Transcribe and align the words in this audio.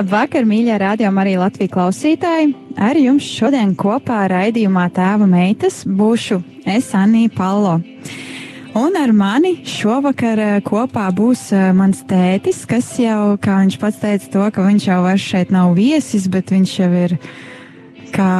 Labvakar, 0.00 0.46
mīļie 0.48 0.78
rādījumi, 0.80 1.20
arī 1.20 1.32
Latvijas 1.36 1.72
klausītāji. 1.74 2.54
Ar 2.80 2.96
jums 2.96 3.26
šodien 3.36 3.74
kopā 3.76 4.22
raidījumā 4.32 4.86
Tēva 4.96 5.26
meitas 5.28 5.82
būšu 5.84 6.38
es, 6.64 6.88
Anija 6.96 7.28
Palo. 7.34 7.74
Un 8.80 8.96
ar 8.96 9.12
mani 9.12 9.58
šovakar 9.68 10.40
eh, 10.40 10.54
kopā 10.64 11.04
būs 11.12 11.50
eh, 11.52 11.66
mans 11.76 12.00
tētis, 12.08 12.62
kas 12.70 12.88
jau, 13.02 13.34
kā 13.44 13.58
viņš 13.60 13.76
pats 13.82 14.00
teica, 14.00 14.32
to, 14.32 14.48
ka 14.56 14.64
viņš 14.70 14.88
jau 14.88 15.00
vairs 15.04 15.26
šeit 15.34 15.52
nav 15.52 15.76
viesis, 15.76 16.30
bet 16.32 16.54
viņš 16.54 16.76
jau 16.80 16.90
ir 17.02 17.18
kā 18.16 18.30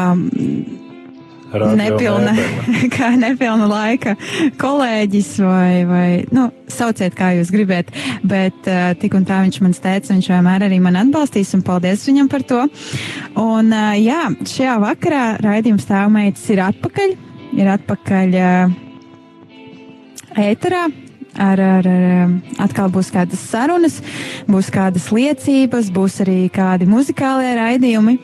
nepilna, 1.52 2.34
kā 2.96 3.10
nepilna 3.18 3.66
laika 3.70 4.14
kolēģis 4.60 5.30
vai, 5.42 5.72
vai 5.88 6.06
nu, 6.34 6.48
sauciet, 6.70 7.16
kā 7.18 7.32
jūs 7.38 7.52
gribat. 7.54 7.90
Bet 8.22 8.68
uh, 8.70 8.92
tik 9.00 9.16
un 9.18 9.26
tā 9.28 9.42
viņš 9.44 9.60
man 9.64 9.74
teica, 9.74 10.12
viņš 10.12 10.30
vienmēr 10.34 10.66
arī 10.68 10.80
man 10.82 11.00
atbalstīs 11.00 11.54
un 11.58 11.64
paldies 11.66 12.06
viņam 12.08 12.30
par 12.30 12.46
to. 12.46 12.62
Un 13.40 13.74
uh, 13.74 13.92
jā, 13.98 14.22
šajā 14.46 14.78
vakarā 14.82 15.24
raidījums 15.42 15.88
tēvmeitas 15.90 16.48
ir 16.54 16.64
atpakaļ. 16.70 17.14
Ir 17.58 17.70
atpakaļ 17.76 18.40
uh, 18.40 18.74
ēterā. 20.38 20.88
Ar, 21.40 21.60
ar, 21.62 21.86
ar, 21.86 22.32
atkal 22.58 22.88
būs 22.90 23.12
kādas 23.14 23.38
sarunas, 23.52 24.00
būs 24.50 24.66
kādas 24.74 25.06
liecības, 25.14 25.92
būs 25.94 26.18
arī 26.24 26.48
kādi 26.50 26.88
muzikālie 26.90 27.52
raidījumi. 27.54 28.16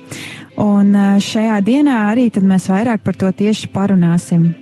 Un 0.57 0.95
ā, 0.97 1.09
šajā 1.21 1.59
dienā 1.65 1.97
arī 2.11 2.31
mēs 2.41 2.71
vairāk 2.73 3.03
par 3.05 3.17
to 3.21 3.29
tieši 3.33 3.69
parunāsim. 3.75 4.55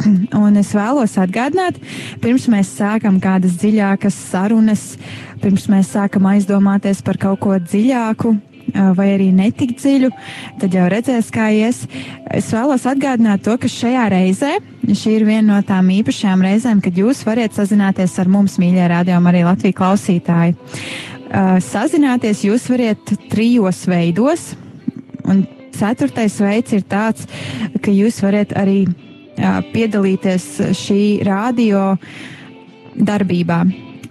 Un 0.44 0.56
es 0.56 0.72
vēlos 0.72 1.18
atgādināt, 1.20 1.76
pirms 2.22 2.48
mēs 2.52 2.70
sākam 2.78 3.20
kādas 3.22 3.58
dziļākas 3.60 4.16
sarunas, 4.30 4.86
pirms 5.42 5.68
mēs 5.68 5.92
sākam 5.92 6.30
aizdomāties 6.32 7.02
par 7.04 7.20
kaut 7.20 7.42
ko 7.44 7.58
dziļāku 7.60 8.32
ā, 8.32 8.88
vai 8.96 9.10
arī 9.12 9.28
netik 9.36 9.76
dziļu, 9.76 10.08
tad 10.62 10.74
jau 10.78 10.88
redzēs, 10.88 11.28
kā 11.34 11.50
ies. 11.52 11.84
Es 12.32 12.48
vēlos 12.54 12.88
atgādināt 12.88 13.44
to, 13.44 13.58
ka 13.60 13.68
šajā 13.68 14.08
reizē 14.14 14.56
šī 14.82 15.18
ir 15.18 15.28
viena 15.28 15.58
no 15.58 15.60
tām 15.66 15.92
īpašajām 15.92 16.42
reizēm, 16.48 16.82
kad 16.82 16.96
jūs 16.98 17.22
varat 17.28 17.54
sazināties 17.56 18.16
ar 18.18 18.30
mums, 18.32 18.58
mīļie 18.62 18.88
rādījumi, 18.96 19.30
arī 19.30 19.44
Latvijas 19.46 19.78
klausītāji. 19.78 20.56
Ā, 21.32 21.44
Sazināties 21.64 22.44
jūs 22.48 22.66
varat 22.72 23.16
trijos 23.32 23.84
veidos. 23.88 24.52
Un 25.28 25.44
ceturtais 25.76 26.36
veids 26.42 26.74
ir 26.76 26.84
tāds, 26.88 27.26
ka 27.82 27.90
jūs 27.94 28.20
varat 28.24 28.52
arī 28.58 28.84
jā, 29.38 29.54
piedalīties 29.72 30.46
šī 30.76 31.02
radio 31.26 31.96
darbībā. 32.96 33.62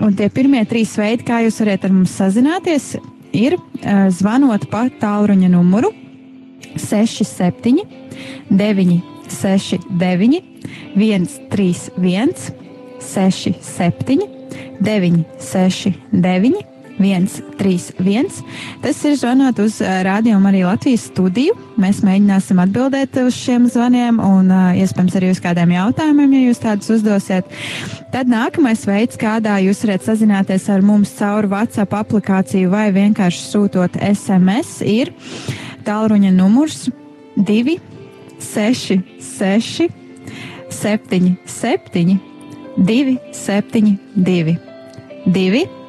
Un 0.01 0.15
tie 0.17 0.31
pirmie 0.33 0.63
trīs 0.65 0.95
veidi, 0.97 1.25
kā 1.27 1.43
jūs 1.45 1.59
varat 1.61 1.85
ar 1.85 1.93
mums 1.93 2.15
sazināties, 2.17 2.95
ir 3.37 3.53
uh, 3.57 4.09
zvanot 4.11 4.65
pa 4.71 4.87
tālruņa 5.01 5.49
numuru 5.51 5.91
67, 6.75 7.85
969, 8.49 10.41
131, 10.95 12.33
67, 13.01 14.19
969. 14.81 16.70
131. 17.01 18.29
Tas 18.83 19.01
ir 19.07 19.17
zvanot 19.19 19.59
uz 19.63 19.79
uh, 19.81 19.89
rādījumu 20.05 20.51
arī 20.51 20.63
Latvijas 20.67 21.07
studiju. 21.09 21.55
Mēs 21.81 22.03
mēģināsim 22.05 22.61
atbildēt 22.61 23.17
uz 23.23 23.35
šiem 23.37 23.67
zvaniem 23.71 24.21
un 24.23 24.51
uh, 24.53 24.71
iespējams 24.79 25.17
arī 25.19 25.31
uz 25.33 25.41
kādiem 25.43 25.73
jautājumiem, 25.75 26.37
ja 26.37 26.43
jūs 26.47 26.61
tādus 26.63 26.93
uzdosiet. 26.97 27.49
Tad 28.13 28.31
nākamais 28.31 28.85
veids, 28.87 29.19
kādā 29.19 29.57
jūs 29.65 29.83
varat 29.85 30.07
sazināties 30.07 30.69
ar 30.71 30.85
mums 30.85 31.13
caur 31.17 31.49
WhatsApp 31.51 31.95
aplikāciju 32.01 32.71
vai 32.73 32.89
vienkārši 32.95 33.45
sūtot 33.49 33.97
SMS, 34.11 34.79
ir 34.85 35.13
tālruņa 35.87 36.33
numurs 36.35 36.85
2 37.37 37.77
6 38.41 39.01
6 39.19 39.89
7 40.69 41.37
7 41.45 42.19
2 42.77 43.17
7 43.31 43.97
2 44.15 44.57
2 45.25 45.80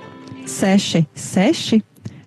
6, 0.49 1.05
6, 1.15 1.81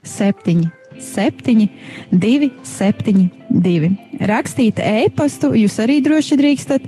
7, 0.03 0.71
7, 0.99 1.69
2, 2.11 2.51
7, 2.63 3.29
2. 3.49 3.91
Rakstīt 4.31 4.79
e-pastu 4.79 5.51
jūs 5.57 5.79
arī 5.83 5.99
droši 6.03 6.37
drīkstat 6.39 6.87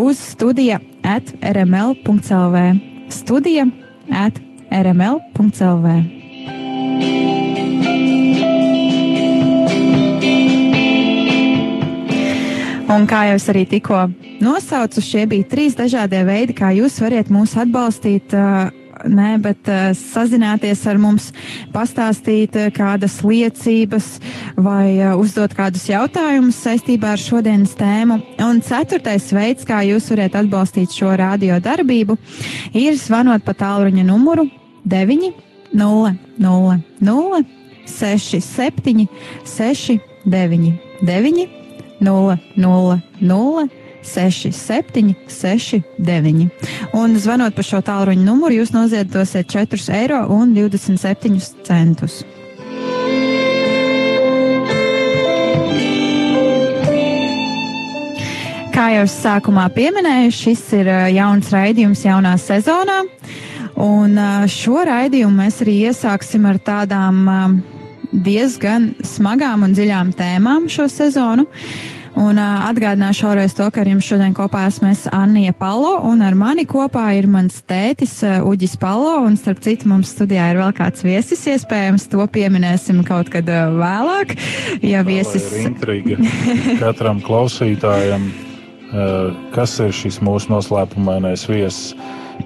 uz 0.00 0.20
studija 0.32 0.80
at 1.02 1.34
rml.clv. 1.42 2.64
Studija 3.12 3.68
at 4.08 4.40
rml.clv. 4.72 5.96
Un 12.92 13.06
kā 13.08 13.22
jau 13.30 13.36
es 13.38 13.48
arī 13.48 13.62
tikko 13.64 14.02
nosaucu, 14.44 15.00
šie 15.00 15.24
bija 15.30 15.46
trīs 15.48 15.76
dažādie 15.78 16.20
veidi, 16.28 16.52
kā 16.56 16.74
jūs 16.76 16.98
varat 17.00 17.30
mūs 17.32 17.54
atbalstīt. 17.56 18.34
Uh, 18.36 18.81
Nē, 19.08 19.34
bet 19.42 19.66
uh, 19.70 19.90
sazināties 19.98 20.84
ar 20.90 20.98
mums, 21.00 21.30
pastāstīt 21.74 22.54
uh, 22.58 22.68
kādas 22.74 23.18
liecības 23.26 24.08
vai 24.54 24.98
uh, 25.00 25.16
uzdot 25.18 25.54
kādus 25.58 25.88
jautājumus 25.90 26.60
saistībā 26.62 27.14
ar 27.16 27.22
šodienas 27.22 27.74
tēmu. 27.78 28.20
Un 28.46 28.62
ceturtais 28.62 29.26
veids, 29.34 29.66
kā 29.66 29.82
jūs 29.88 30.10
varat 30.12 30.38
atbalstīt 30.38 30.94
šo 30.94 31.16
radio 31.18 31.58
darbību, 31.62 32.18
ir 32.78 32.98
zvanot 33.00 33.42
pa 33.46 33.56
tālruņa 33.58 34.06
numuru 34.06 34.46
9 34.86 35.32
0 35.72 36.14
0 36.38 36.78
0 37.00 37.44
6 37.86 38.40
7 38.40 39.06
6 39.44 39.98
9 40.26 40.72
9 41.02 41.46
0 42.00 42.38
0 42.56 43.00
0 43.20 43.81
6, 44.02 44.52
7, 44.52 45.14
6, 45.28 45.80
9. 45.98 46.48
Un 46.98 47.16
zvanot 47.18 47.54
pa 47.54 47.64
šo 47.66 47.80
tālruņa 47.86 48.26
numuru, 48.26 48.60
jūs 48.60 48.74
noziedosiet 48.74 49.50
4 49.50 49.88
eiro 50.02 50.24
un 50.34 50.54
27 50.56 51.38
centus. 51.66 52.22
Kā 58.72 58.86
jau 58.94 59.02
es 59.04 59.14
sākumā 59.20 59.66
pieminēju, 59.74 60.32
šis 60.32 60.62
ir 60.78 60.88
jauns 61.12 61.50
raidījums 61.52 62.06
jaunā 62.06 62.32
sezonā. 62.40 63.02
Un 63.82 64.16
šo 64.48 64.80
raidījumu 64.88 65.42
mēs 65.42 65.60
arī 65.64 65.74
iesāksim 65.90 66.46
ar 66.48 66.58
tādām 66.64 67.60
diezgan 68.12 68.92
smagām 69.04 69.66
un 69.66 69.76
dziļām 69.76 70.12
tēmām 70.16 70.70
šo 70.72 70.88
sezonu. 70.92 71.46
Un 72.12 72.36
uh, 72.36 72.66
atgādināšu 72.68 73.24
vēlreiz 73.24 73.54
to, 73.56 73.66
ka 73.72 73.80
ar 73.82 73.88
jums 73.88 74.04
šodien 74.04 74.34
kopā 74.36 74.66
esmu 74.68 74.90
es 74.90 75.06
Anija 75.16 75.54
Palo, 75.56 75.94
un 76.08 76.20
ar 76.24 76.36
mani 76.36 76.66
kopā 76.68 77.06
ir 77.16 77.28
mans 77.30 77.62
tētis 77.68 78.18
uh, 78.26 78.44
Uģis 78.44 78.76
Palo, 78.80 79.14
un 79.24 79.38
starp 79.40 79.62
citu 79.64 79.88
mums 79.88 80.12
studijā 80.12 80.50
ir 80.52 80.60
vēl 80.60 80.74
kāds 80.76 81.06
viesis, 81.06 81.46
iespējams, 81.54 82.10
to 82.12 82.26
pieminēsim 82.34 83.00
kaut 83.08 83.32
kad 83.32 83.48
uh, 83.48 83.72
vēlāk, 83.80 84.36
ja 84.84 85.00
viesis. 85.08 85.48
Tā 85.48 85.62
ir 85.62 85.70
intriga 85.70 86.18
katram 86.82 87.22
klausītājam, 87.24 88.28
eh, 88.92 89.46
kas 89.54 89.78
ir 89.80 89.94
šis 89.96 90.20
mūsu 90.24 90.52
noslēpumainais 90.52 91.46
viesis. 91.48 91.94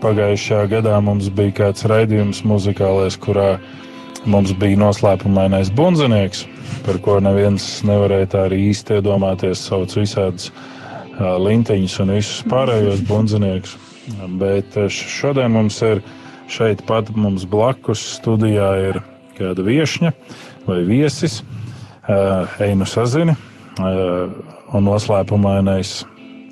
Pagājušajā 0.02 0.66
gadā 0.70 0.96
mums 1.02 1.30
bija 1.32 1.54
kāds 1.62 1.86
raidījums 1.88 2.42
muzikālais, 2.46 3.16
kurā 3.18 3.56
mums 4.24 4.54
bija 4.56 4.78
noslēpumainais 4.80 5.72
bunzinieks, 5.76 6.46
par 6.86 7.00
ko 7.04 7.18
neviens 7.20 7.66
nevarēja 7.86 8.30
tā 8.32 8.44
arī 8.48 8.62
īsti 8.70 9.00
iedomāties. 9.00 9.66
Sauc 9.68 9.92
visādus 9.98 10.52
ā, 11.18 11.36
linteņus 11.42 11.98
un 12.04 12.14
visus 12.16 12.46
pārējos 12.50 13.04
bunziniekus. 13.08 13.76
Bet 14.40 14.76
šodien 14.92 15.52
mums 15.56 15.80
ir 15.82 16.00
šeit 16.48 16.84
pat 16.86 17.10
mums 17.14 17.44
blakus 17.50 18.04
studijā 18.16 18.70
ir 18.90 19.00
kāda 19.36 19.64
viesņa. 19.66 20.12
vai 20.66 20.82
viesis, 20.84 21.42
ej 22.58 22.74
nu 22.74 22.86
sazini, 22.86 23.36
un 23.78 24.86
noslēpumainais, 24.88 26.00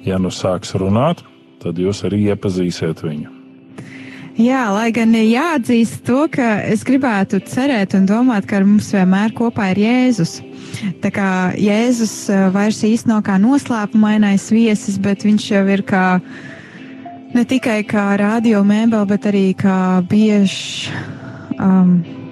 ja 0.06 0.20
nu 0.22 0.30
sāks 0.30 0.76
runāt, 0.78 1.24
tad 1.62 1.80
jūs 1.80 2.04
arī 2.06 2.28
iepazīsiet 2.30 3.02
viņu. 3.02 3.33
Jā, 4.34 4.64
lai 4.74 4.88
gan 4.90 5.12
jāatzīst 5.14 6.00
to, 6.08 6.24
ka 6.32 6.56
es 6.66 6.82
gribētu 6.82 7.38
cerēt 7.46 7.94
un 7.94 8.08
domāt, 8.08 8.48
ka 8.50 8.58
ar 8.58 8.64
mums 8.66 8.88
vienmēr 8.90 9.30
kopā 9.36 9.68
ir 9.70 9.84
Jēzus. 9.84 10.40
Tā 11.04 11.12
kā 11.14 11.28
Jēzus 11.54 12.16
vairs 12.54 12.82
īsti 12.82 13.12
nav 13.12 13.22
kā 13.28 13.36
noslēpumainais 13.38 14.48
viesis, 14.50 14.98
bet 14.98 15.22
viņš 15.22 15.46
jau 15.52 15.62
ir 15.70 15.84
kā 15.86 16.18
ne 17.34 17.46
tikai 17.46 17.84
kā 17.86 18.08
radio 18.18 18.64
mēbele, 18.66 19.06
bet 19.14 19.30
arī 19.30 19.46
kā 19.54 19.78
bieži. 20.10 20.90
Um, 21.54 22.23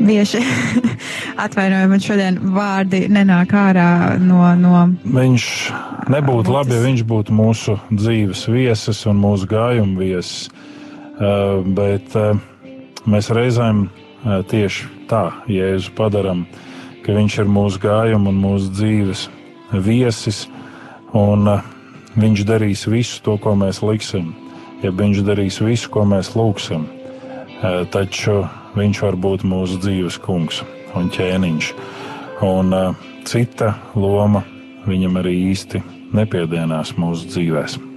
Bieži 0.00 0.40
atvainojiet, 1.44 1.90
man 1.90 2.02
šodien 2.04 2.38
vārdi 2.54 3.04
nenāk 3.12 3.52
ārā 3.56 4.16
no. 4.22 4.42
no 4.56 4.84
viņš 5.04 5.46
nebūtu 6.10 6.54
labi, 6.54 6.76
ja 6.76 6.84
viņš 6.84 7.04
būtu 7.08 7.36
mūsu 7.36 7.76
dzīves 7.92 8.46
viesis 8.50 9.04
un 9.10 9.20
mūsu 9.20 9.48
gājuma 9.50 10.00
viesis. 10.00 10.48
Uh, 11.20 11.60
bet 11.76 12.14
uh, 12.16 12.38
mēs 13.04 13.28
reizēm 13.36 13.84
uh, 13.84 14.40
tieši 14.48 14.88
tā 15.10 15.26
Jēzu 15.52 15.92
padaram, 15.98 16.46
ka 17.04 17.12
viņš 17.12 17.42
ir 17.42 17.52
mūsu 17.52 17.82
gājuma 17.82 18.32
un 18.32 18.40
mūsu 18.40 18.72
dzīves 18.72 19.26
viesis. 19.84 20.46
Un, 21.12 21.44
viņš 22.16 22.44
darīs 22.46 22.86
visu 22.90 23.20
to, 23.26 23.36
ko 23.42 23.56
mēs 23.58 23.82
liksim, 23.82 24.32
ja 24.82 24.92
viņš 24.94 25.22
darīs 25.26 25.60
visu, 25.62 25.90
ko 25.92 26.04
mēs 26.08 26.32
lūgsim. 26.38 26.86
Taču 27.92 28.44
viņš 28.76 29.02
var 29.06 29.18
būt 29.20 29.44
mūsu 29.48 29.80
dzīves 29.82 30.20
kungs 30.22 30.62
un 30.98 31.10
ķēniņš. 31.14 31.74
Un 32.46 32.72
uh, 32.72 33.06
cita 33.28 33.74
loma 33.94 34.44
viņam 34.88 35.20
arī 35.20 35.36
īsti 35.50 35.82
nepiedienās 36.16 36.96
mūsu 36.98 37.30
dzīvēm. 37.30 37.90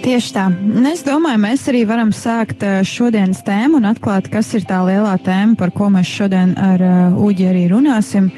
Tieši 0.00 0.30
tā. 0.32 0.46
Es 0.88 1.02
domāju, 1.04 1.38
mēs 1.42 1.66
arī 1.68 1.82
varam 1.84 2.08
sākt 2.16 2.62
šodienas 2.88 3.42
tēmu 3.44 3.82
un 3.82 3.88
atklāt, 3.90 4.30
kas 4.32 4.48
ir 4.56 4.64
tā 4.64 4.78
lielā 4.86 5.12
tēma, 5.20 5.58
par 5.60 5.74
ko 5.76 5.90
mēs 5.92 6.08
šodien 6.08 6.54
ar 6.56 6.80
uh, 6.80 7.18
Uģi 7.20 7.50
arī 7.50 7.66
runāsim 7.68 8.30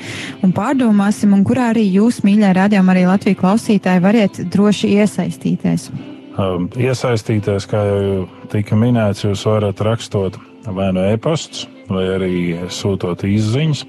un 0.43 0.55
pārdomāsim, 0.57 1.37
un 1.37 1.45
kurā 1.47 1.71
arī 1.71 1.87
jūs, 1.87 2.25
mīļā 2.27 2.51
radījuma, 2.59 2.97
arī 2.97 3.07
Latvijas 3.07 3.39
klausītāji, 3.45 4.03
variet 4.03 4.43
droši 4.51 4.91
iesaistīties. 4.97 5.87
Um, 6.33 6.67
iesaistīties, 6.81 7.69
kā 7.71 7.85
jau 7.87 8.27
tika 8.53 8.77
minēts, 8.79 9.25
jūs 9.25 9.47
varat 9.49 9.81
rakstot 9.83 10.39
vai 10.67 10.91
no 10.93 11.01
nu 11.01 11.07
e-pastus, 11.13 11.67
vai 11.91 12.05
arī 12.15 12.35
sūtot 12.71 13.25
izziņas. 13.27 13.87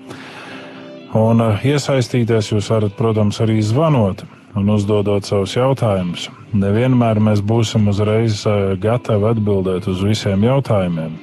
Un 1.14 1.44
uh, 1.46 1.62
iesaistīties 1.62 2.50
jūs 2.54 2.72
varat, 2.74 2.96
protams, 2.98 3.38
arī 3.44 3.60
zvanot 3.62 4.24
un 4.58 4.70
uzdodot 4.74 5.26
savus 5.26 5.54
jautājumus. 5.58 6.30
Nevienmēr 6.58 7.22
mēs 7.22 7.44
būsim 7.46 7.86
uzreiz 7.92 8.42
uh, 8.50 8.74
gatavi 8.82 9.30
atbildēt 9.34 9.90
uz 9.92 10.02
visiem 10.06 10.46
jautājumiem. 10.48 11.14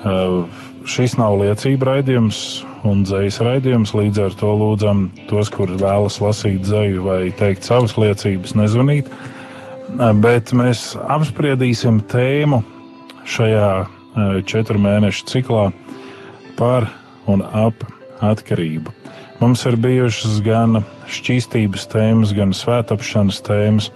Uh, 0.00 0.46
šis 0.86 1.16
nav 1.18 1.40
liecība 1.42 1.94
raidījums 1.94 2.62
un 2.86 3.02
dzīs 3.04 3.40
raidījums, 3.44 3.92
līdz 3.98 4.22
ar 4.28 4.38
to 4.40 4.54
lūdzam 4.56 5.08
tos, 5.28 5.50
kur 5.52 5.74
vēlas 5.80 6.20
lasīt 6.22 6.62
dzēju 6.64 7.04
vai 7.04 7.20
teikt 7.36 7.66
savas 7.66 7.98
liecības, 8.00 8.54
nezvanīt 8.56 9.10
bet 10.22 10.52
mēs 10.56 10.92
apspriedīsim 11.00 12.00
tēmu 12.10 12.62
šajā 13.28 13.70
e, 13.80 13.86
četru 14.48 14.80
mēnešu 14.82 15.26
ciklā 15.28 15.68
par 16.58 16.88
un 17.30 17.42
ap 17.42 17.84
atkarību. 18.24 18.92
Mums 19.40 19.64
ir 19.68 19.78
bijušas 19.80 20.40
gan 20.44 20.82
šķīstības 21.10 21.86
tēmas, 21.90 22.34
gan 22.36 22.52
svētapšanas 22.56 23.40
tēmas, 23.46 23.88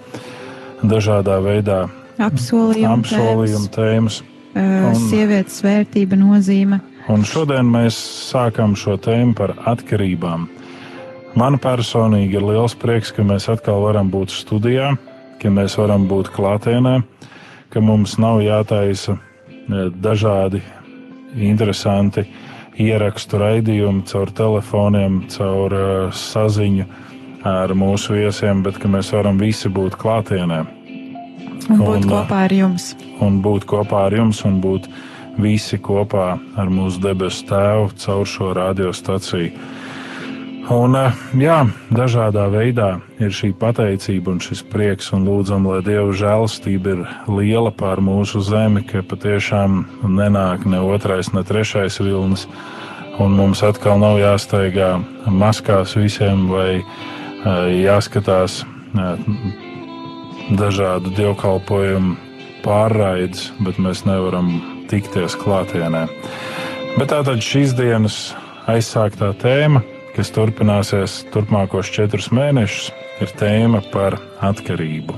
dažādā 0.83 1.37
veidā 1.45 1.85
apsolījuma, 2.19 2.97
apsolījuma 2.99 3.71
tēmas. 3.75 4.23
tēmas. 4.23 4.23
Un, 4.55 4.99
sievietes 5.11 5.59
vērtība, 5.65 6.17
nozīme. 6.17 6.79
Un 7.11 7.25
šodien 7.27 7.67
mēs 7.69 7.97
sākam 8.31 8.77
šo 8.79 8.95
tēmu 9.03 9.35
par 9.37 9.57
atkarībām. 9.69 10.47
Man 11.35 11.59
personīgi 11.59 12.39
ir 12.39 12.47
liels 12.47 12.77
prieks, 12.79 13.11
ka 13.13 13.27
mēs 13.27 13.49
atkal 13.51 13.83
varam 13.83 14.13
būt 14.13 14.33
studijā 14.33 14.93
ka 15.43 15.53
mēs 15.53 15.79
varam 15.81 16.09
būt 16.11 16.33
klātienē, 16.35 16.99
ka 17.73 17.83
mums 17.85 18.17
nav 18.23 18.41
jātaisa 18.45 19.17
e, 19.17 19.89
dažādi 19.91 20.63
interesanti 21.35 22.27
ierakstu 22.81 23.39
raidījumi 23.39 24.05
caur 24.11 24.31
telefoniem, 24.35 25.25
caur 25.31 25.75
uh, 25.75 26.15
saziņu 26.15 26.87
ar 27.47 27.75
mūsu 27.77 28.17
viesiem, 28.17 28.63
bet 28.65 28.81
ka 28.83 28.91
mēs 28.91 29.13
varam 29.15 29.39
visi 29.39 29.71
būt 29.71 29.99
klātienē. 30.01 30.63
Un 31.71 31.81
būt 31.81 32.05
un, 32.05 32.09
kopā 32.11 32.45
ar 32.49 32.55
jums. 32.55 32.93
Un 33.25 33.39
būt 33.45 33.67
kopā 33.69 34.07
ar 34.09 34.17
jums 34.17 34.43
un 34.49 34.59
būt 34.65 34.89
visi 35.41 35.79
kopā 35.83 36.35
ar 36.61 36.71
mūsu 36.73 37.03
debesu 37.05 37.47
tēvu 37.49 37.93
caur 38.01 38.29
šo 38.29 38.53
radiostaciju. 38.59 39.53
Un, 40.65 40.95
eh, 40.97 41.13
jā, 41.37 41.59
dažādā 41.93 42.47
veidā 42.49 43.03
ir 43.21 43.35
šī 43.37 43.51
pateicība 43.61 44.33
un 44.33 44.39
šis 44.41 44.63
prieks, 44.65 45.11
un 45.13 45.27
lūdzam, 45.29 45.67
lai 45.69 45.83
Dieva 45.85 46.09
žēlastība 46.17 46.95
ir 46.95 47.03
liela 47.29 47.69
pār 47.69 48.01
mūsu 48.01 48.41
zemi, 48.41 48.81
ka 48.81 49.05
patiešām 49.05 49.85
nenāk 50.09 50.65
ne 50.65 50.81
otrais, 50.81 51.35
ne 51.37 51.45
trešais 51.45 52.01
vilnis, 52.01 52.47
un 53.21 53.37
mums 53.37 53.61
atkal 53.61 54.01
nav 54.01 54.17
jāsteigā 54.23 55.05
maskās 55.29 55.99
visiem 56.01 56.49
vai 56.49 56.81
eh, 56.81 57.85
jāskatās 57.85 58.63
eh, 58.65 59.29
dažādu 60.49 61.13
dievkalpojumu 61.13 62.17
pārraides, 62.65 63.51
bet 63.61 63.77
mēs 63.77 64.07
nevaram 64.09 64.55
tikties 64.89 65.37
klātienē. 65.37 66.07
Bet 66.97 67.13
tātad 67.13 67.45
šīs 67.45 67.77
dienas 67.77 68.31
aizsāktā 68.65 69.35
tēma 69.37 69.85
kas 70.15 70.31
turpināsies 70.35 71.23
turpmākos 71.35 71.91
četrus 71.95 72.31
mēnešus, 72.35 72.91
ir 73.25 73.33
tēma 73.39 73.83
par 73.93 74.19
atkarību. 74.45 75.17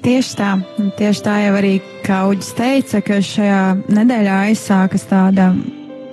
Tieši 0.00 0.36
tā, 0.38 0.54
tieši 0.98 1.22
tā 1.26 1.36
jau 1.44 1.54
arī 1.58 1.74
Kauģis 2.06 2.54
teica, 2.58 3.02
ka 3.04 3.20
šajā 3.22 3.62
nedēļā 3.92 4.38
aizsākas 4.48 5.04
tāda 5.10 5.50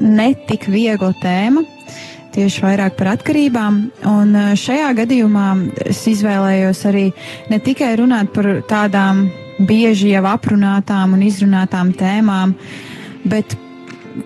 netik 0.04 0.68
viegla 0.70 1.14
tēma, 1.22 1.64
tieši 2.36 2.64
vairāk 2.66 2.98
par 3.00 3.14
atkarībām. 3.16 3.80
Un 4.12 4.36
e, 4.36 4.44
šajā 4.60 4.92
gadījumā 5.00 5.48
es 5.88 6.04
izvēlējos 6.12 6.84
arī 6.92 7.08
ne 7.50 7.62
tikai 7.64 7.96
runāt 7.98 8.34
par 8.36 8.52
tādām 8.70 9.26
bieži 9.58 10.12
jau 10.12 10.26
aprunātām 10.30 11.16
un 11.18 11.24
izrunātām 11.26 11.96
tēmām, 11.98 12.54
bet 13.26 13.56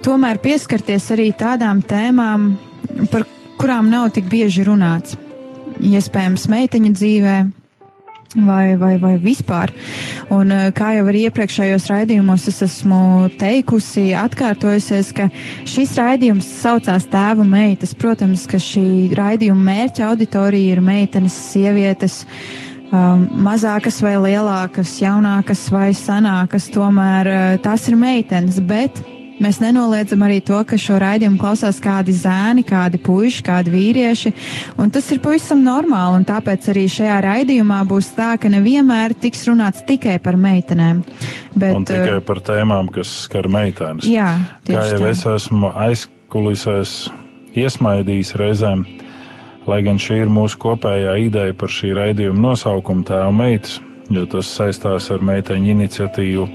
tomēr 0.03 0.41
pieskarties 0.43 1.07
arī 1.15 1.29
tādām 1.37 1.79
tēmām, 1.87 2.51
par 3.11 3.25
kurām 3.61 3.89
nav 3.89 4.11
tik 4.15 4.29
bieži 4.29 4.65
runāts. 4.67 5.17
Iespējams, 5.81 6.45
meiteņa 6.51 6.91
dzīvē, 6.97 7.35
vai, 8.35 8.75
vai, 8.77 8.97
vai 8.97 9.17
vispār. 9.17 9.71
Un, 10.29 10.51
eh, 10.51 10.71
kā 10.75 10.93
jau 10.95 11.05
arī 11.09 11.25
iepriekšējos 11.27 11.87
raidījumos 11.91 12.47
es 12.47 12.61
esmu 12.67 13.29
teikusi, 13.41 14.11
atkārtojusies, 14.17 15.13
ka 15.15 15.29
šis 15.67 15.95
raidījums 15.99 16.47
saucās 16.61 17.07
Tēva 17.11 17.45
meitas. 17.47 17.93
Protams, 17.93 18.47
ka 18.47 18.57
šī 18.57 19.11
raidījuma 19.17 19.65
mērķa 19.71 20.09
auditorija 20.11 20.77
ir 20.77 20.81
meitenes, 20.81 21.37
sievietes. 21.51 22.21
Um, 22.91 23.29
mazākas 23.45 24.01
vai 24.03 24.17
lielākas, 24.19 24.97
jaunākas 24.99 25.61
vai 25.71 25.93
senākas, 25.95 26.65
tomēr 26.73 27.29
uh, 27.31 27.57
tās 27.63 27.87
ir 27.87 27.95
meitenes, 27.95 28.57
bet 28.59 28.99
Mēs 29.41 29.57
nenoliedzam 29.57 30.21
arī 30.21 30.37
to, 30.45 30.59
ka 30.67 30.77
šo 30.77 30.99
raidījumu 31.01 31.39
klausās 31.41 31.79
kādi 31.81 32.13
zēni, 32.13 32.61
kādi 32.67 32.99
puiši, 33.01 33.41
kādi 33.47 33.73
vīrieši, 33.73 34.31
un 34.81 34.91
tas 34.93 35.07
ir 35.13 35.21
pavisam 35.23 35.63
normāli, 35.65 36.19
un 36.19 36.27
tāpēc 36.29 36.67
arī 36.73 36.83
šajā 36.91 37.15
raidījumā 37.25 37.79
būs 37.89 38.11
tā, 38.17 38.35
ka 38.41 38.51
nevienmēr 38.53 39.15
tiks 39.17 39.47
runāts 39.49 39.81
tikai 39.87 40.19
par 40.21 40.37
meitenēm. 40.37 41.01
Bet, 41.55 41.73
un 41.73 41.87
tikai 41.89 42.19
uh, 42.19 42.25
par 42.25 42.43
tēmām, 42.45 42.91
kas 42.93 43.09
skar 43.25 43.49
meitenes. 43.49 44.05
Jā, 44.05 44.35
Kā 44.67 44.85
jau 44.91 45.01
tā. 45.01 45.09
es 45.15 45.25
esmu 45.33 45.71
aizkulisēs 45.87 46.93
iesmaidījis 47.57 48.35
reizēm, 48.39 48.85
lai 49.65 49.81
gan 49.85 49.97
šī 50.01 50.21
ir 50.21 50.29
mūsu 50.31 50.59
kopējā 50.61 51.17
ideja 51.25 51.57
par 51.57 51.73
šī 51.73 51.95
raidījuma 51.97 52.51
nosaukumu 52.51 53.07
tēva 53.09 53.33
meitas, 53.33 53.79
jo 54.13 54.27
tas 54.29 54.53
saistās 54.53 55.09
ar 55.13 55.25
meiteņu 55.25 55.73
iniciatīvu 55.73 56.47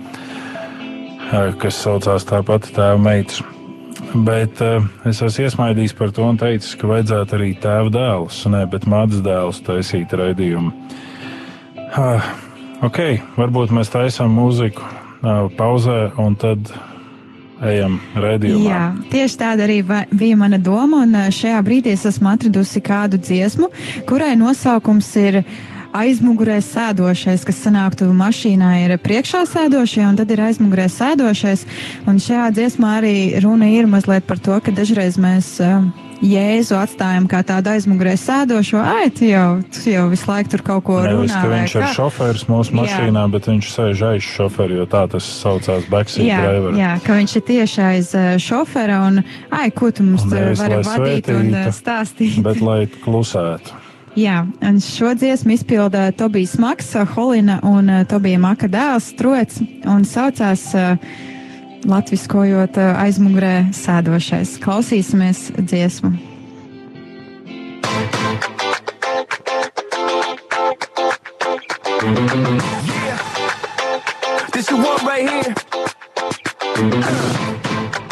kas 1.61 1.83
saucās 1.83 2.27
tāpat 2.29 2.71
tēva 2.77 2.99
meitas. 3.03 3.43
Bet 4.27 4.61
uh, 4.65 4.85
es 5.09 5.21
esmu 5.25 5.47
iesmaidījis 5.47 5.95
par 5.97 6.13
to 6.15 6.25
un 6.29 6.39
teicis, 6.41 6.77
ka 6.79 6.89
vajadzētu 6.91 7.37
arī 7.39 7.53
tēva 7.61 7.93
dēlus, 7.93 8.43
ne, 8.53 8.65
mātes 8.89 9.23
dēlus 9.25 9.63
taisīt 9.67 10.13
raidījumu. 10.17 10.73
Uh, 11.97 12.29
ok, 12.87 13.01
varbūt 13.39 13.73
mēs 13.77 13.91
taisām 13.93 14.37
mūziku 14.37 14.85
uh, 14.85 15.49
pauzē 15.57 16.13
un 16.23 16.37
tad 16.39 16.71
ejam 17.65 17.97
redzējumā. 18.17 18.67
Jā, 18.69 18.83
tieši 19.13 19.39
tāda 19.41 19.65
arī 19.67 19.81
bija 20.13 20.37
mana 20.39 20.59
doma, 20.61 21.05
un 21.07 21.17
ā, 21.17 21.27
šajā 21.33 21.63
brīdī 21.67 21.95
es 21.97 22.05
esmu 22.09 22.35
atradusi 22.35 22.83
kādu 22.85 23.21
dziesmu, 23.21 23.71
kurai 24.09 24.35
nosaukums 24.39 25.09
ir 25.23 25.41
aizmugurē 26.01 26.59
sēdošais, 26.65 27.45
kas 27.49 27.61
sanāktu 27.67 28.09
mašīnā 28.17 28.73
ir 28.87 28.97
priekšā 29.03 29.45
sēdošie, 29.51 30.03
un 30.09 30.17
tad 30.21 30.31
ir 30.35 30.43
aizmugurē 30.49 30.89
sēdošais. 30.93 31.67
Un 32.07 32.19
šajā 32.23 32.49
dziesmā 32.57 32.97
arī 33.01 33.15
runa 33.45 33.69
ir 33.73 33.89
mazliet 33.91 34.27
par 34.29 34.39
to, 34.43 34.59
ka 34.61 34.75
dažreiz 34.77 35.17
mēs 35.21 35.55
ā, 35.65 35.77
Jēzu 36.17 36.73
atstājam 36.81 37.27
kā 37.29 37.43
tādu 37.45 37.69
aizmugurē 37.75 38.15
sēdošo, 38.17 38.79
ai, 38.81 39.11
tu 39.13 39.27
jau, 39.29 39.59
tu 39.69 39.91
jau 39.93 40.07
visu 40.09 40.25
laiku 40.31 40.49
tur 40.55 40.63
kaut 40.65 40.85
ko 40.87 40.95
Nevis, 41.05 41.29
runā. 41.29 41.43
ka 41.43 41.51
vai 41.51 41.59
viņš 41.61 41.75
ir 41.77 41.83
kā." 41.85 41.91
šoferis 41.93 42.45
mūsu 42.49 42.73
Jā. 42.73 42.77
mašīnā, 42.79 43.25
bet 43.35 43.49
viņš 43.51 43.69
sēž 43.75 44.01
aiz 44.15 44.25
šoferi, 44.25 44.79
jo 44.81 44.87
tā 44.89 45.03
tas 45.13 45.29
saucās 45.43 45.85
backseat 45.93 46.25
Jā, 46.25 46.39
driver. 46.41 46.73
jā, 46.81 46.95
ka 47.05 47.19
viņš 47.21 47.37
ir 47.37 47.45
tieši 47.53 47.81
aiz 47.91 48.15
ā, 48.17 48.25
šofera 48.41 49.03
un, 49.11 49.21
ai, 49.53 49.69
ko 49.77 49.91
tu 49.93 50.09
mums 50.09 50.25
tur 50.25 50.41
nevis, 50.41 50.65
vari 50.65 50.81
vadīt 50.89 51.29
un 51.37 51.53
svētītu, 51.53 51.77
stāstīt. 51.85 52.41
Bet 52.49 52.65
lai 52.65 52.87
klusētu. 53.05 53.77
Jā, 54.17 54.47
un 54.65 54.79
šo 54.81 55.11
dziesmu 55.13 55.53
izpilda 55.53 56.07
Tobijs 56.17 56.55
Maks, 56.57 56.95
Holina 57.13 57.59
un 57.69 57.91
uh, 57.93 58.05
Tobija 58.09 58.39
Maka 58.41 58.65
dēls 58.65 59.11
Trots 59.19 59.61
un 59.85 60.07
saucās 60.09 60.63
uh, 60.73 60.97
latviskojot 61.85 62.79
uh, 62.81 62.97
aizmugurē 63.03 63.69
sēdošais. 63.77 64.57
Klausīsimies 64.65 65.51
dziesmu. 65.61 66.17
This 74.57 74.67
the 74.67 74.77
one 74.77 75.05
right 75.05 75.29
here. 75.29 75.55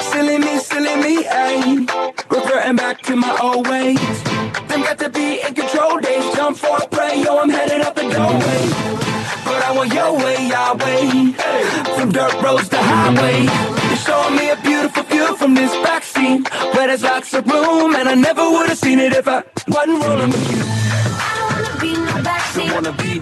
Silly 0.00 0.38
me, 0.38 0.58
silly 0.58 0.96
me, 0.96 1.24
ayy. 1.24 1.88
Reverting 2.30 2.76
back 2.76 3.00
to 3.02 3.16
my 3.16 3.36
old 3.40 3.66
ways. 3.68 4.22
Them 4.68 4.82
got 4.82 4.98
to 4.98 5.08
be 5.10 5.40
in 5.46 5.54
control 5.54 5.93
for 6.64 6.76
a 6.84 6.88
prey, 6.88 7.22
yo, 7.22 7.38
I'm 7.38 7.48
headed 7.50 7.80
up 7.80 7.94
the 7.94 8.02
doorway. 8.02 8.62
But 9.44 9.60
I 9.62 9.72
want 9.76 9.92
your 9.92 10.12
way, 10.16 10.36
Yahweh. 10.48 11.32
From 11.96 12.12
dirt 12.12 12.34
roads 12.42 12.68
to 12.70 12.78
highway. 12.78 13.42
You're 13.88 13.96
showing 14.08 14.36
me 14.36 14.50
a 14.50 14.56
beautiful 14.56 15.02
view 15.04 15.36
from 15.36 15.54
this 15.54 15.72
backseat. 15.86 16.48
Where 16.74 16.86
there's 16.88 17.02
lots 17.02 17.34
of 17.34 17.46
room, 17.46 17.94
and 17.94 18.08
I 18.08 18.14
never 18.14 18.48
would 18.50 18.68
have 18.68 18.78
seen 18.78 18.98
it 18.98 19.12
if 19.12 19.28
I 19.28 19.42
wasn't 19.68 20.02
rolling 20.04 20.30
with 20.30 20.50
you. 20.56 20.62
I 21.28 21.30
don't 21.38 21.50
wanna 21.54 21.80
be 21.84 21.92
no 21.92 22.14
backseat. 22.28 22.66
Don't 22.66 22.74
wanna 22.74 22.92
be, 23.02 23.12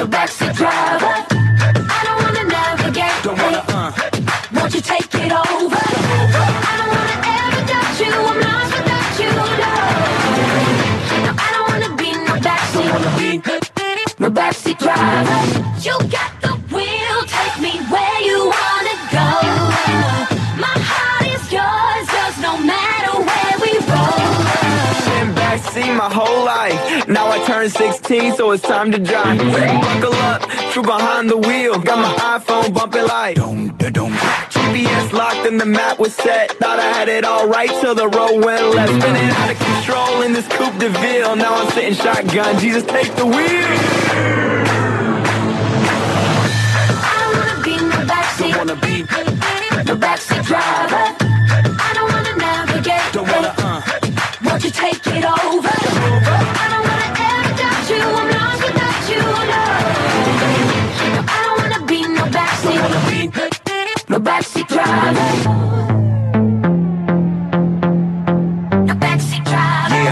No 0.00 0.06
backseat 0.06 0.54
driver. 0.56 1.14
I 1.96 2.00
don't 2.06 2.18
wanna 2.24 2.44
navigate. 2.44 3.22
don't 3.22 3.38
wanna, 3.42 3.64
uh. 3.68 3.92
Won't 4.54 4.74
you 4.74 4.80
take 4.80 5.07
my 20.58 20.76
heart 20.90 21.26
is 21.26 21.52
yours, 21.52 22.06
does 22.08 22.36
no 22.42 22.58
matter 22.58 23.14
where 23.22 23.54
we 23.62 23.72
roll 23.86 24.38
back 25.34 25.60
see 25.72 25.92
my 25.92 26.10
whole 26.12 26.44
life. 26.44 27.06
Now 27.08 27.28
I 27.30 27.44
turn 27.44 27.70
16, 27.70 28.34
so 28.34 28.50
it's 28.52 28.62
time 28.62 28.90
to 28.92 28.98
drive. 28.98 29.38
Buckle 29.38 30.14
up, 30.14 30.42
true 30.72 30.82
behind 30.82 31.30
the 31.30 31.36
wheel. 31.36 31.78
Got 31.78 31.98
my 31.98 32.14
iPhone 32.38 32.74
bumping 32.74 33.06
like. 33.06 33.36
GPS 33.36 35.12
locked 35.12 35.46
and 35.46 35.60
the 35.60 35.66
map 35.66 35.98
was 35.98 36.14
set. 36.14 36.52
Thought 36.52 36.78
I 36.80 36.88
had 36.98 37.08
it 37.08 37.24
all 37.24 37.48
right 37.48 37.70
till 37.80 37.94
the 37.94 38.08
road 38.08 38.44
went 38.44 38.74
left. 38.74 38.92
Spinning 39.00 39.30
out 39.30 39.50
of 39.50 39.58
control 39.58 40.22
in 40.22 40.32
this 40.32 40.48
Coupe 40.48 40.78
de 40.78 40.88
Ville. 40.88 41.36
Now 41.36 41.54
I'm 41.54 41.70
sitting 41.72 41.94
shotgun. 41.94 42.58
Jesus, 42.58 42.84
take 42.84 43.14
the 43.14 43.26
wheel. 43.26 44.57
No 49.88 49.96
backseat 49.96 50.44
driver. 50.44 51.16
I 51.80 51.92
don't 51.94 52.12
wanna 52.12 52.36
navigate. 52.36 53.00
don't 53.10 53.26
wanna, 53.26 53.54
uh. 53.56 53.80
Won't 54.44 54.62
you 54.62 54.70
take 54.70 55.00
it 55.06 55.24
over? 55.24 55.72
I 55.72 56.66
don't 56.72 56.84
wanna 56.88 57.08
ever 57.24 57.52
doubt 57.56 57.88
you. 57.88 58.02
I'm 58.20 58.28
lost 58.36 58.60
without 58.68 59.08
you. 59.08 59.22
No, 59.48 61.20
I 61.24 61.40
don't 61.46 61.56
wanna 61.62 61.80
be 61.86 62.00
no 62.02 62.24
backseat. 62.36 62.78
Wanna 62.84 63.00
be, 63.08 63.20
No 64.12 64.18
backseat 64.20 64.68
driver. 64.68 65.26
No 68.84 68.94
backseat 68.94 69.42
driver. 69.48 70.04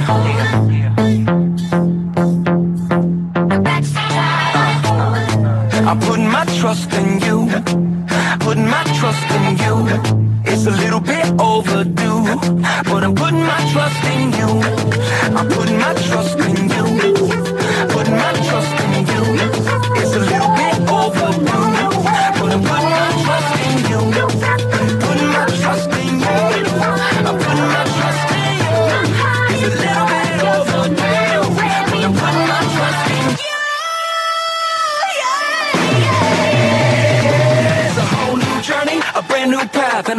No 3.50 3.58
backseat 3.68 4.08
driver. 4.14 5.86
I'm 5.86 5.98
putting 6.00 6.30
my 6.30 6.44
trust 6.58 6.90
in 6.94 7.20
you. 7.20 7.95
Putting 8.46 8.70
my 8.70 8.84
trust 8.96 9.28
in 9.32 9.58
you. 9.58 9.74
It's 10.44 10.66
a 10.66 10.70
little 10.70 11.00
bit 11.00 11.26
overdue. 11.40 12.22
But 12.84 13.02
I'm 13.02 13.12
putting 13.12 13.42
my 13.42 13.60
trust 13.72 14.04
in 14.04 14.32
you. 14.38 14.48
I'm 15.36 15.48
putting 15.48 15.78
my 15.78 15.92
trust 15.94 16.38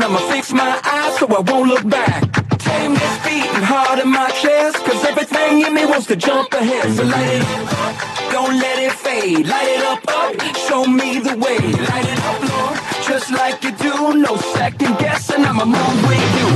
I'ma 0.07 0.19
fix 0.31 0.53
my 0.53 0.79
eyes 0.85 1.19
so 1.19 1.27
I 1.27 1.41
won't 1.41 1.67
look 1.67 1.83
back. 1.89 2.23
Tame 2.59 2.93
this 2.93 3.15
beat 3.25 3.43
and 3.57 3.65
hard 3.65 3.99
in 3.99 4.09
my 4.09 4.29
chest, 4.39 4.77
cause 4.85 5.03
everything 5.03 5.63
in 5.63 5.73
me 5.73 5.85
wants 5.85 6.07
to 6.07 6.15
jump 6.15 6.53
ahead. 6.53 6.95
So 6.95 7.03
light 7.03 7.27
it 7.27 7.43
up, 7.43 8.31
don't 8.31 8.55
let 8.57 8.79
it 8.79 8.93
fade. 8.93 9.45
Light 9.45 9.67
it 9.67 9.83
up, 9.83 9.99
up, 10.07 10.55
show 10.55 10.85
me 10.85 11.19
the 11.19 11.35
way. 11.35 11.59
Light 11.59 12.07
it 12.07 12.19
up, 12.23 12.39
Lord, 12.39 12.79
just 13.03 13.31
like 13.33 13.61
you 13.65 13.73
do. 13.73 14.13
No 14.15 14.37
second 14.55 14.97
guessing, 14.97 15.43
I'ma 15.43 15.65
move 15.65 15.99
with 16.07 16.29
you. 16.39 16.49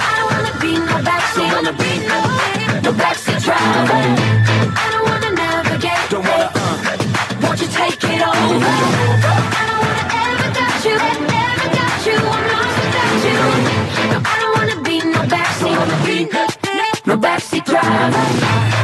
I 0.00 0.12
don't 0.16 0.30
wanna 0.32 0.54
be 0.56 0.72
no 0.80 0.96
backseat. 1.04 1.52
Wanna 1.52 1.74
be, 1.76 1.92
No 2.80 2.92
backseat 2.96 3.44
driver. 3.44 4.00
I 4.80 4.86
don't 4.92 5.04
wanna 5.04 5.30
navigate. 5.36 6.08
don't 6.08 6.24
wanna, 6.24 6.50
uh, 6.54 7.42
Won't 7.42 7.60
you 7.60 7.68
take 7.68 8.02
it 8.02 8.22
over? 8.26 9.65
Backseat 17.66 18.75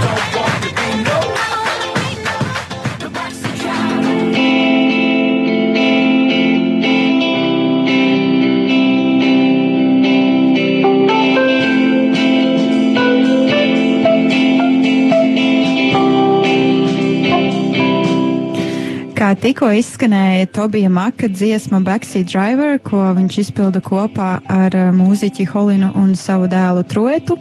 tikko 19.42 19.72
izskanēja 19.74 20.46
Tobija 20.54 20.88
Maka 20.92 21.28
dziesma 21.28 21.80
Backseat 21.82 22.30
Driver, 22.30 22.78
ko 22.84 23.02
viņš 23.16 23.38
izpilda 23.42 23.82
kopā 23.82 24.36
ar 24.46 24.76
uh, 24.78 24.90
mūziķi 24.94 25.46
Holinu 25.50 25.90
un 25.98 26.14
savu 26.18 26.46
dēlu 26.50 26.84
Troetu. 26.86 27.36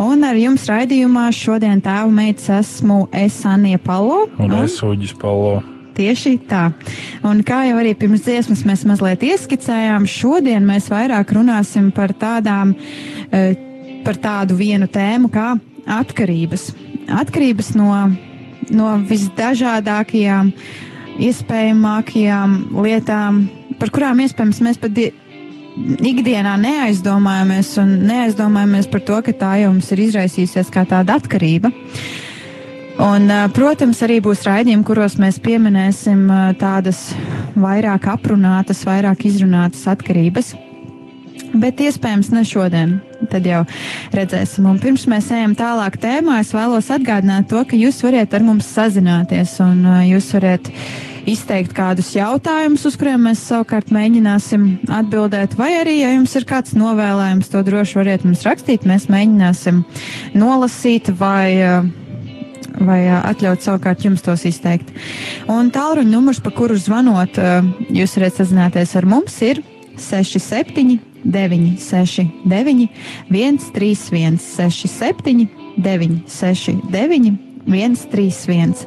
Un 0.00 0.24
ar 0.24 0.38
jums 0.38 0.64
raidījumā 0.70 1.26
šodien 1.36 1.82
tēvu 1.84 2.14
meitas 2.14 2.48
esmu 2.60 3.02
es 3.12 3.36
Anija 3.48 3.80
Palo. 3.82 4.24
Un 4.40 4.56
es 4.62 4.78
uģis 4.84 5.12
palo. 5.20 5.58
Tieši 5.98 6.36
tā. 6.48 6.68
Un 7.26 7.42
kā 7.46 7.64
jau 7.66 7.76
arī 7.80 7.92
pirms 7.98 8.22
dziesmas 8.22 8.62
mēs 8.68 8.86
mazliet 8.86 9.24
ieskicējām, 9.26 10.06
šodien 10.08 10.64
mēs 10.64 10.86
vairāk 10.92 11.34
runāsim 11.34 11.90
par 11.94 12.14
tādām, 12.14 12.76
eh, 13.32 13.56
par 14.06 14.16
tādu 14.22 14.54
vienu 14.56 14.86
tēmu 14.86 15.28
kā 15.34 15.56
atkarības. 15.98 16.70
Atkarības 17.10 17.74
no, 17.74 17.90
no 18.70 18.92
visdažādākajām, 19.10 20.52
iespējamākajām 21.18 22.58
lietām, 22.84 23.42
par 23.78 23.90
kurām 23.94 24.22
iespējams 24.24 24.62
mēs 24.64 24.80
pat 24.80 24.94
di- 24.94 25.12
ikdienā 25.78 26.56
neaizdomājamies 26.62 27.74
un 27.82 27.92
neaizdomājamies 28.08 28.88
par 28.90 29.04
to, 29.06 29.20
ka 29.22 29.34
tā 29.42 29.52
jau 29.62 29.72
mums 29.72 29.90
ir 29.94 30.04
izraisījusies 30.08 30.72
kā 30.74 30.86
tāda 30.88 31.18
atkarība. 31.18 31.72
Un, 32.98 33.30
protams, 33.54 34.00
arī 34.02 34.18
būs 34.24 34.42
raidījumi, 34.42 34.82
kuros 34.86 35.20
mēs 35.22 35.38
pieminēsim 35.38 36.24
tādas 36.58 37.12
vairāk 37.54 38.08
aprunātas, 38.10 38.82
vairāk 38.88 39.22
izrunātas 39.28 39.84
atkarības. 39.92 40.56
Bet 41.54 41.78
iespējams 41.80 42.32
ne 42.34 42.42
šodien. 42.44 42.96
Tad 43.30 43.46
jau 43.46 43.62
redzēsim. 44.14 44.66
Un 44.68 44.80
pirms 44.82 45.06
mēs 45.10 45.30
ejam 45.34 45.54
tālāk 45.58 45.96
tēmā, 46.02 46.40
es 46.42 46.50
vēlos 46.54 46.90
atgādināt 46.94 47.48
to, 47.50 47.62
ka 47.66 47.78
jūs 47.78 48.02
varat 48.04 48.34
ar 48.36 48.44
mums 48.46 48.68
sazināties 48.68 49.56
un 49.64 49.80
uh, 49.86 50.02
jūs 50.06 50.28
varat 50.36 50.68
izteikt 51.28 51.74
kādus 51.76 52.10
jautājumus, 52.16 52.86
uz 52.88 52.96
kuriem 52.98 53.28
mēs 53.28 53.44
savukārt 53.50 53.92
mēģināsim 53.94 54.66
atbildēt. 54.98 55.56
Vai 55.58 55.72
arī, 55.80 56.00
ja 56.02 56.12
jums 56.14 56.34
ir 56.38 56.46
kāds 56.48 56.74
novēlējums, 56.78 57.50
to 57.52 57.62
droši 57.66 57.98
variet 58.00 58.26
mums 58.26 58.44
rakstīt. 58.46 58.86
Mēs 58.88 59.08
mēģināsim 59.12 59.84
nolasīt 60.38 61.12
vai. 61.20 61.48
Uh, 61.62 61.96
vai 62.78 63.00
ā, 63.10 63.18
atļaut 63.32 63.64
savukārt 63.64 64.04
jums 64.06 64.22
tos 64.22 64.44
izteikt. 64.46 64.92
Un 65.50 65.72
tālruņa 65.74 66.12
numurs, 66.12 66.38
pa 66.44 66.52
kuru 66.54 66.76
zvanot, 66.78 67.38
ā, 67.40 67.58
jūs 67.94 68.14
varat 68.18 68.38
sazināties 68.38 68.94
ar 68.98 69.08
mums, 69.08 69.34
ir 69.42 69.64
67, 69.98 71.00
969, 71.24 72.86
131, 73.32 74.38
67, 74.44 75.48
969. 75.78 77.47
131. 77.68 78.86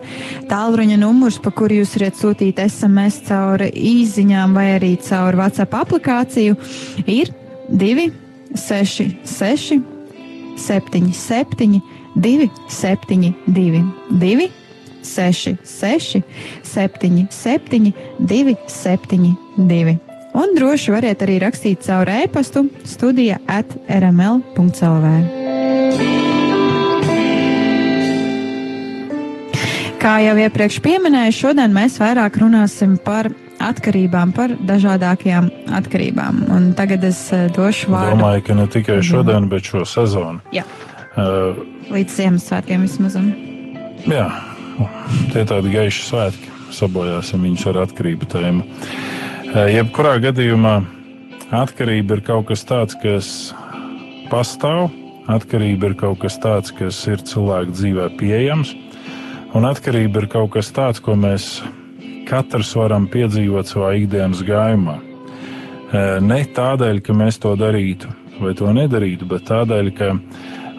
Tālruņa 0.50 0.98
numurs, 1.00 1.38
pa 1.42 1.52
kuru 1.56 1.76
jūs 1.82 1.96
varat 1.98 2.16
sūtīt 2.20 2.58
SMS 2.66 3.16
caur 3.28 3.60
īsiņām 3.70 4.50
vai 4.58 4.68
arī 4.78 4.92
caur 5.06 5.34
WhatsApp 5.40 5.72
aplikāciju, 5.84 6.54
ir 7.06 7.28
266, 7.72 9.82
77, 10.58 11.82
272, 12.16 13.84
266, 14.10 16.24
77, 16.64 17.94
272. 18.20 20.00
Un 20.32 20.54
droši 20.56 20.94
variet 20.94 21.24
arī 21.26 21.42
rakstīt 21.44 21.84
caur 21.84 22.08
e-pastu 22.08 22.64
studija 22.88 23.36
at 23.52 23.68
rml.clv. 23.92 25.41
Kā 30.02 30.18
jau 30.26 30.34
iepriekš 30.42 30.80
minēju, 30.82 31.34
šodien 31.38 31.74
mēs 31.76 32.00
vairāk 32.02 32.40
runāsim 32.42 32.98
par 33.06 33.30
atkarībām, 33.62 34.32
par 34.34 34.56
dažādākajām 34.66 35.52
atkarībām. 35.78 36.48
Un 36.50 36.72
tagad 36.74 37.04
es 37.06 37.28
eh, 37.36 37.46
došu 37.54 37.92
vārdu. 37.94 38.18
Domāju, 38.18 38.48
ka 38.48 38.58
ne 38.58 38.66
tikai 38.66 39.02
šodien, 39.06 39.46
bet 39.52 39.70
šo 39.70 39.86
sezonu. 39.86 40.42
Jā, 40.56 40.66
Uh, 41.12 41.58
līdz 41.92 42.14
Ziemassvētkiem 42.16 42.86
vismaz. 42.86 43.18
jā, 44.08 44.28
tie 45.34 45.42
tādi 45.44 45.74
gaiši 45.74 46.06
svētki. 46.08 46.52
Sabojāsim 46.72 47.42
viņus 47.44 47.66
ar 47.68 47.82
atkarību 47.82 48.30
tēmu. 48.32 48.64
Uh, 48.64 49.66
Jebkurā 49.68 50.14
gadījumā 50.24 50.78
atkarība 51.52 52.16
ir 52.16 52.22
kaut 52.24 52.48
kas 52.48 52.64
tāds, 52.64 52.96
kas 52.96 53.52
pastāv. 54.32 54.88
Atkarība 55.28 55.92
ir 55.92 55.98
kaut 56.00 56.24
kas 56.24 56.40
tāds, 56.40 56.72
kas 56.72 56.96
ir 57.12 57.20
cilvēku 57.28 57.76
dzīvē 57.76 58.08
pieejams. 58.16 58.72
Un 59.52 59.68
atkarība 59.68 60.22
ir 60.24 60.30
kaut 60.32 60.54
kas 60.54 60.70
tāds, 60.72 61.02
ko 61.04 61.18
mēs 61.20 61.58
katrs 62.30 62.72
varam 62.80 63.10
piedzīvot 63.12 63.68
savā 63.68 63.94
ikdienas 64.00 64.46
gājumā. 64.48 64.96
Eh, 65.92 66.20
Ne 66.24 66.46
tādēļ, 66.56 67.02
ka 67.04 67.14
mēs 67.14 67.40
to 67.44 67.52
darītu 67.60 68.08
vai 68.40 68.54
to 68.56 68.72
nedarītu, 68.72 69.28
bet 69.28 69.44
tādēļ, 69.50 69.90
ka 69.98 70.14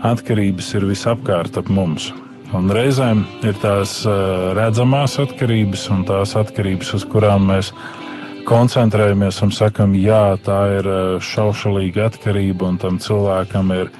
atkarības 0.08 0.72
ir 0.74 0.86
visapkārt 0.88 1.58
ap 1.60 1.68
mums. 1.68 2.12
Un 2.56 2.72
reizēm 2.72 3.26
ir 3.44 3.60
tās 3.60 4.06
eh, 4.06 4.54
redzamās 4.56 5.18
atkarības 5.20 5.90
un 5.92 6.06
tās 6.08 6.32
atkarības, 6.40 6.94
uz 6.96 7.04
kurām 7.04 7.50
mēs 7.52 7.74
koncentrējamies 8.48 9.42
un 9.44 9.52
sakam, 9.52 9.92
jā, 10.00 10.38
tā 10.48 10.62
ir 10.78 10.88
eh, 10.88 11.04
šaušalīga 11.20 12.08
atkarība 12.08 12.72
un 12.72 12.80
tam 12.80 12.96
cilvēkam 13.04 13.76
ir 13.76 13.92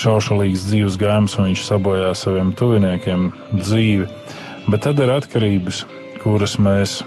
šaušalīgs 0.00 0.66
dzīves 0.68 0.98
gājums 1.00 1.36
un 1.38 1.50
viņš 1.50 1.64
sabojā 1.66 2.12
saviem 2.16 2.52
tuviniekiem 2.56 3.30
dzīvi. 3.56 4.08
Bet 4.70 4.84
tad 4.86 5.00
ir 5.02 5.10
atkarības, 5.12 5.82
kuras 6.22 6.56
mēs 6.62 7.00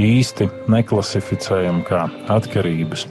īsti 0.00 0.48
neklasificējam 0.72 1.82
kā 1.86 2.06
atkarības, 2.32 3.06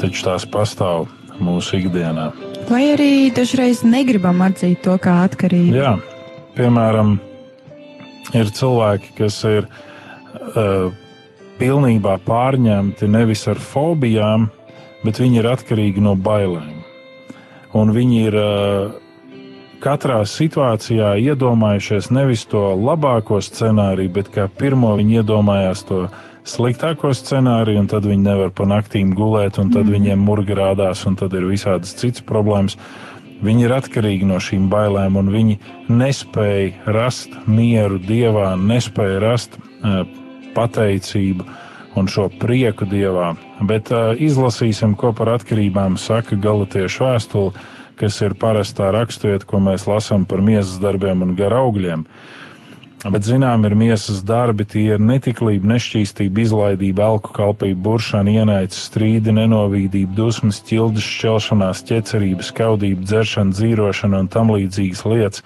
taču 0.00 0.26
tās 0.28 0.46
pastāv 0.48 1.08
mūsu 1.42 1.80
ikdienā. 1.82 2.30
Vai 2.70 2.82
arī 2.94 3.10
dažreiz 3.34 3.82
negribam 3.86 4.40
atzīt 4.46 4.82
to 4.86 4.96
kā 5.02 5.20
atkarību? 5.26 5.76
Jā, 5.76 5.92
piemēram, 6.56 7.16
ir 8.34 8.50
cilvēki, 8.56 9.12
kas 9.20 9.38
ir 9.46 9.68
uh, 9.68 10.88
pilnībā 11.60 12.16
pārņemti 12.26 13.10
nevis 13.10 13.46
ar 13.50 13.60
fobijām, 13.62 14.48
bet 15.04 15.20
viņi 15.22 15.42
ir 15.42 15.50
atkarīgi 15.52 16.02
no 16.02 16.16
bailēm. 16.18 16.75
Un 17.74 17.90
viņi 17.96 18.20
ir 18.28 18.36
uh, 18.38 18.94
katrā 19.82 20.20
situācijā 20.28 21.16
iedomājušies 21.20 22.10
nevis 22.14 22.46
to 22.50 22.62
labāko 22.78 23.40
scenāriju, 23.42 24.12
bet 24.18 24.30
kā 24.34 24.46
pirmo 24.48 24.94
viņi 24.98 25.20
iedomājās 25.20 25.84
to 25.88 26.06
sliktāko 26.46 27.10
scenāriju, 27.16 27.82
un 27.82 27.90
tad 27.90 28.06
viņi 28.06 28.22
nevar 28.22 28.54
pa 28.54 28.68
naktīm 28.70 29.12
gulēt, 29.18 29.58
un 29.58 29.72
tad 29.74 29.86
mm. 29.86 29.92
viņiem 29.96 30.24
murgi 30.28 30.56
rādās, 30.56 31.02
un 31.08 31.18
tad 31.18 31.34
ir 31.34 31.48
visādas 31.50 31.96
citas 31.98 32.24
problēmas. 32.26 32.78
Viņi 33.44 33.66
ir 33.66 33.74
atkarīgi 33.76 34.24
no 34.24 34.38
šīm 34.40 34.70
bailēm, 34.72 35.18
un 35.20 35.28
viņi 35.34 35.58
nespēja 35.92 36.94
rast 36.96 37.34
mieru 37.44 37.98
dievā, 38.00 38.54
nespēja 38.56 39.20
rast 39.26 39.58
uh, 39.58 40.06
pateicību 40.56 41.44
un 41.96 42.08
šo 42.12 42.28
prieku 42.40 42.86
dievā. 42.88 43.34
Bet 43.64 43.90
uh, 43.94 44.12
izlasīsim, 44.12 44.94
ko 45.00 45.12
par 45.16 45.34
atkarībām 45.36 45.96
saka 46.00 46.36
Galatiešu 46.36 47.06
vēstule, 47.06 47.66
kas 47.96 48.20
ir 48.20 48.36
parastā 48.38 48.90
raksturvieta, 48.94 49.48
ko 49.48 49.60
mēs 49.64 49.86
lasām 49.88 50.26
par 50.28 50.44
miesas 50.44 50.76
darbiem 50.82 51.24
un 51.24 51.36
gara 51.38 51.62
augļiem. 51.64 52.04
Bet, 53.06 53.22
zinām, 53.22 53.62
ir 53.68 53.76
miesas 53.78 54.22
darbi, 54.26 54.64
tie 54.66 54.96
ir 54.96 55.02
netiklība, 55.02 55.68
nešķīstība, 55.74 56.42
izlaidība, 56.42 57.04
alku 57.06 57.30
kalpība, 57.36 57.78
buršana, 57.84 58.32
ienaids, 58.40 58.80
strīdi, 58.88 59.34
nenovīdība, 59.36 60.16
dusmas, 60.16 60.58
ķildes, 60.66 61.06
šķelšanās, 61.06 61.84
ķecerība, 61.86 62.46
skaudība, 62.48 63.06
dzeršana, 63.06 63.54
dzīrošana 63.54 64.24
un 64.24 64.32
tam 64.32 64.50
līdzīgas 64.56 65.04
lietas, 65.06 65.44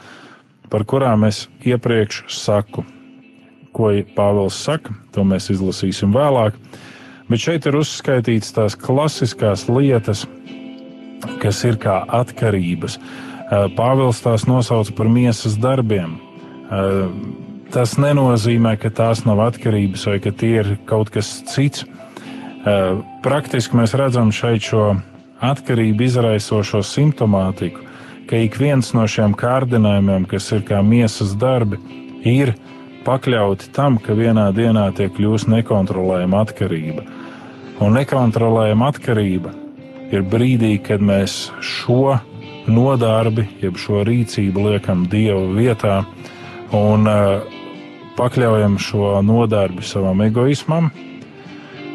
par 0.72 0.86
kurām 0.88 1.28
es 1.28 1.48
iepriekš 1.66 2.22
saku. 2.32 2.86
Ko 3.76 3.92
Pāvils 4.16 4.58
saka, 4.58 4.94
to 5.14 5.24
mēs 5.26 5.50
izlasīsim 5.52 6.14
vēlāk. 6.14 6.56
Bet 7.30 7.42
šeit 7.44 7.68
ir 7.70 7.78
uzskaitīts 7.78 8.54
tās 8.56 8.74
klasiskās 8.74 9.68
lietas, 9.70 10.24
kas 11.42 11.62
ir 11.68 11.78
kā 11.78 12.00
atkarības. 12.20 12.98
Pāvils 13.76 14.22
tās 14.24 14.46
nosauc 14.50 14.90
par 14.98 15.10
miesas 15.10 15.54
darbiem. 15.60 16.18
Tas 17.70 17.94
nenozīmē, 18.02 18.74
ka 18.82 18.90
tās 18.90 19.22
nav 19.26 19.44
atkarības 19.46 20.08
vai 20.10 20.18
ka 20.22 20.32
tie 20.34 20.56
ir 20.62 20.72
kaut 20.90 21.12
kas 21.14 21.30
cits. 21.46 21.86
Praktiski 23.22 23.78
mēs 23.78 23.94
redzam 23.98 24.32
šeit 24.34 24.66
šo 24.66 24.88
atkarību 25.40 26.04
izraisošo 26.04 26.82
simptomātiku, 26.84 27.86
ka 28.28 28.42
ik 28.42 28.58
viens 28.60 28.90
no 28.94 29.06
šiem 29.08 29.32
kārdinājumiem, 29.38 30.26
kas 30.28 30.50
ir 30.52 30.66
kā 30.66 30.82
miesas 30.84 31.32
darbi, 31.38 31.78
ir 32.26 32.52
pakļauti 33.06 33.70
tam, 33.76 33.98
ka 34.02 34.14
vienā 34.16 34.50
dienā 34.56 34.90
tiek 34.96 35.12
kļūst 35.16 35.50
nekontrolējama 35.50 36.42
atkarība. 36.44 37.04
Un 37.80 37.96
nekontrolējama 37.96 38.90
atkarība 38.92 39.54
ir 40.12 40.26
brīdī, 40.26 40.74
kad 40.84 41.00
mēs 41.00 41.48
šo 41.64 42.18
nodarbi, 42.70 43.46
jeb 43.62 43.78
šo 43.80 44.04
rīcību 44.06 44.66
liekam 44.68 45.06
Dieva 45.10 45.46
vietā 45.56 46.00
un 46.76 47.08
uh, 47.08 47.58
pakļaujam 48.18 48.76
šo 48.82 49.14
nodarbi 49.24 49.84
savam 49.86 50.20
egoismam, 50.26 50.90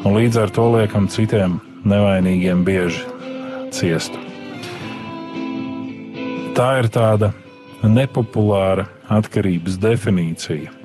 un 0.05 0.17
līdz 0.17 0.41
ar 0.41 0.53
to 0.55 0.69
liekam 0.73 1.09
citiem 1.11 1.59
nevainīgiem 1.85 2.63
bieži 2.65 3.05
ciest. 3.75 4.15
Tā 6.55 6.69
ir 6.79 6.87
tāda 6.89 7.33
nepopulāra 7.83 8.87
atkarības 9.11 9.77
definīcija. 9.83 10.84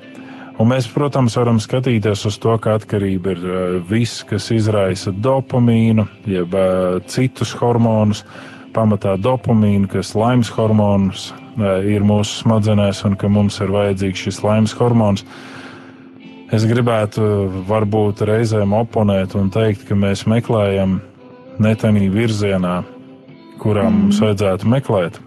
Un 0.61 0.69
mēs, 0.69 0.85
protams, 0.93 1.33
varam 1.39 1.57
skatīties 1.57 2.21
uz 2.29 2.35
to, 2.41 2.53
ka 2.61 2.75
atkarība 2.77 3.31
ir 3.33 3.39
uh, 3.41 3.59
viss, 3.87 4.21
kas 4.27 4.51
izraisa 4.53 5.09
dopamīnu, 5.09 6.05
jeb 6.29 6.53
uh, 6.53 6.99
citus 7.09 7.55
hormonus, 7.57 8.21
pamatā 8.75 9.15
dopamīnu, 9.17 9.89
kas 9.89 10.13
laimes 10.13 10.51
hormonus 10.53 11.31
uh, 11.31 11.79
ir 11.81 12.05
mūsu 12.05 12.43
smadzenēs, 12.43 13.01
un 13.09 13.17
ka 13.17 13.31
mums 13.31 13.57
ir 13.63 13.73
vajadzīgs 13.73 14.27
šis 14.27 14.41
laimes 14.45 14.75
hormons. 14.77 15.25
Es 16.53 16.67
gribētu 16.69 17.23
varbūt 17.65 18.21
reizēm 18.27 18.75
oponēt 18.77 19.33
un 19.39 19.49
teikt, 19.49 19.87
ka 19.87 19.97
mēs 19.97 20.27
meklējam 20.29 20.99
ne 21.63 21.73
tādā 21.79 22.05
virzienā, 22.13 22.75
kurā 23.63 23.87
mm. 23.87 23.97
mums 23.97 24.21
vajadzētu 24.21 24.69
meklēt. 24.69 25.17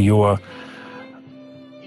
Jo 0.00 0.38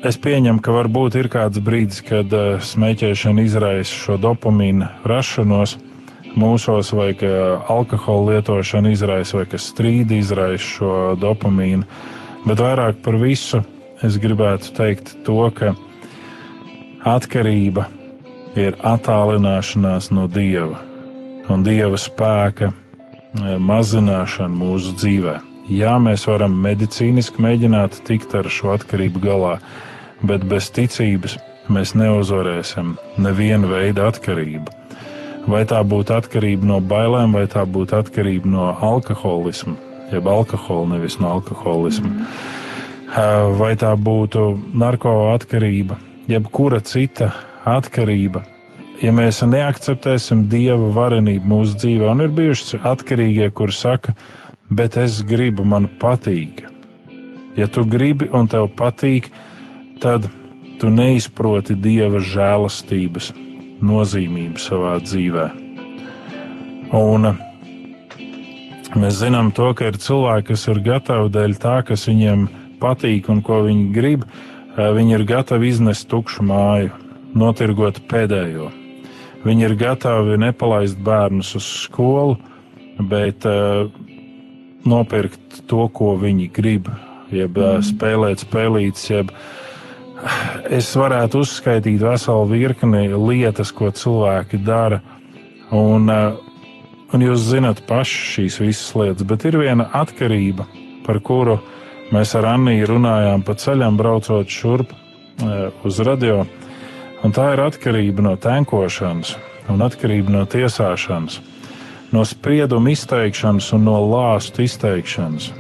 es 0.04 0.20
pieņemu, 0.20 0.62
ka 0.64 0.76
varbūt 0.76 1.18
ir 1.20 1.30
kāds 1.32 1.62
brīdis, 1.64 2.04
kad 2.06 2.34
uh, 2.36 2.60
smēķēšana 2.60 3.46
izraisa 3.48 3.94
šo 3.94 4.20
dopamīnu 4.22 4.90
rašanos 5.08 5.78
mūsos, 6.40 6.92
vai 6.96 7.12
ka 7.18 7.30
alkohola 7.72 8.38
lietošana 8.38 8.94
izraisa, 8.94 9.38
vai 9.40 9.48
ka 9.50 9.62
strīdi 9.62 10.20
izraisa 10.24 10.64
šo 10.66 10.94
dopamīnu. 11.22 11.86
Bet 12.44 12.60
vairāk 12.60 13.04
par 13.06 13.18
visu 13.22 13.64
es 14.04 14.18
gribētu 14.20 14.74
teikt 14.76 15.14
to, 15.28 15.40
ka 15.56 15.76
atkarība 17.08 17.88
ir 18.60 18.76
attālināšanās 18.84 20.12
no 20.14 20.28
dieva 20.32 20.82
un 21.52 21.64
dieva 21.66 21.98
spēka 22.00 22.70
eh, 22.70 23.56
mazināšana 23.60 24.54
mūsu 24.56 24.94
dzīvē. 25.00 25.40
Jā, 25.72 25.96
mēs 26.04 26.26
varam 26.28 26.56
medicīniski 26.64 27.44
mēģināt 27.44 28.02
tikt 28.08 28.36
ar 28.36 28.50
šo 28.52 28.74
atkarību 28.76 29.22
galā, 29.24 29.58
bet 30.24 30.46
bez 30.48 30.70
ticības 30.74 31.38
mēs 31.72 31.94
neuzvarēsim 31.96 32.96
nevienu 33.22 33.70
veidu 33.72 34.06
atkarību. 34.08 34.80
Vai 35.48 35.64
tā 35.68 35.82
būtu 35.84 36.16
atkarība 36.16 36.68
no 36.68 36.80
bailēm, 36.80 37.36
vai 37.36 37.46
tā 37.52 37.66
būtu 37.68 37.98
atkarība 38.00 38.48
no 38.48 38.70
alkoholisma, 38.72 39.76
jeb 40.12 40.28
alkohola, 40.32 40.96
nevis 40.96 41.20
no 41.20 41.34
alkoholisma. 41.38 42.08
Mm. 42.08 43.58
Vai 43.60 43.74
tā 43.78 43.92
būtu 44.00 44.46
narkoatkarība, 44.80 46.00
jebkura 46.32 46.80
cita 46.82 47.34
atkarība. 47.68 48.46
Ja 49.04 49.12
mēs 49.12 49.42
neakceptēsim 49.44 50.46
dieva 50.48 50.94
varenību 50.96 51.50
mūsu 51.50 51.76
dzīvē, 51.82 52.08
un 52.14 52.24
ir 52.24 52.32
bijuši 52.34 52.80
atkarīgie, 52.88 53.50
kuri 53.52 53.76
saka, 53.76 54.16
bet 54.72 54.96
es 54.98 55.20
gribu, 55.28 55.66
man 55.68 55.90
patīk. 56.00 56.64
Ja 57.60 57.68
tu 57.68 57.84
gribi 57.86 58.30
un 58.34 58.48
tev 58.50 58.72
patīk, 58.80 59.28
tad 59.28 59.53
tu 60.82 60.90
neizproti 60.92 61.76
dieva 61.80 62.20
žēlastības 62.20 63.32
nozīmību 63.84 64.60
savā 64.60 64.98
dzīvē. 65.04 65.46
Un 66.94 67.32
mēs 69.00 69.22
zinām 69.22 69.52
to, 69.56 69.72
ka 69.78 69.90
ir 69.90 70.00
cilvēki, 70.02 70.50
kas 70.52 70.68
ir 70.70 70.82
gatavi 70.86 71.32
dēļ 71.34 71.56
tā, 71.64 71.78
kas 71.88 72.06
viņiem 72.10 72.46
patīk 72.84 73.30
un 73.32 73.42
ko 73.46 73.64
viņi 73.66 73.88
grib, 73.96 74.28
viņi 74.78 75.18
ir 75.18 75.26
gatavi 75.30 75.72
iznest 75.72 76.10
tukšu 76.12 76.46
māju, 76.46 76.92
notirgot 77.34 78.04
pēdējo. 78.12 78.70
Viņi 79.44 79.68
ir 79.68 79.76
gatavi 79.80 80.38
nepalaist 80.40 81.00
bērnus 81.04 81.56
uz 81.60 81.66
skolu, 81.88 82.38
bet 83.10 83.44
uh, 83.50 83.90
nopirkt 84.88 85.64
to, 85.68 85.88
ko 85.96 86.14
viņi 86.20 86.48
grib, 86.54 86.88
jeb 87.34 87.58
mm. 87.58 87.84
spēlēt 87.88 88.44
spēlītas, 88.46 89.10
jeb 89.10 89.34
es 90.70 90.92
varētu 90.98 91.44
uzskaitīt 91.44 92.02
veselu 92.04 92.48
virkni 92.50 93.08
lietas, 93.14 93.74
ko 93.76 93.92
cilvēki 93.92 94.62
dara. 94.64 95.02
Un, 95.74 96.10
un 96.10 97.26
jūs 97.26 97.48
zinat 97.50 97.82
paši 97.90 98.26
šīs 98.34 98.60
visas 98.62 98.92
lietas, 98.98 99.28
bet 99.28 99.46
ir 99.50 99.58
viena 99.62 99.88
atkarība, 99.98 100.68
par 101.06 101.20
kuru 101.26 101.58
mēs 102.14 102.36
ar 102.38 102.52
Anniju 102.54 102.92
runājām 102.92 103.46
pa 103.46 103.56
ceļam, 103.58 103.98
braucot 103.98 104.50
šurp 104.50 104.94
uz 105.84 106.04
radio. 106.06 106.44
Un 107.24 107.32
tā 107.34 107.54
ir 107.56 107.64
atkarība 107.64 108.26
no 108.26 108.36
tenkošanas 108.38 109.38
un 109.72 109.82
atkarība 109.86 110.34
no 110.34 110.44
tiesāšanas, 110.50 111.40
no 112.12 112.24
sprieduma 112.28 112.92
izteikšanas 112.92 113.72
un 113.78 113.88
no 113.88 113.96
lāstu 114.12 114.66
izteikšanas. 114.66 115.54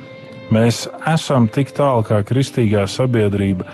Mēs 0.54 0.84
esam 1.10 1.48
tik 1.50 1.72
tālu 1.74 2.04
kā 2.06 2.20
kristīgā 2.28 2.84
sabiedrība, 2.92 3.66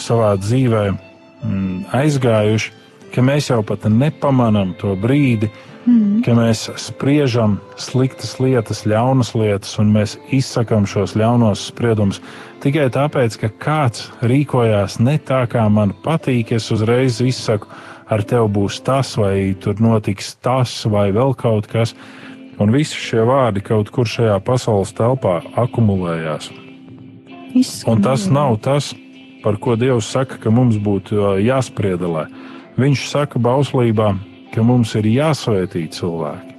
savā 0.00 0.34
dzīvē 0.40 0.84
mm, 0.92 1.86
aizgājuši, 1.96 2.74
ka 3.14 3.24
mēs 3.24 3.50
jau 3.50 3.62
pat 3.66 3.86
nepamanām 3.88 4.74
to 4.80 4.92
brīdi, 5.00 5.48
mm. 5.86 6.20
ka 6.26 6.34
mēs 6.36 6.66
spriežam 6.80 7.58
sliktas 7.80 8.36
lietas, 8.42 8.84
ļaunas 8.88 9.32
lietas, 9.38 9.76
un 9.80 9.94
mēs 9.94 10.16
izsakām 10.34 10.88
šos 10.90 11.16
ļaunos 11.18 11.68
spriedumus 11.70 12.20
tikai 12.64 12.88
tāpēc, 12.92 13.38
ka 13.40 13.52
kāds 13.62 14.08
rīkojās 14.26 14.98
ne 15.00 15.16
tā, 15.22 15.44
kā 15.50 15.66
man 15.72 15.94
patīk. 16.04 16.52
Es 16.56 16.70
uzreiz 16.74 17.20
izsaku, 17.24 17.70
ar 18.10 18.24
tevi 18.26 18.50
būs 18.58 18.80
tas, 18.86 19.14
vai 19.20 19.54
tur 19.60 19.80
notiks 19.82 20.34
tas, 20.44 20.78
vai 20.90 21.08
vēl 21.14 21.34
kaut 21.38 21.70
kas. 21.70 21.94
Un 22.60 22.72
visi 22.72 22.96
šie 22.96 23.24
vārdi 23.28 23.60
kaut 23.60 23.90
kur 23.92 24.08
šajā 24.08 24.38
pasaules 24.44 24.94
telpā 24.96 25.42
akumulējās. 25.60 26.48
Izskan, 27.56 27.90
Un 27.92 28.04
tas 28.04 28.24
nav 28.32 28.56
tas, 28.64 28.94
par 29.46 29.60
ko 29.62 29.76
Dievs 29.78 30.08
saka, 30.10 30.40
ka 30.42 30.50
mums 30.50 30.74
būtu 30.82 31.36
jāspriedelē. 31.38 32.24
Viņš 32.82 33.02
saka 33.06 33.38
bauslībā, 33.38 34.08
ka 34.50 34.64
mums 34.66 34.96
ir 34.98 35.06
jāsvētī 35.06 35.84
cilvēki. 35.94 36.56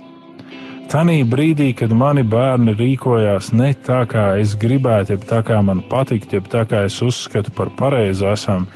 Tanī 0.88 1.18
brīdī, 1.28 1.74
kad 1.76 1.92
mani 1.92 2.24
bērni 2.24 2.72
rīkojās 2.80 3.50
ne 3.52 3.74
tā, 3.84 4.06
kā 4.08 4.30
es 4.40 4.54
gribētu, 4.56 5.18
jeb 5.18 5.26
tā 5.28 5.42
kā 5.44 5.58
man 5.60 5.82
patikt, 5.92 6.32
jeb 6.32 6.48
tā 6.48 6.64
kā 6.64 6.86
es 6.88 7.02
uzskatu 7.04 7.52
par 7.52 7.74
pareizu 7.76 8.30
esam, 8.32 8.70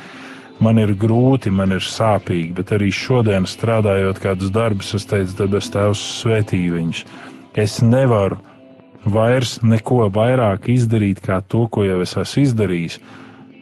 man 0.60 0.84
ir 0.84 0.92
grūti, 0.92 1.48
man 1.48 1.72
ir 1.72 1.88
sāpīgi, 1.88 2.52
bet 2.60 2.76
arī 2.76 2.92
šodien 2.92 3.48
strādājot 3.48 4.20
kādus 4.20 4.52
darbus, 4.52 4.92
es 5.00 5.08
teicu, 5.08 5.38
debes 5.40 5.72
Tēvs 5.72 6.04
svētī 6.20 6.66
viņus. 6.76 7.06
Es 7.56 7.80
nevaru 7.80 8.44
vairs 9.08 9.62
neko 9.64 10.12
vairāk 10.12 10.68
izdarīt, 10.76 11.24
kā 11.24 11.40
to, 11.48 11.70
ko 11.72 11.88
jau 11.88 12.04
es 12.04 12.20
esmu 12.20 12.50
izdarījis 12.50 13.00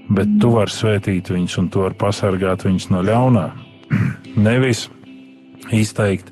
bet 0.09 0.29
tu 0.41 0.53
vari 0.55 0.73
svētīt 0.73 1.29
viņus 1.31 1.57
un 1.61 1.69
tu 1.73 1.83
vari 1.83 1.97
pasargāt 1.99 2.65
viņus 2.65 2.89
no 2.93 3.03
ļaunā. 3.05 3.45
Nevis 4.49 4.87
izteikt 5.75 6.31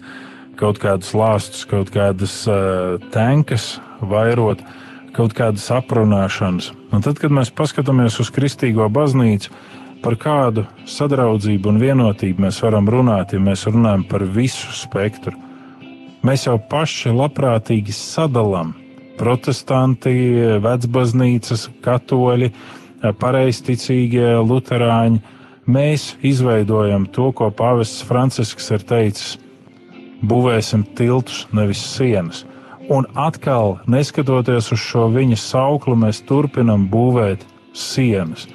kaut 0.57 0.81
kādus 0.81 1.13
lāstus, 1.17 1.65
kaut 1.69 1.91
kādas 1.93 2.39
uh, 2.49 2.97
tankas, 3.13 3.75
vairot 4.01 4.63
kaut 5.17 5.33
kādas 5.37 5.65
aprunāšanas. 5.73 6.71
Un 6.93 7.03
tad, 7.05 7.17
kad 7.21 7.33
mēs 7.33 7.53
paskatāmies 7.53 8.19
uz 8.21 8.29
kristīgo 8.33 8.85
baznīcu, 8.93 9.53
par 10.03 10.13
kādu 10.21 10.67
sadraudzību 10.85 11.71
un 11.71 11.79
vienotību 11.81 12.45
mēs 12.45 12.59
varam 12.61 12.89
runāt, 12.89 13.33
ja 13.33 13.41
mēs 13.41 13.65
runājam 13.69 14.05
par 14.09 14.25
visu 14.29 14.73
spektru. 14.77 15.33
Mēs 16.25 16.45
jau 16.45 16.57
paši 16.69 17.13
labprātīgi 17.13 17.93
sadalām 17.93 18.75
protestanti, 19.17 20.13
vecbaznīcas, 20.61 21.65
katoļi, 21.85 22.51
uh, 22.51 22.76
pareizticīgie 23.01 24.37
luterāņi, 24.41 25.21
mēs 25.67 26.15
izveidojam 26.25 27.07
to, 27.13 27.31
ko 27.31 27.49
pāvests 27.51 28.05
Francisks 28.07 28.71
ir 28.73 28.85
teicis: 28.87 29.37
būvēsim 30.23 30.85
tiltus, 30.97 31.45
nevis 31.53 31.83
sienas. 31.95 32.45
Un 32.89 33.05
atkal, 33.19 33.81
neskatoties 33.87 34.71
uz 34.71 34.79
šo 34.79 35.09
viņa 35.11 35.37
sauklu, 35.41 35.97
mēs 35.99 36.21
turpinam 36.23 36.87
būvēt 36.87 37.43
sienas. 37.75 38.47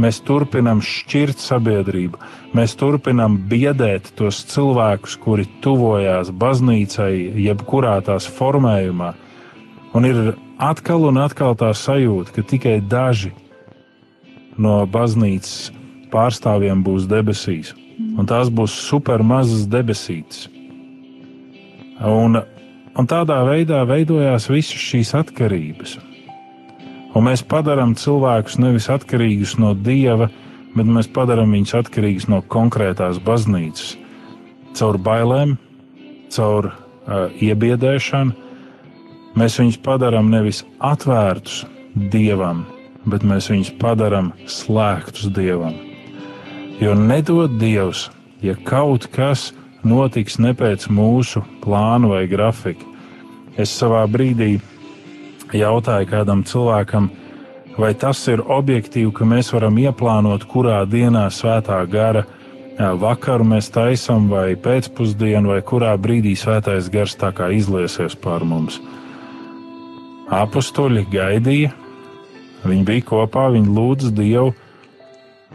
Mēs 0.00 0.22
turpinam 0.24 0.78
šķirt 0.80 1.42
sabiedrību, 1.42 2.16
mēs 2.56 2.72
turpinam 2.80 3.34
biedēt 3.50 4.14
tos 4.16 4.38
cilvēkus, 4.48 5.18
kuri 5.20 5.44
tuvojās 5.60 6.30
baznīcai, 6.32 7.12
jebkurā 7.44 7.98
tās 8.06 8.30
formējumā. 8.38 9.10
Un 9.92 10.08
ir 10.08 10.22
atkal 10.56 11.04
un 11.10 11.20
atkal 11.20 11.58
tā 11.58 11.74
sajūta, 11.76 12.32
ka 12.38 12.46
tikai 12.54 12.78
daži 12.80 13.34
no 14.60 14.80
baznīcas 14.86 15.70
pārstāvjiem 16.12 16.82
būs 16.84 17.06
debesīs, 17.10 17.72
un 18.18 18.28
tās 18.28 18.50
būs 18.52 18.74
supermazas 18.88 19.66
debesītes. 19.70 20.48
Un, 22.00 22.40
un 22.96 23.08
tādā 23.08 23.40
veidā 23.48 23.82
veidojās 23.88 24.48
visas 24.50 24.80
šīs 24.90 25.12
atkarības. 25.18 25.98
Un 27.16 27.26
mēs 27.26 27.42
padarām 27.42 27.96
cilvēkus 27.98 28.60
nevis 28.62 28.86
atkarīgus 28.92 29.56
no 29.60 29.74
dieva, 29.74 30.30
bet 30.76 30.86
mēs 30.86 31.10
padarām 31.10 31.52
viņus 31.56 31.74
atkarīgus 31.82 32.28
no 32.30 32.38
konkrētās 32.54 33.18
baznīcas. 33.26 33.96
Caur 34.78 34.98
bailēm, 35.02 35.56
caur 36.30 36.70
uh, 36.70 37.26
iebiedēšanu 37.42 38.48
mēs 39.40 39.58
viņus 39.58 39.80
padarām 39.82 40.30
nevis 40.30 40.62
atvērtus 40.78 41.64
dievam, 41.94 42.64
bet 43.08 43.24
mēs 43.24 43.50
viņus 43.52 43.72
padarām 43.80 44.32
slēgtus 44.50 45.30
dievam. 45.32 45.76
Jo 46.80 46.94
nedod 46.96 47.58
Dievs, 47.60 48.08
ja 48.40 48.56
kaut 48.64 49.06
kas 49.12 49.50
notiks 49.84 50.38
ne 50.40 50.52
pēc 50.56 50.88
mūsu 50.92 51.42
plāna 51.64 52.10
vai 52.12 52.26
grafika. 52.28 52.84
Es 53.60 53.72
savā 53.76 54.06
brīdī 54.08 54.58
jautāju 55.56 56.08
kādam 56.08 56.44
cilvēkam, 56.46 57.10
vai 57.80 57.92
tas 57.94 58.20
ir 58.28 58.42
objektīvi, 58.44 59.12
ka 59.12 59.28
mēs 59.28 59.52
varam 59.54 59.78
ieplānot, 59.80 60.46
kurā 60.48 60.82
dienā 60.88 61.26
svētā 61.32 61.80
gara 61.90 62.24
vakaru 62.78 63.44
mēs 63.44 63.68
taisām, 63.72 64.28
vai 64.30 64.54
pēcpusdienu, 64.56 65.52
vai 65.52 65.60
kurā 65.66 65.92
brīdī 66.00 66.32
svētais 66.38 66.88
gars 66.92 67.16
tā 67.20 67.32
kā 67.36 67.50
izliesies 67.52 68.16
pār 68.16 68.44
mums. 68.44 68.80
Apostoli 70.30 71.04
gaidīja, 71.10 71.74
Viņi 72.64 72.84
bija 72.88 73.06
kopā, 73.08 73.48
viņi 73.54 73.72
lūdza 73.76 74.12
Dievu, 74.14 74.52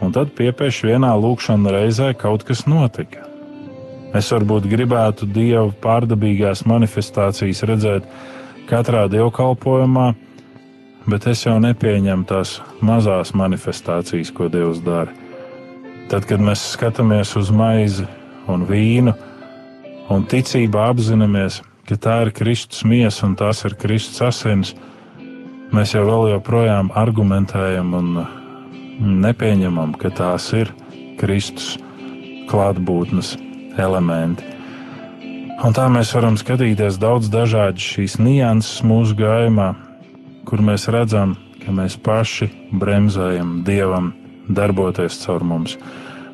un 0.02 0.12
tad 0.12 0.34
piepieši 0.36 0.90
vienā 0.90 1.12
lūkšanā 1.20 1.72
reizē 1.72 2.10
kaut 2.18 2.44
kas 2.46 2.66
notika. 2.66 3.26
Es 4.16 4.30
varbūt 4.32 4.68
gribētu 4.70 5.26
dievu 5.28 5.74
pārdabīgās 5.82 6.62
manifestācijas 6.68 7.64
redzēt 7.68 8.06
katrā 8.70 9.04
dievkalpojumā, 9.12 10.06
bet 11.10 11.26
es 11.30 11.44
jau 11.44 11.56
nepieņemu 11.62 12.26
tās 12.28 12.56
mazās 12.80 13.34
manifestācijas, 13.36 14.32
ko 14.32 14.48
Dievs 14.52 14.80
dara. 14.86 15.12
Tad, 16.10 16.26
kad 16.30 16.40
mēs 16.42 16.62
skatāmies 16.76 17.34
uz 17.38 17.50
maizi 17.50 18.06
un 18.50 18.64
vīnu, 18.66 19.12
un 20.14 20.26
ticībā 20.30 20.86
apzināmies, 20.92 21.60
ka 21.86 21.98
tā 21.98 22.20
ir 22.24 22.32
Kristus 22.34 22.86
miesa 22.86 23.26
un 23.26 23.34
tās 23.38 23.64
ir 23.66 23.74
Kristus 23.78 24.22
asins, 24.22 24.74
mēs 25.76 25.92
jau 25.92 26.06
vēl 26.08 26.30
joprojām 26.32 26.88
argumentējam 26.96 27.92
un 27.98 28.12
nepieņemam, 29.24 29.94
ka 30.00 30.10
tās 30.14 30.48
ir 30.56 30.70
Kristus 31.20 31.74
klātbūtnes 32.48 33.34
elementi. 33.80 34.46
Un 35.64 35.72
tā 35.76 35.86
mēs 35.92 36.12
varam 36.16 36.36
skatīties 36.36 36.98
daudz 37.00 37.28
dažādas 37.32 37.84
šīs 37.94 38.18
nianses 38.20 38.82
mūsu 38.84 39.16
gājumā, 39.16 39.70
kur 40.48 40.60
mēs 40.64 40.88
redzam, 40.92 41.34
ka 41.64 41.72
mēs 41.74 41.96
paši 42.00 42.48
bremzējam 42.76 43.62
Dievam 43.66 44.12
darboties 44.48 45.18
caur 45.24 45.44
mums. 45.44 45.76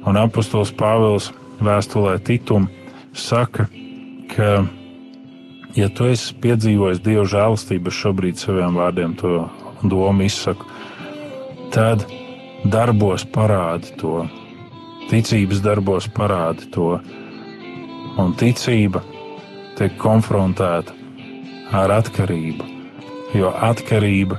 Un 0.07 0.19
apustulis 0.19 0.75
Pāvils 0.75 1.31
vēstulē 1.63 2.19
Titum 2.27 2.67
saka, 3.15 3.69
ka, 4.35 4.65
ja 5.77 5.89
tu 5.89 6.09
esi 6.11 6.35
piedzīvojis 6.43 7.01
Dieva 7.05 7.25
žēlastību, 7.29 7.93
šobrīd 7.93 8.41
saviem 8.41 8.77
vārdiem 8.77 9.15
to 9.19 9.47
domu 9.83 10.27
izsaku, 10.27 10.67
tad 11.73 12.05
darbos 12.65 13.25
parādi 13.35 13.95
to, 14.01 14.27
ticības 15.11 15.63
darbos 15.65 16.09
parādi 16.13 16.69
to, 16.75 16.97
un 18.21 18.35
ticība 18.39 19.03
tiek 19.79 19.97
konfrontēta 20.01 20.95
ar 21.73 21.95
atkarību, 21.97 22.69
jo 23.39 23.53
atkarība 23.65 24.39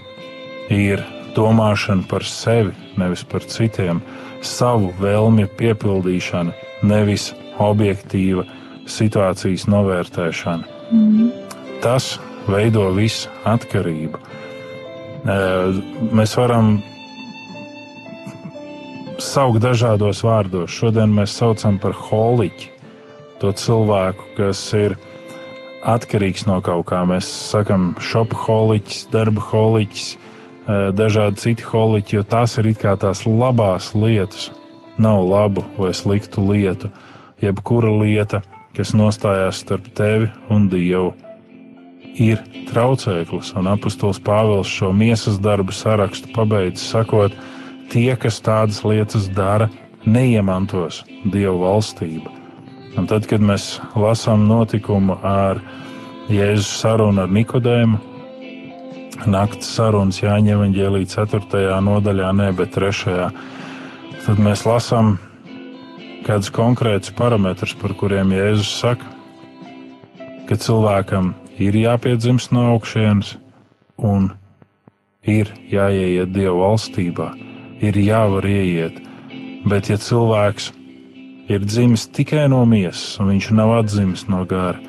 ir 0.73 1.01
domāšana 1.33 2.05
par 2.09 2.25
sevi, 2.29 2.75
nevis 3.01 3.25
par 3.25 3.45
citiem, 3.49 4.03
savu 4.45 4.91
vēlmju 5.01 5.49
piepildīšana, 5.57 6.53
nevis 6.85 7.31
objektīva 7.63 8.45
situācijas 8.85 9.65
novērtēšana. 9.71 10.82
Mm. 10.93 11.31
Tas 11.83 12.13
veido 12.47 12.87
visu 12.95 13.31
atkarību. 13.49 14.19
Mēs 16.13 16.35
varam 16.35 16.77
saukt 19.23 19.63
dažādos 19.63 20.23
vārdos. 20.25 20.71
Šodien 20.71 21.13
mēs 21.15 21.35
saucam 21.39 21.79
par 21.79 21.95
holiķi 21.95 22.71
to 23.41 23.51
cilvēku, 23.55 24.27
kas 24.37 24.61
ir 24.77 24.97
atkarīgs 25.87 26.45
no 26.47 26.59
kaut 26.63 26.85
kā. 26.91 27.01
Mēs 27.07 27.27
sakām, 27.51 27.93
šopa 27.99 28.39
holiķis, 28.45 29.07
darba 29.11 29.43
holiķis, 29.49 30.09
dažādi 30.95 31.43
citi 31.43 31.67
holiķi, 31.67 32.19
jo 32.19 32.23
tās 32.27 32.57
ir 32.59 32.71
kā 32.79 32.95
tās 32.99 33.25
labās 33.27 33.91
lietas. 33.95 34.51
Nav 35.01 35.23
labu 35.25 35.63
vai 35.79 35.91
sliktu 35.95 36.43
lietu. 36.51 36.91
Jebkura 37.41 37.89
lieta, 37.91 38.43
kas 38.77 38.93
nostājās 38.97 39.61
starp 39.63 39.89
tevi 39.97 40.29
un 40.53 40.67
Dievu, 40.71 41.13
ir 42.17 42.41
traucēklis. 42.69 43.53
Un 43.57 43.69
apustulis 43.71 44.21
Pāvils 44.23 44.69
šo 44.69 44.91
miesas 44.95 45.39
darbu 45.41 45.73
sarakstu 45.73 46.31
pabeidz 46.35 46.81
sakot, 46.81 47.35
tie, 47.93 48.13
kas 48.17 48.41
tādas 48.41 48.83
lietas 48.85 49.29
dara, 49.33 49.69
neiemantos 50.05 51.03
Dieva 51.23 51.55
valstību. 51.61 52.31
Un 52.97 53.07
tad, 53.09 53.25
kad 53.29 53.41
mēs 53.41 53.79
lasām 53.97 54.45
notikumu 54.49 55.17
ar 55.25 55.61
Jēzus 56.29 56.69
sarunu 56.83 57.23
ar 57.23 57.31
Nikodēmu, 57.33 57.97
naktas 59.29 59.69
sarunas 59.77 60.21
Jāņa 60.21 60.57
Evanģēlī 60.57 61.05
4. 61.09 61.63
nodaļā, 61.83 62.29
ne, 62.37 62.51
bet 62.57 62.73
3. 62.77 63.29
tad 64.25 64.41
mēs 64.41 64.65
lasām 64.69 65.17
kādus 66.23 66.51
konkrētus 66.53 67.13
parametrus, 67.15 67.75
par 67.79 67.93
kuriem 67.99 68.31
Jēzus 68.35 68.71
saka, 68.79 69.07
ka 70.47 70.57
cilvēkam 70.59 71.33
ir 71.61 71.75
jāpiedzimst 71.77 72.53
no 72.55 72.69
augšienes 72.73 73.35
un 73.97 74.31
ir 75.23 75.51
jāieiet 75.71 76.31
Dieva 76.35 76.55
valstībā, 76.65 77.31
ir 77.83 77.99
jāvar 77.99 78.47
ieiet. 78.47 78.99
Bet, 79.63 79.87
ja 79.87 79.97
cilvēks 79.99 80.71
ir 81.51 81.63
dzimis 81.63 82.09
tikai 82.11 82.49
no 82.51 82.63
miesas, 82.67 83.15
un 83.19 83.31
viņš 83.31 83.51
nav 83.55 83.77
atzimis 83.77 84.25
no 84.31 84.43
gara, 84.47 84.79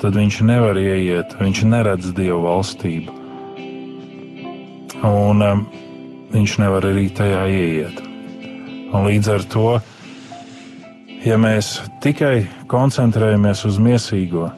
tad 0.00 0.16
viņš 0.16 0.40
nevar 0.48 0.80
ieiet, 0.80 1.36
viņš 1.40 1.64
neredz 1.68 2.12
dievu 2.16 2.40
valstību. 2.46 3.18
Un 5.02 5.42
um, 5.44 5.64
viņš 6.32 6.58
nevar 6.62 6.86
arī 6.88 7.08
tajā 7.12 7.44
ieiet. 7.50 8.00
Un 8.92 9.08
līdz 9.08 9.28
ar 9.34 9.44
to, 9.52 9.68
ja 11.22 11.38
mēs 11.38 11.76
tikai 12.02 12.46
koncentrējamies 12.70 13.62
uz 13.68 13.78
miesīgo, 13.82 14.48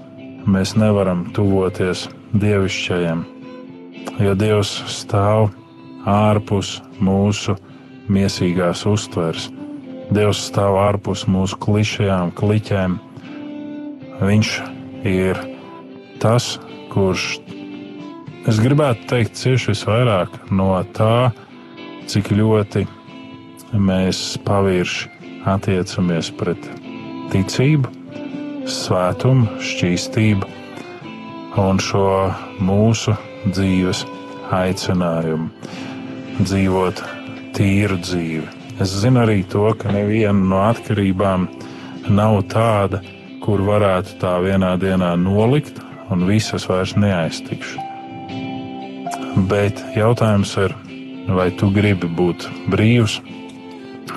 mēs 0.48 0.74
nevaram 0.80 1.26
tuvoties 1.36 2.06
dievišķajam, 2.40 3.24
jo 4.24 4.34
Dievs 4.38 4.72
stāv 4.92 5.50
ārpus 6.08 6.78
mūsu 7.04 7.56
miesīgās 8.12 8.84
uztveres. 8.88 9.50
Dievs 10.14 10.42
stāv 10.50 10.76
ārpus 10.80 11.24
mūsu 11.28 11.58
klišajām, 11.60 12.32
kliķēm. 12.36 12.98
Viņš 14.24 14.50
ir 15.08 15.40
tas, 16.22 16.54
kurš, 16.92 17.38
es 18.48 18.60
gribētu 18.60 19.08
teikt, 19.10 19.40
cieši 19.40 19.72
visvairāk 19.72 20.36
no 20.52 20.76
tā, 20.96 21.32
cik 22.08 22.30
ļoti 22.36 22.84
mēs 23.80 24.26
pavirši 24.44 25.13
attiecamies 25.50 26.32
pret 26.38 26.68
ticību, 27.32 27.92
svētumu, 28.70 29.60
šķīstību 29.60 30.50
un 31.64 31.80
šo 31.82 32.08
mūsu 32.64 33.14
dzīves 33.46 34.04
aicinājumu 34.54 35.48
dzīvot 36.42 37.06
tīru 37.54 38.00
dzīvi 38.02 38.62
Es 38.82 38.90
zinu 38.90 39.20
arī 39.22 39.44
to, 39.46 39.68
ka 39.78 39.92
neviena 39.94 40.34
no 40.34 40.58
atkarībām 40.66 41.44
nav 42.10 42.40
tāda, 42.50 42.98
kur 43.44 43.60
varētu 43.62 44.16
tā 44.18 44.32
vienā 44.42 44.72
dienā 44.82 45.12
nolikt, 45.20 45.78
un 46.10 46.24
visas 46.26 46.66
vairs 46.66 46.96
neaiztikšu. 46.98 47.78
Bet 49.50 49.78
jautājums 49.94 50.56
ir, 50.58 50.74
vai 51.38 51.52
tu 51.54 51.70
gribi 51.70 52.10
būt 52.10 52.48
brīvs? 52.72 53.20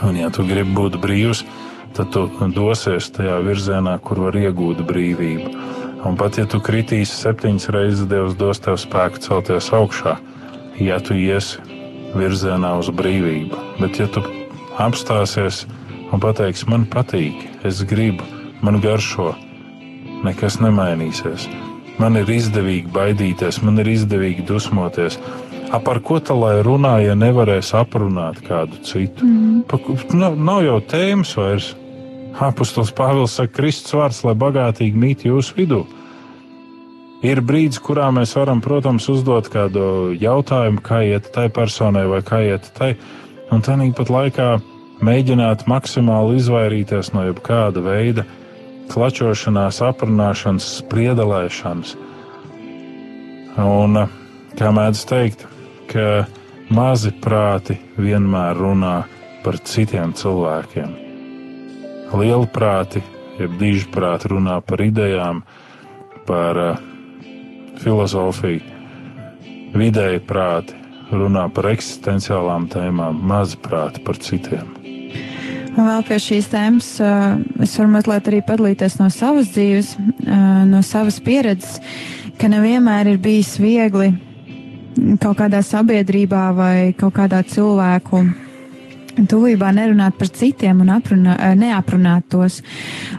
Un, 0.04 0.18
ja 0.20 0.30
tu 0.34 0.46
gribi 0.48 0.76
būt 0.78 1.00
brīvs, 1.02 1.44
tad 1.98 2.12
tu 2.14 2.28
dosies 2.54 3.10
tajā 3.16 3.40
virzienā, 3.46 3.98
kur 4.04 4.22
var 4.28 4.38
iegūt 4.38 4.84
brīvību. 4.88 5.54
Un 6.06 6.16
pat 6.20 6.38
ja 6.38 6.46
tu 6.46 6.60
kritīsi 6.64 7.16
septiņas 7.16 7.70
reizes, 7.74 8.06
Dievs 8.10 8.38
dos 8.38 8.62
tev 8.64 8.78
spēku 8.80 9.22
celties 9.24 9.72
augšā, 9.74 10.18
ja 10.80 11.00
tu 11.02 11.18
iesi 11.18 11.64
virzienā 12.16 12.76
uz 12.80 12.92
brīvību. 12.94 13.58
Bet, 13.82 13.98
ja 14.00 14.08
tu 14.12 14.24
apstāsies 14.78 15.66
un 16.14 16.22
pateiks, 16.24 16.68
man 16.70 16.86
patīk, 16.86 17.48
es 17.68 17.82
gribu, 17.88 18.26
man 18.62 18.80
garšo, 18.84 19.34
nekas 20.26 20.60
nemainīsies. 20.62 21.48
Man 21.98 22.20
ir 22.20 22.30
izdevīgi 22.30 22.92
baidīties, 22.94 23.64
man 23.66 23.82
ir 23.82 23.90
izdevīgi 23.90 24.46
dusmoties. 24.46 25.18
A 25.68 25.82
par 25.84 26.00
ko 26.00 26.22
tā 26.24 26.36
lai 26.38 26.62
runā, 26.64 26.98
ja 27.04 27.16
nevarēs 27.18 27.74
aprunāt 27.76 28.40
kādu 28.46 28.80
citu? 28.88 29.26
Mm. 29.26 29.66
Pa, 29.68 29.80
nav, 30.16 30.38
nav 30.40 30.64
jau 30.64 30.80
tēmas 30.94 31.34
vairs. 31.36 31.74
Apostols 32.38 32.94
Pāvils 32.94 33.34
saka, 33.36 33.56
Kristus 33.58 33.96
vārds, 33.98 34.22
lai 34.24 34.36
bagātīgi 34.38 35.00
mīt 35.02 35.26
jūsu 35.26 35.58
vidū. 35.58 35.82
Ir 37.26 37.42
brīdis, 37.42 37.82
kurā 37.82 38.12
mēs 38.14 38.36
varam, 38.38 38.62
protams, 38.62 39.08
uzdot 39.10 39.50
kādu 39.50 40.14
jautājumu, 40.22 40.84
kā 40.86 41.02
iet 41.02 41.32
tai 41.34 41.48
personai 41.50 42.06
vai 42.08 42.22
kā 42.22 42.44
iet 42.46 42.70
tai 42.78 42.94
un 43.52 43.64
tāpat 43.66 44.12
laikā 44.14 44.50
mēģināt 45.02 45.66
maksimāli 45.70 46.38
izvairīties 46.38 47.12
no 47.16 47.26
jebkāda 47.26 47.82
veida 47.82 48.28
klačošanās, 48.92 49.82
aprunāšanas, 49.84 50.70
spriedelēšanas. 50.84 51.98
Un, 53.66 54.04
kā 54.58 54.72
mēdz 54.74 55.04
teikt, 55.10 55.48
ka 55.88 56.26
mazi 56.74 57.14
prāti 57.24 57.78
vienmēr 57.98 58.58
runā 58.60 58.96
par 59.44 59.60
citiem 59.64 60.14
cilvēkiem. 60.18 60.96
Lieli 62.18 62.48
prāti, 62.52 63.04
jeb 63.40 63.56
diži 63.60 63.88
prāti 63.92 64.32
runā 64.32 64.60
par 64.66 64.84
idejām, 64.84 65.44
par 66.28 66.60
uh, 66.60 66.82
filozofiju, 67.80 68.62
vidēji 69.78 70.24
prāti 70.28 70.76
runā 71.12 71.48
par 71.56 71.70
eksistenciālām 71.72 72.68
tēmām, 72.72 73.20
mazuprāt, 73.28 74.02
par 74.04 74.20
citiem. 74.20 74.74
Vēl 75.78 76.04
pie 76.08 76.18
šīs 76.20 76.48
tēmas 76.52 76.88
uh, 77.06 77.38
es 77.64 77.76
varu 77.78 77.94
mazliet 77.94 78.28
arī 78.32 78.42
padalīties 78.44 78.98
no 79.00 79.12
savas 79.14 79.52
dzīves, 79.54 79.94
uh, 80.26 80.64
no 80.68 80.82
savas 80.84 81.20
pieredzes, 81.24 81.78
ka 82.42 82.50
nevienmēr 82.52 83.14
ir 83.14 83.22
bijis 83.22 83.56
viegli 83.62 84.16
kaut 85.22 85.38
kādā 85.40 85.62
sabiedrībā 85.66 86.50
vai 86.58 86.76
kaut 86.98 87.16
kādā 87.20 87.44
cilvēku 87.48 88.26
tuvībā 89.26 89.72
nerunāt 89.74 90.18
par 90.20 90.30
citiem 90.30 90.84
un 90.84 90.92
aprunā, 90.94 91.34
neaprunāt 91.58 92.28
tos. 92.30 92.60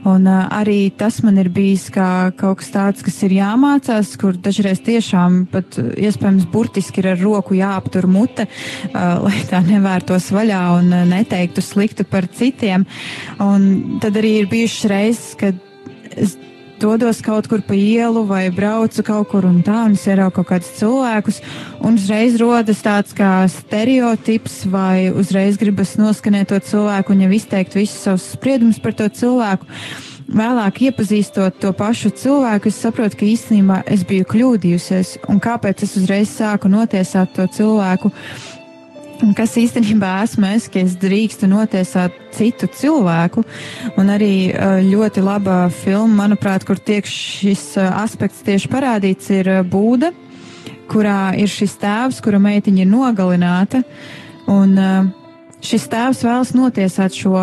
Un 0.07 0.29
uh, 0.31 0.45
arī 0.55 0.93
tas 0.99 1.21
man 1.27 1.41
ir 1.41 1.51
bijis 1.55 1.88
kā 1.95 2.31
kaut 2.38 2.61
kas 2.61 2.71
tāds, 2.75 3.05
kas 3.07 3.19
ir 3.27 3.35
jāmācās, 3.38 4.12
kur 4.21 4.38
dažreiz 4.38 4.83
tiešām 4.87 5.41
pat 5.51 5.79
iespējams 5.79 6.47
burtiski 6.53 7.03
ir 7.03 7.12
ar 7.14 7.23
roku 7.23 7.57
jāaptur 7.59 8.07
mute, 8.11 8.47
uh, 8.47 9.19
lai 9.27 9.43
tā 9.51 9.62
nevērtos 9.67 10.31
vaļā 10.35 10.62
un 10.79 10.93
uh, 10.93 11.07
neteiktu 11.09 11.64
sliktu 11.64 12.07
par 12.09 12.29
citiem. 12.31 12.87
Un 13.43 13.99
tad 14.03 14.19
arī 14.21 14.38
ir 14.43 14.53
bijušas 14.53 14.93
reizes, 14.93 15.33
kad 15.41 15.59
es 16.14 16.38
dodos 16.81 17.21
kaut 17.25 17.49
kur 17.51 17.62
pa 17.67 17.77
ielu 17.77 18.23
vai 18.27 18.49
braucu 18.55 19.03
kaut 19.07 19.29
kur 19.33 19.47
un 19.49 19.61
tā, 19.67 19.85
un 19.88 19.97
es 19.99 20.07
ieraugu 20.09 20.38
kaut 20.38 20.51
kādus 20.53 20.73
cilvēkus, 20.79 21.41
un 21.85 21.99
uzreiz 21.99 22.38
rodas 22.41 22.83
tāds 22.85 23.14
kā 23.17 23.33
stereotips, 23.53 24.61
vai 24.71 25.09
uzreiz 25.11 25.59
gribas 25.61 25.97
noskanēt 26.01 26.53
to 26.53 26.61
cilvēku 26.71 27.14
un 27.14 27.25
jau 27.27 27.33
izteikt 27.38 27.79
visus 27.79 28.05
savus 28.07 28.29
spriedumus 28.37 28.79
par 28.83 28.97
to 28.99 29.09
cilvēku. 29.21 29.67
Vēlāk 30.29 30.83
iepazīstot 30.91 31.57
to 31.62 31.73
pašu 31.73 32.11
cilvēku, 32.12 32.69
es 32.69 32.83
saprotu, 32.83 33.17
ka 33.17 33.25
īstenībā 33.25 33.81
es 33.88 34.03
biju 34.05 34.27
kļūdījusies, 34.29 35.14
un 35.33 35.41
kāpēc 35.41 35.87
es 35.87 35.97
uzreiz 35.97 36.35
sāku 36.35 36.69
notiesāt 36.69 37.33
to 37.37 37.47
cilvēku. 37.49 38.12
Un 39.19 39.33
kas 39.35 39.57
īstenībā 39.59 40.13
esmu 40.23 40.47
es, 40.55 40.69
ka 40.71 40.79
es 40.79 40.95
drīkstu 41.01 41.49
notiesāt 41.51 42.15
citu 42.37 42.69
cilvēku. 42.71 43.43
Un 43.99 44.13
arī 44.15 44.53
ļoti 44.87 45.25
laba 45.27 45.65
filma, 45.75 46.23
manuprāt, 46.23 46.63
kur 46.69 46.79
tiek 46.79 47.07
šis 47.09 47.73
aspekts 47.83 48.45
tieši 48.47 48.71
parādīts, 48.71 49.33
ir 49.35 49.51
Būda, 49.67 50.13
kurā 50.89 51.35
ir 51.35 51.51
šis 51.51 51.75
tēvs, 51.83 52.23
kura 52.23 52.39
meitiņa 52.43 52.85
ir 52.85 52.91
nogalināta. 52.93 53.83
Un 54.49 54.79
šis 55.67 55.89
tēvs 55.91 56.23
vēlas 56.23 56.55
notiesāt 56.55 57.19
šo 57.19 57.35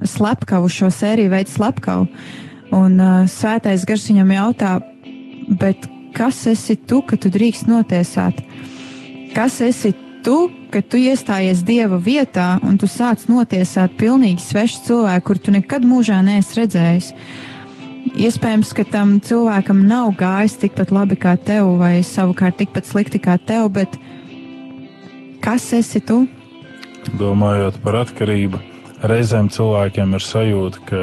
slepkavu, 0.00 0.72
šo 0.72 0.88
sēriju 0.94 1.34
veidu 1.36 1.54
slepkavu. 1.58 2.08
Un 2.78 2.98
svētais 3.28 3.84
gars 3.88 4.08
viņam 4.08 4.34
jautā, 4.38 4.74
bet 5.60 5.84
kas 6.16 6.40
esi 6.48 6.80
tu, 6.88 7.02
ka 7.04 7.20
tu 7.20 7.28
drīkst 7.32 7.68
notiesāt? 7.68 8.40
Kas 9.36 9.60
esi 9.64 9.92
tu, 10.28 10.50
ka 10.68 10.82
tu 10.84 11.00
iestājies 11.00 11.62
Dieva 11.64 11.96
vietā 12.04 12.58
un 12.66 12.76
tu 12.80 12.88
sāc 12.90 13.24
notiesāt 13.30 13.94
pilnīgi 13.96 14.44
svešu 14.44 14.82
cilvēku, 14.84 15.24
kur 15.24 15.38
tu 15.40 15.54
nekad 15.54 15.86
mūžā 15.88 16.18
neesi 16.26 16.58
redzējis. 16.60 17.14
Iespējams, 18.18 18.74
ka 18.76 18.84
tam 18.92 19.16
cilvēkam 19.24 19.86
nav 19.88 20.12
gājis 20.20 20.58
tikpat 20.60 20.92
labi 20.92 21.16
kā 21.20 21.36
tev, 21.40 21.70
vai 21.80 22.00
savukārt 22.04 22.58
tikpat 22.60 22.88
slikti 22.88 23.20
kā 23.24 23.38
tev, 23.40 23.70
bet 23.72 23.96
kas 25.44 25.70
esi 25.76 26.02
tu? 26.04 26.26
Domājot 27.16 27.80
par 27.84 28.02
atkarību, 28.02 28.60
reizēm 29.08 29.48
cilvēkiem 29.54 30.12
ir 30.18 30.28
sajūta, 30.28 30.84
ka, 30.88 31.02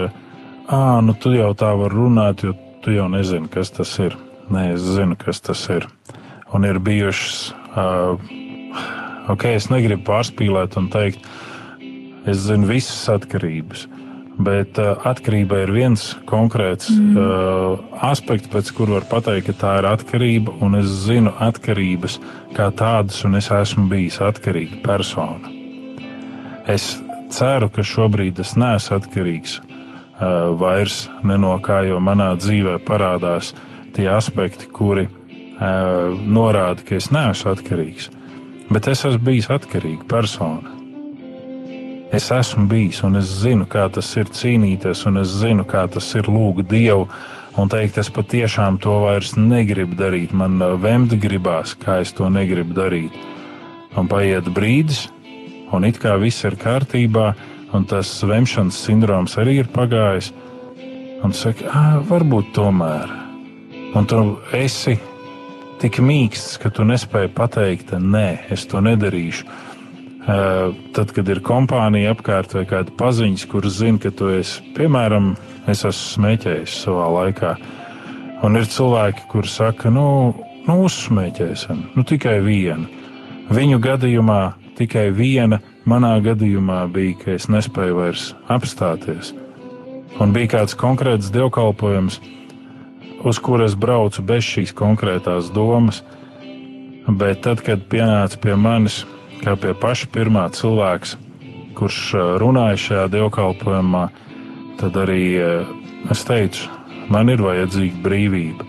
ah, 0.70 1.02
nu 1.02 1.18
tu 1.18 1.34
jau 1.34 1.50
tā 1.58 1.74
vari 1.82 1.98
runāt, 1.98 2.46
jo 2.46 2.54
tu 2.86 2.94
jau 2.94 3.10
nezini, 3.10 3.50
kas 3.50 3.74
tas 3.74 3.98
ir. 4.06 4.18
Nē, 4.54 4.76
es 4.76 4.86
zinu, 4.86 5.18
kas 5.18 5.42
tas 5.42 5.66
ir. 5.74 5.90
Un 6.54 6.68
ir 6.70 6.78
bijušas 6.78 7.40
uh, 7.74 8.36
ok, 9.32 9.50
es 9.56 9.70
negribu 9.74 10.06
pārspīlēt 10.08 10.78
un 10.80 10.90
teikt, 10.94 11.28
es 12.30 12.46
zinu 12.48 12.70
visas 12.70 13.06
atkarības. 13.14 13.88
Bet 14.36 14.76
uh, 14.82 14.98
atkarība 15.08 15.62
ir 15.64 15.72
viens 15.72 16.10
konkrēts 16.28 16.90
mm. 16.92 17.14
uh, 17.16 18.00
aspekts, 18.04 18.50
pēc 18.52 18.74
kura 18.76 18.98
var 18.98 19.06
pateikt, 19.08 19.48
ka 19.48 19.56
tā 19.62 19.76
ir 19.80 19.88
atkarība, 19.88 20.58
un 20.66 20.76
es 20.82 20.90
zinu 21.06 21.32
atkarības 21.40 22.18
kā 22.58 22.68
tādas, 22.76 23.22
un 23.24 23.40
es 23.40 23.48
esmu 23.56 23.88
bijis 23.92 24.20
atkarīga 24.20 24.82
persona. 24.84 25.54
Es 26.68 26.98
ceru, 27.32 27.70
ka 27.72 27.86
šobrīd 27.86 28.42
es 28.44 28.58
neesmu 28.60 29.00
atkarīgs 29.00 29.56
uh, 29.62 30.52
vairs 30.60 31.06
no 31.24 31.56
kā, 31.64 31.86
jo 31.88 32.02
manā 32.04 32.34
dzīvē 32.36 32.82
parādās 32.84 33.54
tie 33.96 34.10
aspekti, 34.12 34.68
kuri 34.68 35.08
uh, 35.08 36.12
norāda, 36.28 36.84
ka 36.84 37.00
es 37.00 37.08
neesmu 37.16 37.56
atkarīgs. 37.56 38.12
Bet 38.70 38.88
es 38.90 39.04
esmu 39.06 39.22
bijis 39.28 39.52
atkarīga 39.54 40.08
persona. 40.10 40.72
Es 42.16 42.32
esmu 42.32 42.66
bijis, 42.70 43.02
un 43.04 43.20
es 43.20 43.30
zinu, 43.42 43.66
kā 43.70 43.86
tas 43.94 44.08
ir 44.18 44.30
cīnīties, 44.32 45.04
un 45.10 45.20
es 45.22 45.34
zinu, 45.42 45.66
kā 45.68 45.84
tas 45.92 46.08
ir 46.18 46.30
lūgt 46.32 46.70
Dievu 46.72 47.08
un 47.62 47.72
teikt, 47.72 48.00
es 48.02 48.10
patiešām 48.14 48.80
to 48.84 48.94
vairs 49.06 49.34
negribu 49.38 49.98
darīt. 50.00 50.34
Man 50.36 50.58
uh, 50.64 50.76
vemt 50.82 51.16
gribās, 51.22 51.76
kā 51.80 52.00
es 52.04 52.14
to 52.16 52.30
negribu 52.32 52.76
darīt. 52.78 53.16
Un 54.00 54.10
paiet 54.12 54.48
brīdis, 54.56 55.06
un 55.76 55.88
it 55.88 56.00
kā 56.02 56.16
viss 56.22 56.46
ir 56.48 56.58
kārtībā, 56.60 57.34
un 57.76 57.86
tas 57.90 58.12
vemšanas 58.24 58.80
sindroms 58.88 59.38
arī 59.42 59.60
ir 59.64 59.72
pagājis. 59.76 60.32
Un 61.24 61.34
saka, 61.34 62.00
varbūt 62.10 62.54
tomēr. 62.56 63.12
Un 63.96 64.08
tu 64.10 64.22
esi 64.54 64.98
tik 65.82 66.00
mīksts, 66.04 66.58
ka 66.62 66.72
tu 66.74 66.86
nespēji 66.88 67.32
pateikt, 67.36 67.94
nē, 68.00 68.52
es 68.54 68.66
to 68.70 68.82
nedarīšu. 68.84 69.48
Tad, 70.26 71.12
kad 71.14 71.28
ir 71.30 71.42
kompānija 71.46 72.16
apkārt 72.16 72.56
vai 72.58 72.64
kāda 72.70 72.94
paziņas, 72.98 73.46
kuras 73.52 73.78
zina, 73.78 74.02
ka 74.02 74.10
tu 74.10 74.32
esi, 74.34 74.64
piemēram, 74.78 75.36
es 75.70 75.84
esmu 75.86 75.94
smēķējis 76.16 76.78
savā 76.86 77.06
laikā, 77.20 77.54
un 78.46 78.58
ir 78.58 78.66
cilvēki, 78.70 79.28
kuri 79.30 79.52
saka, 79.52 79.94
nu, 79.94 80.08
nu 80.66 80.78
uzsmēķēsim, 80.88 81.92
nu 81.94 82.06
tikai 82.10 82.40
vienu. 82.46 82.90
Viņu 83.54 83.78
gadījumā 83.84 84.42
tikai 84.80 85.12
viena, 85.14 85.62
manā 85.86 86.16
gadījumā 86.26 86.82
bija, 86.94 87.20
ka 87.22 87.36
es 87.38 87.46
nespēju 87.52 88.00
vairs 88.00 88.32
apstāties. 88.52 89.36
Un 90.18 90.34
bija 90.34 90.56
kāds 90.56 90.74
konkrēts 90.80 91.30
dievkalpojums, 91.36 92.18
uz 93.24 93.40
kuras 93.40 93.76
braucu 93.78 94.24
bez 94.26 94.46
šīs 94.46 94.74
konkrētās 94.76 95.52
domas. 95.54 96.02
Bet 97.06 97.44
tad, 97.46 97.62
kad 97.66 97.86
pienāca 97.92 98.40
pie 98.42 98.56
manis, 98.58 99.04
kā 99.44 99.54
pie 99.60 99.76
paša 99.78 100.10
pirmā 100.14 100.48
cilvēks, 100.56 101.16
kurš 101.78 102.00
runāja 102.42 102.80
šajā 102.82 103.06
dievkalpojumā, 103.14 104.08
tad 104.82 104.98
arī 105.04 105.24
es 106.12 106.24
teicu, 106.26 106.70
man 107.14 107.30
ir 107.30 107.44
vajadzīga 107.46 108.02
brīvība. 108.06 108.68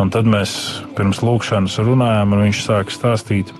Un 0.00 0.10
tad 0.10 0.26
mēs 0.28 0.52
pirms 0.96 1.20
lūkšanas 1.22 1.76
runājām, 1.84 2.32
un 2.32 2.46
viņš 2.46 2.62
sāka 2.64 2.94
stāstīt, 2.94 3.52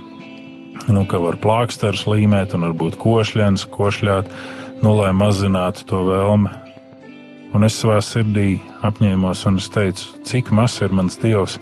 nu, 0.89 1.05
ka 1.07 1.21
var 1.23 1.37
plāksters 1.43 2.07
līmēt, 2.09 2.57
un 2.57 2.65
varbūt 2.71 2.97
košļens, 3.01 3.67
košļāt, 3.71 4.33
nu, 4.81 4.97
lai 4.97 5.13
mazinātu 5.15 5.85
to 5.91 6.03
vēlmi 6.09 6.60
Un 7.51 7.67
es 7.67 7.75
savā 7.81 7.99
sirdī 8.05 8.61
apņēmos 8.87 9.43
un 9.51 9.59
es 9.59 9.67
teicu, 9.75 10.07
cik 10.27 10.53
mazs 10.55 10.85
ir 10.85 10.95
mans 10.95 11.19
dievs. 11.19 11.59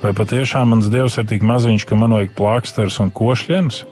Vai 0.00 0.14
patiešām 0.16 0.70
mans 0.72 0.88
dievs 0.92 1.18
ir 1.20 1.26
tik 1.28 1.44
maziņš, 1.44 1.84
ka 1.84 1.98
man 1.98 2.14
vajag 2.16 2.32
plāksters 2.38 3.00
un 3.02 3.10
košļienas? 3.12 3.82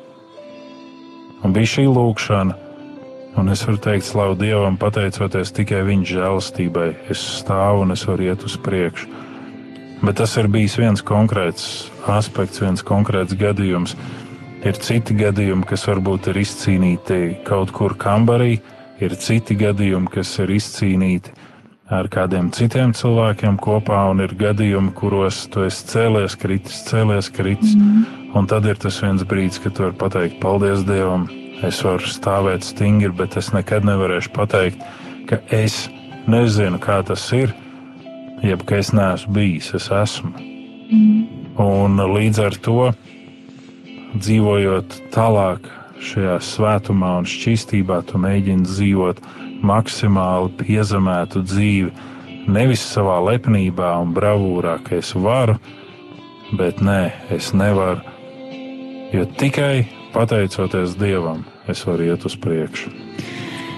Un 1.44 1.52
bija 1.52 1.72
šī 1.74 1.84
lūkšana, 1.90 2.56
un 3.36 3.52
es 3.52 3.64
varu 3.66 3.80
teikt, 3.84 4.06
slavu 4.08 4.38
Dievam, 4.40 4.78
pateicoties 4.80 5.52
tikai 5.54 5.82
viņa 5.86 6.08
žēlastībai, 6.12 6.88
es 7.12 7.20
stāvu 7.42 7.84
un 7.84 7.92
es 7.92 8.06
varu 8.08 8.30
iet 8.30 8.46
uz 8.48 8.56
priekšu. 8.56 9.10
Bet 10.02 10.18
tas 10.20 10.36
ir 10.40 10.48
bijis 10.52 10.76
viens 10.80 11.04
konkrēts 11.04 11.90
aspekts, 12.12 12.60
viens 12.64 12.84
konkrēts 12.84 13.36
gadījums. 13.36 13.96
Ir 14.66 14.78
citi 14.82 15.14
gadījumi, 15.16 15.66
kas 15.68 15.84
varbūt 15.88 16.30
ir 16.32 16.40
izcīnīti 16.40 17.20
kaut 17.46 17.72
kur 17.76 17.94
kambarī, 17.98 18.58
ir 19.02 19.16
citi 19.20 19.56
gadījumi, 19.58 20.10
kas 20.12 20.32
ir 20.42 20.52
izcīnīti 20.56 21.34
ar 21.92 22.08
kādiem 22.10 22.48
citiem 22.54 22.92
cilvēkiem 22.96 23.58
kopā, 23.62 24.00
un 24.10 24.22
ir 24.24 24.34
gadījumi, 24.38 24.92
kuros 24.96 25.44
tu 25.52 25.62
esi 25.66 25.86
cēlies, 25.92 26.34
kritis, 26.40 26.80
cēlies, 26.88 27.30
kritis. 27.30 27.76
Mm. 27.78 28.32
Un 28.36 28.48
tad 28.50 28.66
ir 28.66 28.78
tas 28.80 28.98
viens 29.04 29.22
brīdis, 29.28 29.60
kad 29.62 29.76
tu 29.76 29.86
vari 29.86 29.96
pateikt, 30.00 30.40
paldies 30.42 30.82
Dievam, 30.88 31.28
es 31.64 31.78
varu 31.86 32.10
stāvēt 32.10 32.66
stingri, 32.66 33.12
bet 33.14 33.38
es 33.38 33.52
nekad 33.54 33.86
nevarēšu 33.86 34.34
pateikt, 34.34 34.82
ka 35.30 35.38
es 35.54 35.86
nezinu, 36.26 36.80
kā 36.82 36.98
tas 37.06 37.22
ir, 37.36 37.54
jeb 38.42 38.66
ka 38.66 38.82
es 38.82 38.92
neesmu 38.96 39.38
bijis, 39.38 39.70
es 39.78 39.88
esmu. 39.94 40.34
Mm. 40.90 41.22
Un 41.62 42.02
līdz 42.02 42.42
ar 42.44 42.58
to 42.62 42.90
dzīvojot 44.16 44.98
tālāk 45.14 45.70
šajā 46.02 46.36
svētumā 46.42 47.12
un 47.20 47.28
šķīstībā 47.28 48.02
tu 48.08 48.20
mēģini 48.20 48.66
dzīvot 48.66 49.22
maksimāli 49.66 50.52
piezemētu 50.60 51.42
dzīvi. 51.46 51.92
Nevis 52.52 52.84
savā 52.86 53.18
lepnībā 53.26 53.96
un 54.02 54.12
bravūrā, 54.14 54.76
ka 54.86 55.00
es 55.00 55.12
varu, 55.18 55.56
bet 56.58 56.82
nē, 56.84 57.00
es 57.34 57.50
nevaru. 57.56 58.04
Jo 59.14 59.26
tikai 59.38 59.86
pateicoties 60.14 60.94
Dievam, 61.00 61.44
es 61.70 61.82
varu 61.86 62.10
iet 62.10 62.26
uz 62.28 62.36
priekšu. 62.38 62.92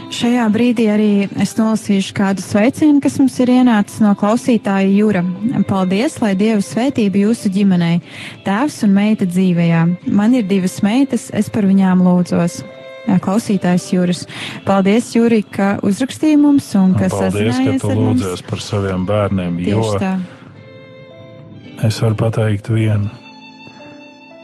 Šajā 0.09 0.46
brīdī 0.48 0.86
arī 0.88 1.09
es 1.36 1.50
nolasīšu 1.59 2.14
kādu 2.16 2.40
sveicienu, 2.40 2.96
kas 3.04 3.18
mums 3.20 3.34
ir 3.44 3.50
ienācis 3.52 4.00
no 4.00 4.14
klausītāja 4.16 4.88
Jūra. 4.88 5.20
Paldies, 5.68 6.16
lai 6.22 6.30
Dieva 6.38 6.62
svētība 6.64 7.26
jūsu 7.26 7.50
ģimenei, 7.52 7.98
tēvs 8.46 8.80
un 8.86 8.94
meita 8.96 9.28
dzīvējā. 9.28 9.82
Man 10.09 10.36
ir 10.38 10.46
divas 10.48 10.78
meitas, 10.86 11.28
es 11.36 11.50
par 11.52 11.68
viņām 11.68 12.00
lūdzos. 12.06 12.62
Klausītājs 13.24 13.90
Jūras. 13.92 14.22
Paldies, 14.64 15.11
Jūri, 15.16 15.42
ka 15.44 15.74
uzrakstīji 15.84 16.40
mums 16.40 16.70
un 16.80 16.94
ka 16.96 17.11
Paldies, 17.12 17.61
ka 17.61 17.76
tu 17.84 17.96
lūdzies 17.96 18.44
par 18.48 18.64
saviem 18.64 19.04
bērniem, 19.09 19.61
jo 19.68 19.90
tā. 20.00 20.14
es 21.84 22.00
varu 22.04 22.16
pateikt 22.24 22.72
vienu. 22.72 23.12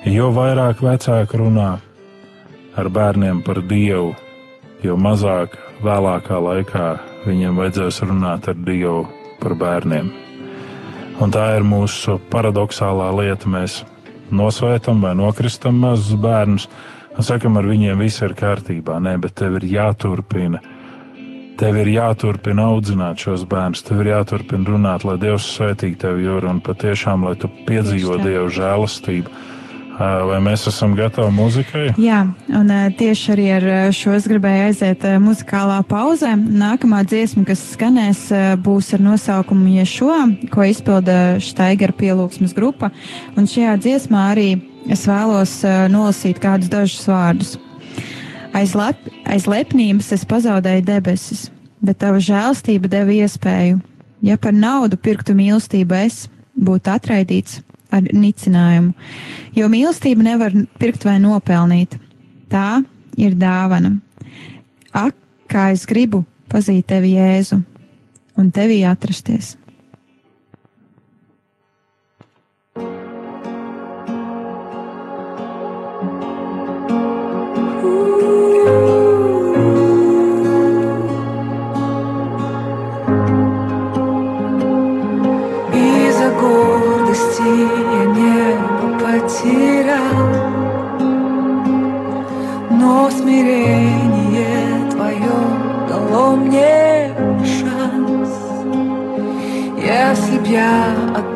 Jo 0.05 0.29
vairāk 0.37 0.85
vecāki 0.85 1.41
runā 1.41 1.71
ar 2.77 2.93
bērniem 2.93 3.41
par 3.45 3.63
Dievu, 3.65 4.13
jo 4.85 4.97
mazāk 5.01 5.57
vēlākā 5.85 6.39
laikā 6.45 6.89
viņiem 7.25 7.57
vajadzēs 7.61 8.03
runāt 8.05 8.49
ar 8.51 8.59
Dievu 8.67 9.07
par 9.41 9.57
bērniem. 9.61 10.11
Un 11.23 11.33
tā 11.33 11.45
ir 11.57 11.65
mūsu 11.67 12.19
paradoxālā 12.33 13.11
lieta. 13.15 13.49
Mēs 13.51 13.83
nosvētam 14.35 15.03
vai 15.05 15.15
nokristam 15.17 15.79
mazus 15.81 16.19
bērnus 16.21 16.69
un 17.15 17.27
sakam, 17.27 17.59
ar 17.61 17.69
viņiem 17.71 18.01
viss 18.03 18.23
ir 18.25 18.35
kārtībā. 18.37 18.99
Nē, 19.01 19.17
bet 19.23 19.37
tev 19.39 19.61
ir 19.61 19.69
jāturpina. 19.77 20.61
Tev 21.55 21.77
ir 21.79 21.93
jāturpina 21.93 22.67
audzināt 22.73 23.23
šos 23.23 23.45
bērnus, 23.47 23.85
tev 23.87 24.03
ir 24.03 24.11
jāturpina 24.11 24.73
runāt, 24.73 25.05
lai 25.07 25.15
Dievs 25.23 25.47
svētītu 25.55 26.01
tevi, 26.03 26.27
jūra, 26.27 26.51
un 26.51 26.59
patiešām, 26.67 27.29
lai 27.29 27.37
tu 27.39 27.51
piedzīvo 27.69 28.19
Dievu 28.25 28.49
žēlastību 28.57 29.54
Vai 29.95 30.41
mēs 30.43 30.65
esam 30.67 30.97
gatavi 30.99 31.31
muzikai? 31.31 31.85
Jā, 32.03 32.25
un 32.59 32.71
tieši 32.99 33.33
arī 33.35 33.45
ar 33.55 33.67
šo 33.95 34.15
es 34.17 34.25
gribēju 34.27 34.69
aiziet 34.69 35.05
muzikālā 35.23 35.77
pauzē. 35.87 36.33
Nākamā 36.35 37.05
dziesma, 37.07 37.45
kas 37.47 37.63
skanēs, 37.77 38.25
būs 38.65 38.91
ar 38.97 39.05
nosaukumu 39.05 39.77
Ješo, 39.77 40.17
ko 40.51 40.67
izpilda 40.67 41.37
Štaigara 41.39 41.95
pielūgsmes 41.95 42.57
grupa. 42.57 42.91
Un 43.39 43.47
šajā 43.47 43.77
dziesmā 43.85 44.25
arī 44.33 44.49
es 44.91 45.05
vēlos 45.07 45.61
nolasīt 45.93 46.41
kādus 46.43 46.73
dažus 46.73 47.07
vārdus. 47.07 47.53
Aiz, 48.55 48.75
lep, 48.79 48.99
aiz 49.31 49.47
lepnības 49.51 50.11
es 50.15 50.27
pazaudēju 50.31 50.85
debesis, 50.87 51.49
bet 51.83 52.03
tava 52.03 52.19
žēlstība 52.23 52.91
deva 52.91 53.15
iespēju. 53.15 53.79
Ja 54.27 54.39
par 54.43 54.55
naudu 54.57 54.99
pirktu 54.99 55.35
mīlestību 55.39 55.97
es 56.03 56.25
būtu 56.55 56.91
atraidīts, 56.95 57.61
ar 57.95 58.09
nicinājumu, 58.13 58.93
jo 59.57 59.69
mīlestību 59.71 60.27
nevar 60.27 60.55
pirkt 60.81 61.07
vai 61.07 61.19
nopelnīt. 61.23 61.99
Tā 62.53 62.83
ir 63.21 63.37
dāvana. 63.39 63.97
Ak, 64.95 65.17
kā 65.51 65.71
es 65.75 65.87
gribu 65.91 66.25
pazīt 66.51 66.89
tevi, 66.91 67.17
Jēzu, 67.19 67.61
un 68.39 68.51
tevī 68.55 68.83
atrasties! 68.89 69.55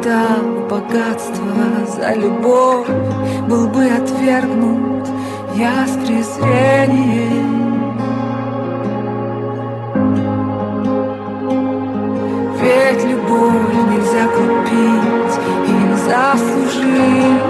Отдал 0.09 0.67
богатство 0.69 1.87
за 1.87 2.15
любовь, 2.15 2.89
был 3.49 3.69
бы 3.69 3.85
отвергнут 3.85 5.07
я 5.55 5.87
с 5.87 5.97
презрением. 6.07 7.59
Ведь 12.61 13.05
любовь 13.05 13.75
нельзя 13.91 14.27
купить 14.29 15.39
или 15.69 15.95
заслужить. 16.07 17.49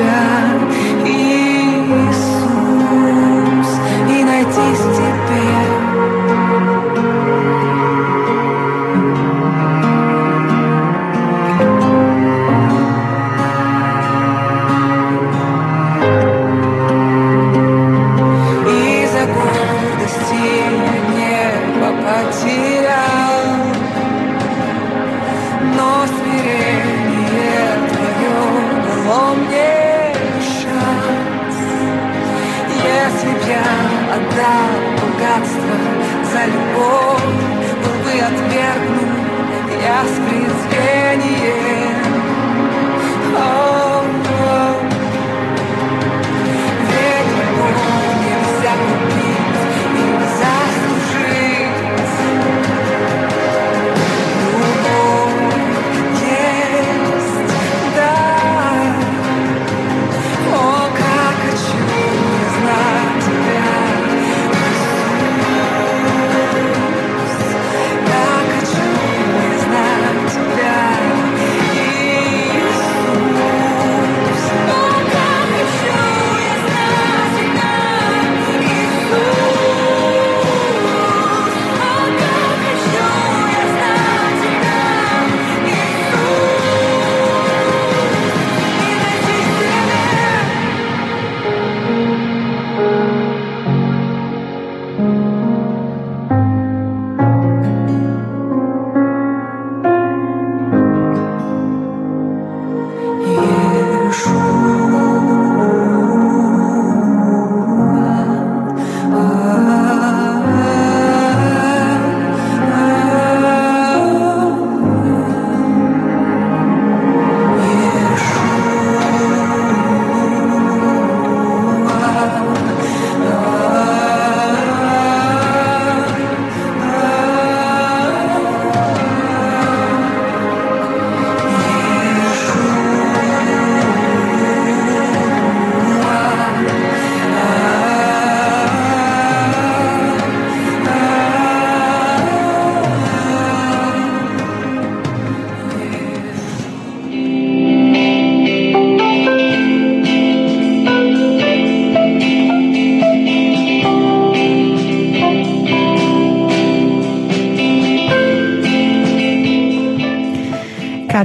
down. 0.00 0.29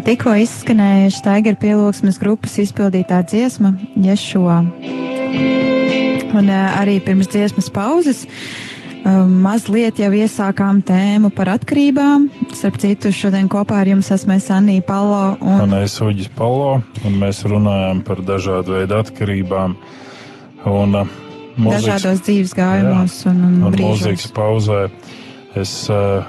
Tikko 0.06 0.36
izskanēja 0.43 1.10
Staiger 1.14 1.58
pielūgsmes 1.60 2.20
grupas 2.22 2.56
izpildītā 2.62 3.22
dziesma 3.28 3.74
Ješua. 4.06 4.62
Un 6.36 6.49
uh, 6.51 6.78
arī 6.80 6.97
pirms 7.03 7.30
dziesmas 7.32 7.70
pauzes 7.74 8.26
uh, 8.26 9.24
mazliet 9.26 9.99
jau 10.01 10.12
iesākām 10.14 10.82
tēmu 10.86 11.32
par 11.36 11.53
atkarībām. 11.56 12.28
Starp 12.56 12.80
citu, 12.84 13.12
šodien 13.16 13.47
kopā 13.51 13.82
ar 13.84 13.91
jums 13.93 14.12
esmu 14.14 14.36
es 14.38 14.49
Anija 14.53 14.84
Palo 14.86 15.22
un 15.39 15.66
Un 15.68 15.78
es 15.80 15.95
Uģis 16.03 16.30
Palo, 16.36 16.82
un 17.08 17.20
mēs 17.22 17.43
runājam 17.47 18.03
par 18.06 18.22
dažādu 18.28 18.78
veidu 18.80 18.99
atkarībām. 18.99 19.78
Un, 20.66 20.95
uh, 21.01 21.18
mūzikas- 21.58 21.86
dažādos 21.88 22.24
dzīves 22.26 22.56
gājumos 22.58 23.20
un, 23.32 23.43
un, 23.47 23.60
un 23.70 23.76
brīžos. 23.76 24.06
mūzikas 24.06 24.32
pauzē 24.36 24.82
es 25.56 25.76
uh, 25.93 26.26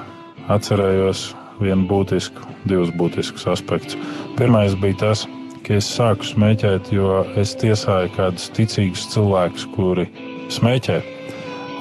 atcerējos 0.53 1.33
vienu 1.59 1.89
būtisku, 1.91 2.45
divus 2.69 2.93
būtiskus 2.95 3.47
aspektus. 3.51 3.99
Pirmais 4.39 4.77
bija 4.79 5.01
tas, 5.03 5.27
ka 5.67 5.77
es 5.81 5.89
sāku 5.91 6.27
smēķēt, 6.27 6.93
jo 6.95 7.25
es 7.41 7.57
tiesāju 7.59 8.13
kādus 8.17 8.51
ticīgus 8.55 9.09
cilvēkus, 9.15 9.67
kuri 9.75 10.07
smēķē. 10.55 11.01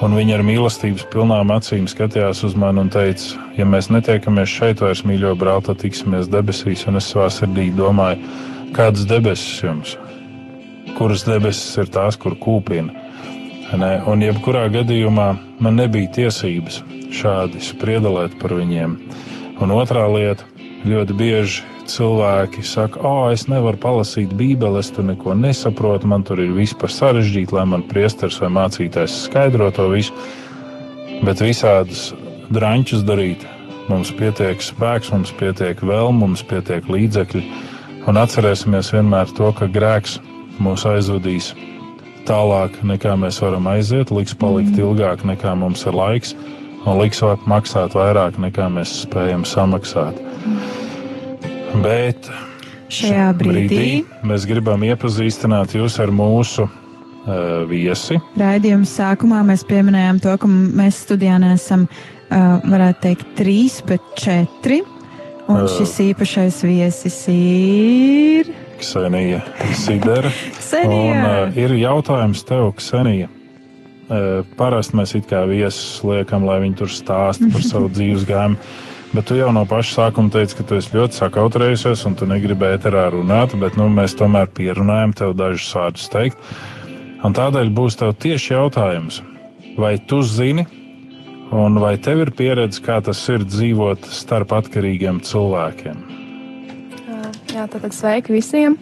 Un 0.04 0.12
viņi 0.12 0.34
ar 0.36 0.42
mīlestības 0.44 1.06
pilnām 1.12 1.52
acīm 1.54 1.86
skatījās 1.88 2.42
uz 2.44 2.56
mani 2.58 2.82
un 2.82 2.90
teica, 2.92 3.38
ja 3.56 3.64
mēs 3.64 3.88
netiekamies 3.88 4.50
šeit 4.52 4.82
vairs, 4.84 5.06
mīļo 5.08 5.32
brāl, 5.40 5.62
tad 5.64 5.80
tiksimies 5.80 6.28
debesīs. 6.28 6.84
Un 6.90 7.00
es 7.00 7.08
savā 7.12 7.30
sirdī 7.32 7.70
domāju, 7.72 8.20
kādas 8.76 9.06
debesis 9.08 9.62
jums? 9.64 9.94
Kuras 10.98 11.24
debesis 11.24 11.78
ir 11.80 11.88
tās, 11.94 12.18
kur 12.20 12.36
kūpina? 12.42 12.92
Ne? 13.76 13.94
Un 14.06 14.20
jebkurā 14.22 14.66
gadījumā 14.74 15.30
man 15.64 15.80
nebija 15.80 16.12
tiesības 16.18 16.82
šādi 17.16 17.62
spriedelēt 17.64 18.36
par 18.42 18.54
viņiem. 18.58 18.98
Un 19.64 19.72
otrā 19.74 20.04
lieta, 20.12 20.44
ļoti 20.86 21.16
bieži 21.18 21.64
cilvēki 21.90 22.62
saka, 22.66 23.00
o, 23.06 23.30
es 23.34 23.46
nevaru 23.50 23.78
palasīt 23.80 24.32
Bībeli, 24.36 24.80
es 24.80 24.90
tur 24.94 25.06
neko 25.06 25.34
nesaprotu, 25.38 26.08
man 26.10 26.24
tur 26.26 26.40
ir 26.42 26.54
viss 26.56 26.76
par 26.78 26.92
sarežģītu, 26.92 27.56
lai 27.56 27.66
man 27.70 27.84
priesteris 27.86 28.38
vai 28.42 28.50
mācītājs 28.56 29.22
skaidro 29.26 29.70
to 29.74 29.88
visu. 29.92 30.14
Bet 31.24 31.40
visādus 31.40 32.10
drāņķus 32.52 33.04
darīt, 33.06 33.46
mums 33.90 34.12
pietiek 34.18 34.62
spēks, 34.62 35.12
mums 35.14 35.32
pietiek 35.38 35.80
vēl, 35.80 36.12
mums 36.14 36.44
pietiek 36.46 36.86
līdzekļi. 36.90 37.44
Un 38.06 38.20
atcerēsimies 38.20 38.92
vienmēr 38.94 39.30
to, 39.34 39.50
ka 39.56 39.66
grēks 39.70 40.20
mūs 40.62 40.86
aizvedīs 40.86 41.52
tālāk, 42.26 42.78
nekā 42.86 43.14
mēs 43.18 43.40
varam 43.42 43.66
aiziet, 43.70 44.12
liks 44.14 44.34
palikt 44.38 44.78
ilgāk, 44.78 45.24
nekā 45.26 45.54
mums 45.58 45.86
ir 45.86 45.96
laiks, 45.96 46.34
un 46.86 47.00
liks 47.02 47.22
maksāt 47.50 47.96
vairāk, 47.98 48.38
nekā 48.40 48.68
mēs 48.72 49.02
spējam 49.04 49.44
samaksāt. 49.48 50.18
Bet 51.82 52.28
Šajā 52.92 53.30
brīdī 53.36 54.04
mēs 54.26 54.46
gribam 54.46 54.84
iepazīstināt 54.86 55.74
jūs 55.76 55.98
ar 56.02 56.12
mūsu 56.14 56.66
uh, 56.66 57.64
viesi. 57.68 58.20
raidījuma 58.38 58.86
sākumā 58.86 59.42
mēs 59.48 59.66
pieminējām 59.66 60.20
to, 60.22 60.36
ka 60.38 60.50
mēs 60.50 61.02
studijā 61.06 61.40
nesam, 61.42 61.88
uh, 61.90 62.62
varētu 62.62 63.02
teikt, 63.08 63.32
trīs, 63.38 63.80
bet 63.86 64.14
četri. 64.20 64.84
Un 65.46 65.62
Ā. 65.62 65.66
šis 65.70 65.92
īpašais 66.08 66.56
viesis 66.66 67.20
ir. 67.30 68.48
Ksenija 68.80 69.44
Sidera. 69.78 70.30
Un, 70.30 70.58
Ksenija! 70.58 71.20
uh, 71.46 71.58
ir 71.58 71.74
jautājums 71.78 72.42
tev, 72.46 72.72
Ksenija. 72.80 73.30
Parasti 74.58 74.98
mēs 74.98 75.16
it 75.18 75.26
kā 75.30 75.42
viesus 75.50 76.02
liekam, 76.06 76.46
lai 76.46 76.60
viņi 76.62 76.78
tur 76.78 76.92
stāsta 76.92 77.48
par 77.52 77.64
savu 77.66 77.90
dzīves 77.96 78.26
gājumu. 78.28 78.60
Bet 79.14 79.28
tu 79.30 79.36
jau 79.38 79.48
no 79.54 79.62
paša 79.66 79.94
sākuma 79.94 80.32
teici, 80.34 80.56
ka 80.58 80.66
tu 80.66 80.76
esi 80.76 80.92
ļoti 80.92 81.16
sakautrējusies 81.20 82.02
un 82.08 82.16
tu 82.18 82.26
negribēji 82.28 82.80
ēterā 82.80 83.06
runāt, 83.14 83.54
bet 83.58 83.78
nu, 83.78 83.86
mēs 83.90 84.16
tomēr 84.18 84.50
pierunājam 84.52 85.14
tev 85.16 85.36
dažus 85.38 85.70
vārdus 85.78 86.10
teikt. 86.12 86.42
Un 87.24 87.34
tādēļ 87.34 87.70
būs 87.74 87.96
tev 88.02 88.12
tieši 88.22 88.52
jautājums, 88.52 89.22
vai 89.80 89.94
tu 90.10 90.20
zini, 90.26 90.66
un 91.54 91.80
vai 91.80 91.94
tev 92.02 92.26
ir 92.26 92.34
pieredze, 92.36 92.82
kā 92.84 92.98
tas 93.02 93.22
ir 93.32 93.46
dzīvot 93.46 94.10
starp 94.10 94.52
atkarīgiem 94.58 95.22
cilvēkiem? 95.24 96.04
Jā, 97.56 97.64
tātad 97.72 97.94
sveiki 97.96 98.34
visiem. 98.34 98.74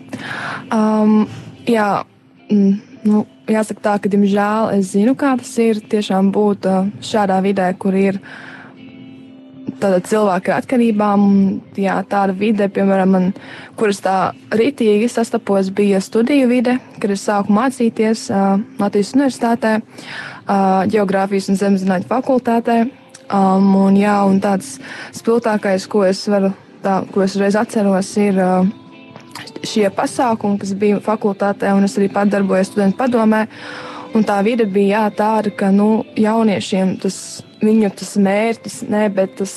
Um, 0.75 1.29
jā, 1.69 2.03
mm, 2.51 2.94
nu, 3.09 3.25
jāsaka 3.51 3.85
tā, 3.85 3.95
ka, 4.01 4.11
diemžēl, 4.13 4.73
es 4.79 4.93
zinu, 4.95 5.15
kā 5.19 5.35
tas 5.41 5.53
ir 5.63 5.81
tiešām 5.93 6.33
būt 6.35 6.69
šādā 7.05 7.41
vidē, 7.45 7.71
kur 7.79 7.97
ir 7.99 8.21
tāda 9.81 10.01
cilvēka 10.05 10.53
ar 10.53 10.63
atkarībām. 10.63 11.25
Jā, 11.81 11.99
tāda 12.09 12.35
vide, 12.37 12.69
piemēram, 12.73 13.15
man, 13.15 13.31
kuras 13.79 14.01
tā 14.05 14.19
ritīgi 14.55 15.09
sastapos, 15.13 15.71
bija 15.75 16.01
studiju 16.05 16.49
vide, 16.51 16.79
kad 17.03 17.15
es 17.15 17.25
sāku 17.27 17.55
mācīties 17.55 18.29
uh, 18.33 18.59
Latvijas 18.81 19.15
Universitātē, 19.17 19.79
uh, 19.81 20.85
Geogrāfijas 20.91 21.51
un 21.53 21.61
Zemzinātņu 21.61 22.11
fakultātē. 22.11 22.85
Um, 23.25 23.71
un, 23.87 23.97
jā, 23.97 24.19
un 24.29 24.41
tāds 24.45 24.77
spilgtākais, 25.17 25.89
ko 25.91 26.05
es 26.05 26.21
varu, 26.29 26.53
tā, 26.85 27.01
ko 27.13 27.25
es 27.25 27.37
reiz 27.41 27.57
atceros, 27.57 28.11
ir 28.21 28.41
uh, 28.41 28.67
šie 29.67 29.89
pasākumi, 29.95 30.59
kas 30.61 30.75
bija 30.79 31.01
fakultātē, 31.05 31.73
un 31.77 31.87
es 31.87 31.97
arī 31.99 32.11
pat 32.13 32.31
darbojos 32.33 32.71
studentu 32.73 33.01
padomē. 33.01 33.47
Un 34.15 34.23
tā 34.23 34.39
vide 34.47 34.67
bija 34.71 35.01
jā, 35.01 35.07
tāda, 35.19 35.51
ka 35.51 35.73
nu, 35.75 36.05
jauniešiem 36.15 36.95
tas 37.03 37.17
viņu 37.65 37.91
tas 37.99 38.13
mērķis, 38.21 38.77
ne, 38.87 39.09
bet 39.11 39.35
tas, 39.41 39.55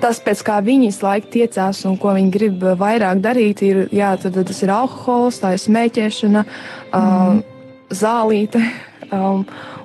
tas, 0.00 0.20
pēc 0.24 0.40
kā 0.46 0.60
viņi 0.64 0.88
visu 0.88 1.04
laiku 1.04 1.28
tiecās 1.34 1.82
un 1.90 1.98
ko 2.00 2.14
viņi 2.16 2.32
grib 2.32 2.64
vairāk 2.80 3.20
darīt, 3.20 3.60
ir, 3.66 3.82
jā, 3.92 4.14
tad, 4.22 4.38
tas 4.48 4.62
ir 4.64 4.72
alkohols, 4.72 5.42
tā 5.42 5.52
ir 5.56 5.60
smēķēšana, 5.66 6.46
mm. 6.46 7.42
uh, 7.42 7.90
zālīte. 8.04 8.64
Um, 9.10 9.40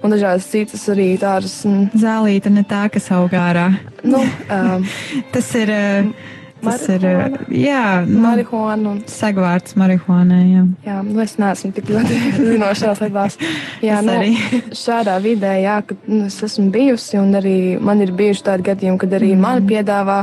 un 0.05 0.11
dažādas 0.13 0.45
citas 0.51 0.83
arī 0.93 1.15
tādas, 1.17 1.55
mm, 1.65 1.95
Zālīte 1.97 2.51
ne 2.53 2.61
tā, 2.69 2.83
kas 2.93 3.07
aug 3.15 3.31
ārā. 3.33 3.71
nu, 4.05 4.19
um, 4.21 4.85
Tas 5.33 5.49
ir. 5.57 5.71
uh, 5.73 6.34
Tas 6.63 6.85
ir. 6.89 7.03
Jā, 7.51 8.05
nu, 8.07 8.21
marihuāna 8.23 8.93
un 8.93 9.01
sagvārds 9.09 9.75
marihuānai. 9.79 10.41
Jā. 10.49 10.61
Jā, 10.85 10.99
nu 11.05 11.21
es 11.23 11.35
neesmu 11.41 11.71
tik 11.75 11.91
ļoti 11.91 12.19
zinoša 12.51 12.77
šajās 12.81 13.01
lietās. 13.03 13.37
Jā, 13.85 13.99
nu, 14.05 14.15
arī. 14.15 14.31
šādā 14.85 15.17
vidē, 15.23 15.51
jā, 15.61 15.79
kad 15.89 16.07
nu, 16.09 16.25
es 16.29 16.39
esmu 16.47 16.69
bijusi, 16.73 17.19
un 17.21 17.35
arī 17.41 17.57
man 17.81 18.01
ir 18.05 18.13
bijuši 18.15 18.45
tādi 18.47 18.67
gadījumi, 18.69 19.01
kad 19.03 19.17
arī 19.19 19.33
mm. 19.33 19.43
man 19.45 19.67
piedāvā, 19.69 20.21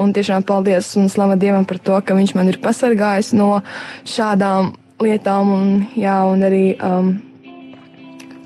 un 0.00 0.14
tiešām 0.16 0.44
paldies 0.48 0.92
un 1.00 1.10
slava 1.12 1.38
Dievam 1.40 1.66
par 1.68 1.80
to, 1.82 1.96
ka 2.04 2.16
viņš 2.18 2.36
man 2.38 2.52
ir 2.52 2.60
pasargājis 2.62 3.32
no 3.38 3.50
šādām 4.08 4.74
lietām, 5.00 5.54
un, 5.56 5.70
jā, 5.96 6.18
un 6.28 6.44
arī 6.44 6.64
um, 6.76 7.14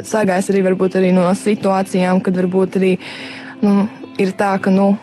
sargājis 0.05 0.53
arī 0.53 0.62
varbūt 0.68 1.01
arī 1.01 1.11
no 1.16 1.26
situācijām, 1.39 2.22
kad 2.24 2.39
varbūt 2.39 2.78
arī 2.80 2.95
nu, 3.64 3.89
ir 4.22 4.32
tā, 4.39 4.55
ka, 4.62 4.72
nu, 4.74 4.95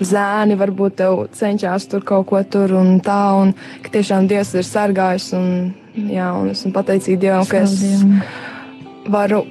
zēni 0.00 0.56
varbūt 0.58 0.98
tev 0.98 1.24
cenšas 1.36 1.88
tur 1.90 2.04
kaut 2.06 2.26
ko 2.30 2.42
tur 2.42 2.74
un 2.78 2.98
tā, 3.04 3.20
un 3.38 3.54
ka 3.84 3.92
tiešām 3.94 4.28
Dievs 4.30 4.54
ir 4.58 4.66
sargājis. 4.66 5.32
Un, 5.38 5.74
jā, 6.10 6.30
un 6.34 6.50
esmu 6.50 6.72
pateicīga 6.74 7.20
Dievam, 7.26 7.46
ka 7.50 7.62
es 7.62 7.78
varu 9.10 9.44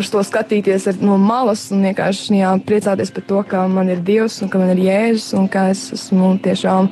uz 0.00 0.10
to 0.12 0.22
skatīties 0.24 0.86
ar, 0.88 1.00
no 1.04 1.18
malas 1.20 1.66
un 1.74 1.84
vienkārši 1.84 2.40
jā, 2.40 2.52
priecāties 2.66 3.12
par 3.14 3.26
to, 3.28 3.42
ka 3.50 3.64
man 3.68 3.90
ir 3.92 4.00
Dievs 4.04 4.40
un 4.44 4.52
ka 4.52 4.60
man 4.60 4.72
ir 4.74 4.84
Jēzus 4.86 5.34
un 5.38 5.48
ka 5.52 5.68
es 5.74 5.90
esmu 5.96 6.36
tiešām 6.44 6.88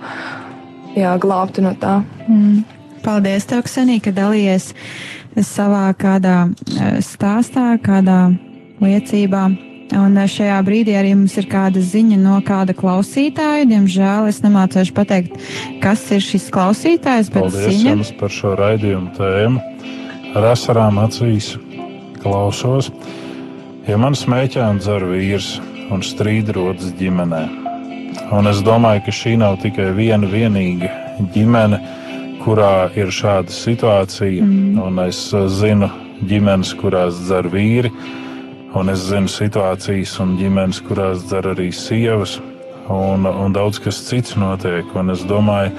jā, 0.99 1.15
glābta 1.23 1.65
no 1.65 1.73
tā. 1.79 2.01
Mm. 2.27 2.65
Paldies, 3.05 3.47
tev, 3.49 3.63
Ksenī, 3.65 4.01
ka 4.03 4.13
dalījies 4.13 4.73
savā 5.47 5.87
kādā 5.97 6.49
eh, 6.51 6.99
stāstā, 7.05 7.71
kādā 7.81 8.21
liecībā. 8.83 9.49
Un 9.97 10.18
eh, 10.18 10.28
šajā 10.28 10.59
brīdī 10.66 10.97
arī 10.99 11.14
mums 11.16 11.36
ir 11.41 11.49
kāda 11.49 11.80
ziņa 11.80 12.18
no 12.20 12.39
kāda 12.45 12.74
klausītāja. 12.76 13.68
Diemžēl 13.70 14.28
es 14.28 14.43
nemācīšu 14.45 14.97
pateikt, 14.97 15.39
kas 15.84 16.05
ir 16.14 16.24
šis 16.24 16.51
klausītājs, 16.55 17.32
Paldies 17.32 17.70
ziņa. 17.70 17.95
jums 17.95 18.12
par 18.20 18.34
šo 18.34 18.55
raidījumu 18.59 19.14
tēmu. 19.16 19.64
Ar 20.36 20.51
asarām 20.53 21.01
acīs 21.01 21.55
klausos, 22.20 22.91
ja 23.89 23.97
man 23.97 24.16
smēķē 24.18 24.66
un 24.74 24.82
dzer 24.82 25.07
vīrs 25.09 25.57
un 25.95 26.05
strīd 26.05 26.53
rodas 26.53 26.93
ģimenē. 26.99 27.47
Un 28.34 28.51
es 28.51 28.61
domāju, 28.64 29.07
ka 29.07 29.14
šī 29.14 29.39
nav 29.41 29.57
tikai 29.62 29.89
viena 29.97 30.28
vienīga 30.28 30.91
ģimene, 31.32 31.78
kurā 32.43 32.91
ir 32.99 33.12
šāda 33.14 33.53
situācija. 33.53 34.45
Mm. 34.45 34.78
Un 34.84 35.01
es 35.07 35.20
uh, 35.32 35.47
zinu 35.49 35.89
ģimenes, 36.28 36.74
kurās 36.78 37.16
dzer 37.24 37.49
vīri, 37.53 37.93
un 38.77 38.93
es 38.93 39.07
zinu 39.09 39.31
situācijas 39.33 40.19
un 40.23 40.37
ģimenes, 40.41 40.83
kurās 40.85 41.25
dzer 41.29 41.53
arī 41.55 41.71
sievas. 41.73 42.39
Un, 42.89 43.27
un 43.29 43.53
daudz 43.53 43.81
kas 43.85 44.01
cits 44.07 44.37
notiek. 44.41 44.89
Un 44.97 45.12
es 45.12 45.25
domāju, 45.29 45.75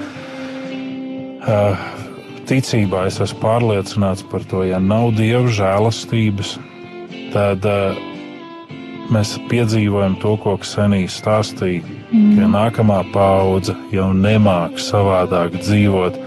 ticībā 2.50 3.06
es 3.10 3.18
esmu 3.22 3.40
pārliecināts 3.42 4.22
par 4.30 4.46
to, 4.50 4.62
ja 4.66 4.78
nav 4.82 5.10
dieva 5.18 5.50
žēlastības, 5.50 6.56
tad 7.34 7.66
mēs 9.10 9.34
piedzīvojam 9.50 10.16
to, 10.22 10.36
ko 10.42 10.54
Ksenija 10.62 11.10
stāstīja, 11.10 11.82
mm. 12.10 12.36
ka 12.38 12.50
nākamā 12.54 13.00
paudze 13.14 13.74
jau 13.94 14.10
nemāk 14.14 14.78
savādāk 14.82 15.58
dzīvot, 15.58 16.18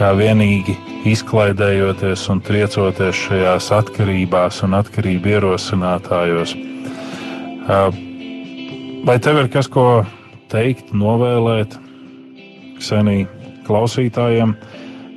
kā 0.00 0.14
vienīgi 0.16 0.74
izklaidējoties 1.10 2.22
un 2.32 2.40
triecoties 2.44 3.18
šajās 3.26 3.66
atkarībās 3.76 4.62
un 4.64 4.78
atkarību 4.78 5.34
ierosinātājos. 5.34 6.54
Vai 9.04 9.16
tev 9.20 9.42
ir 9.42 9.50
kas, 9.52 9.68
ko 9.68 10.06
teikt, 10.52 10.94
novēlēt 10.96 11.76
Ksenija 12.80 13.28
klausītājiem? 13.68 14.54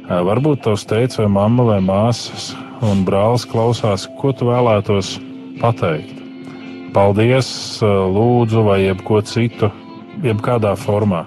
Varbūt 0.04 0.66
tavs 0.68 0.84
teica, 0.90 1.22
vai 1.24 1.30
mamma, 1.32 1.68
vai 1.72 1.80
māsas 1.84 2.52
un 2.84 3.06
brālis 3.08 3.48
klausās, 3.48 4.04
ko 4.20 4.34
tu 4.36 4.50
vēlētos 4.52 5.16
pateikt. 5.62 6.20
Paldies, 6.94 7.48
lūdzu, 7.82 8.68
vai 8.68 8.82
jebko 8.84 9.24
citu, 9.26 9.72
jebkādā 10.28 10.76
formā. 10.78 11.24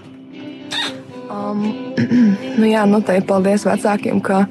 Um, 1.47 1.94
nu 2.61 2.68
jā, 2.68 2.82
noteikti 2.88 3.28
paldies 3.28 3.66
vecākiem, 3.66 4.20
ka 4.24 4.44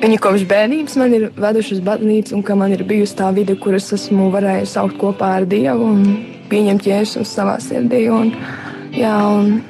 viņi 0.00 0.20
kopš 0.22 0.46
bērnības 0.48 0.96
man 1.00 1.16
ir 1.16 1.28
veduši 1.36 1.76
uz 1.76 1.82
baznīcu 1.84 2.36
un 2.38 2.44
ka 2.46 2.56
man 2.58 2.72
ir 2.76 2.84
bijusi 2.88 3.18
tā 3.18 3.32
vide, 3.36 3.56
kur 3.60 3.76
es 3.76 3.90
esmu 3.96 4.30
varējis 4.34 4.76
saukt 4.78 4.98
kopā 5.00 5.34
ar 5.40 5.48
Dievu 5.48 5.90
un 5.92 6.04
pieņemt 6.50 6.86
jēzus 6.88 7.34
savā 7.36 7.58
sirdī. 7.62 8.06
Un, 8.12 8.32
jā, 8.96 9.14
un 9.38 9.60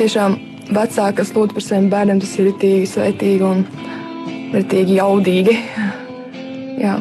tiešām 0.00 0.36
vecāki, 0.74 1.18
kas 1.20 1.34
lūdz 1.36 1.56
par 1.56 1.66
saviem 1.68 1.90
bērniem, 1.92 2.22
tas 2.24 2.36
ir 2.38 2.50
ritīgi 2.50 2.88
svētīgi 2.94 3.48
un 3.48 3.66
ritīgi 4.54 4.98
jaudīgi. 5.00 5.58
Jā. 6.84 6.98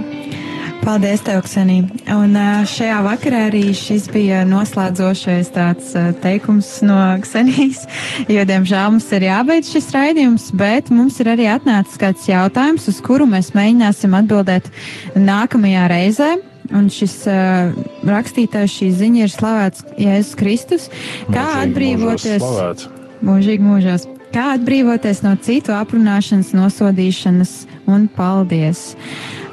Paldies, 0.83 1.21
tev, 1.23 1.39
Ksenija. 1.45 1.85
Un 2.11 2.33
šajā 2.67 2.97
vakarā 3.05 3.45
arī 3.47 3.69
šis 3.77 4.09
bija 4.11 4.41
noslēdzošais 4.47 5.51
tāds 5.55 5.93
teikums 6.23 6.67
no 6.83 6.97
Ksenijas, 7.23 7.85
jo, 8.27 8.43
diemžēl, 8.49 8.89
mums 8.91 9.07
ir 9.15 9.23
jābeidz 9.29 9.69
šis 9.71 9.87
raidījums, 9.95 10.49
bet 10.59 10.91
mums 10.91 11.21
ir 11.23 11.29
arī 11.31 11.47
atnācis 11.53 11.99
kāds 12.01 12.27
jautājums, 12.27 12.89
uz 12.91 12.99
kuru 13.05 13.27
mēs 13.31 13.53
mēģināsim 13.55 14.17
atbildēt 14.19 14.67
nākamajā 15.15 15.85
reizē. 15.93 16.33
Un 16.73 16.89
šis 16.91 17.15
uh, 17.31 17.71
rakstītājs, 18.07 18.75
šī 18.79 18.89
ziņa 18.97 19.23
ir 19.23 19.31
slavēts 19.31 19.85
Jēzus 19.99 20.35
Kristus. 20.39 20.89
Kā 21.29 21.45
Mūžīgi 21.45 21.63
atbrīvoties? 21.67 22.87
Mūžīgi 23.23 23.67
mūžos. 23.67 24.07
Kā 24.33 24.55
atbrīvoties 24.55 25.21
no 25.23 25.35
citu 25.45 25.75
aprunāšanas, 25.77 26.51
nosodīšanas 26.57 27.55
un 27.91 28.07
paldies? 28.15 28.87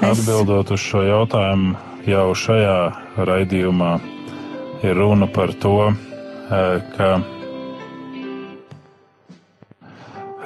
Atbildot 0.01 0.71
uz 0.73 0.81
šo 0.81 1.03
jautājumu, 1.05 1.75
jau 2.09 2.31
šajā 2.33 2.77
raidījumā 3.21 3.91
ir 4.81 4.97
runa 4.97 5.27
par 5.29 5.53
to, 5.61 5.93
eh, 5.93 6.81
ka. 6.97 7.11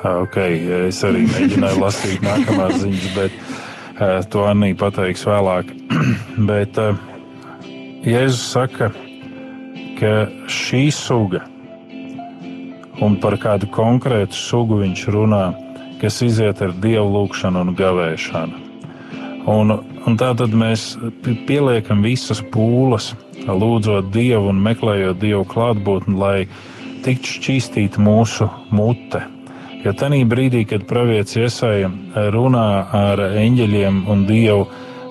Ah, 0.02 0.18
Ok, 0.20 0.36
es 0.36 0.98
arī 1.06 1.22
mēģināju 1.32 1.80
lasīt 1.80 2.20
nākamās 2.20 2.74
ziņas, 2.82 3.06
bet 3.14 3.38
uh, 3.38 4.20
to 4.28 4.42
Anī 4.44 4.74
pateiks 4.76 5.24
vēlāk. 5.24 5.70
bet 6.50 6.76
Jēzus 8.04 8.42
saka, 8.52 8.90
ka 9.96 10.12
šī 10.50 10.82
suga, 10.92 11.46
un 13.00 13.16
par 13.22 13.38
kādu 13.40 13.70
konkrētu 13.72 14.36
sugu 14.36 14.82
viņš 14.82 15.06
runā, 15.14 15.46
kas 16.02 16.20
iziet 16.26 16.60
ar 16.60 16.76
dievu 16.84 17.08
lūgšanu 17.16 17.64
un 17.64 17.72
gavēšanu. 17.78 18.63
Un, 19.50 19.74
un 20.08 20.16
tā 20.16 20.30
tad 20.38 20.54
mēs 20.56 20.94
pi- 21.24 21.36
pieliekam 21.48 22.00
visas 22.04 22.40
pūles, 22.40 23.10
lūdzot 23.44 24.08
Dievu 24.14 24.48
un 24.54 24.62
meklējot 24.64 25.20
Dievu 25.20 25.44
klātbūtni, 25.50 26.16
lai 26.16 26.36
tiktu 27.04 27.34
šķīstīta 27.36 28.00
mūsu 28.00 28.48
mute. 28.72 29.26
Jo 29.84 29.92
tajā 29.92 30.24
brīdī, 30.24 30.62
kad 30.64 30.86
pravietis 30.88 31.36
iesaja 31.36 31.90
runā 32.32 32.68
ar 32.96 33.20
eņģeļiem 33.26 34.06
un 34.08 34.24
Dievu 34.24 34.64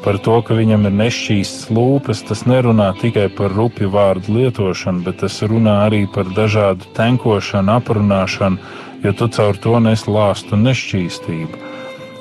par 0.04 0.18
to, 0.18 0.40
ka 0.42 0.58
viņam 0.58 0.88
ir 0.90 0.96
nešķīsts 0.98 1.70
lūpas, 1.72 2.24
tas 2.28 2.42
nerunā 2.50 2.90
tikai 3.00 3.28
par 3.38 3.54
rupju 3.54 3.92
vārdu 3.94 4.34
lietošanu, 4.40 5.06
bet 5.06 5.22
tas 5.22 5.38
runā 5.46 5.78
arī 5.86 6.08
par 6.10 6.26
dažādu 6.34 6.90
tenkošanu, 6.98 7.78
aprunāšanu, 7.78 8.58
jo 9.06 9.14
tu 9.14 9.30
caur 9.38 9.62
to 9.62 9.78
nes 9.80 10.08
lāstu 10.10 10.58
nešķīstību. 10.60 11.73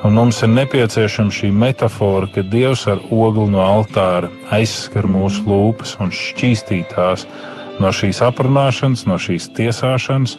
Un 0.03 0.17
mums 0.19 0.41
ir 0.43 0.51
nepieciešama 0.51 1.31
šī 1.31 1.53
metāfora, 1.55 2.27
ka 2.35 2.43
Dievs 2.43 2.89
ar 2.91 2.99
ogli 3.15 3.45
no 3.53 3.61
altāra 3.63 4.33
aizskar 4.51 5.07
mūsu 5.07 5.45
lūpas 5.47 5.95
un 6.03 6.11
šķīstī 6.11 6.81
tās 6.91 7.23
no 7.79 7.93
šīs 7.95 8.19
aprunāšanas, 8.27 9.05
no 9.07 9.15
šīs 9.23 9.47
tiesāšanas. 9.55 10.35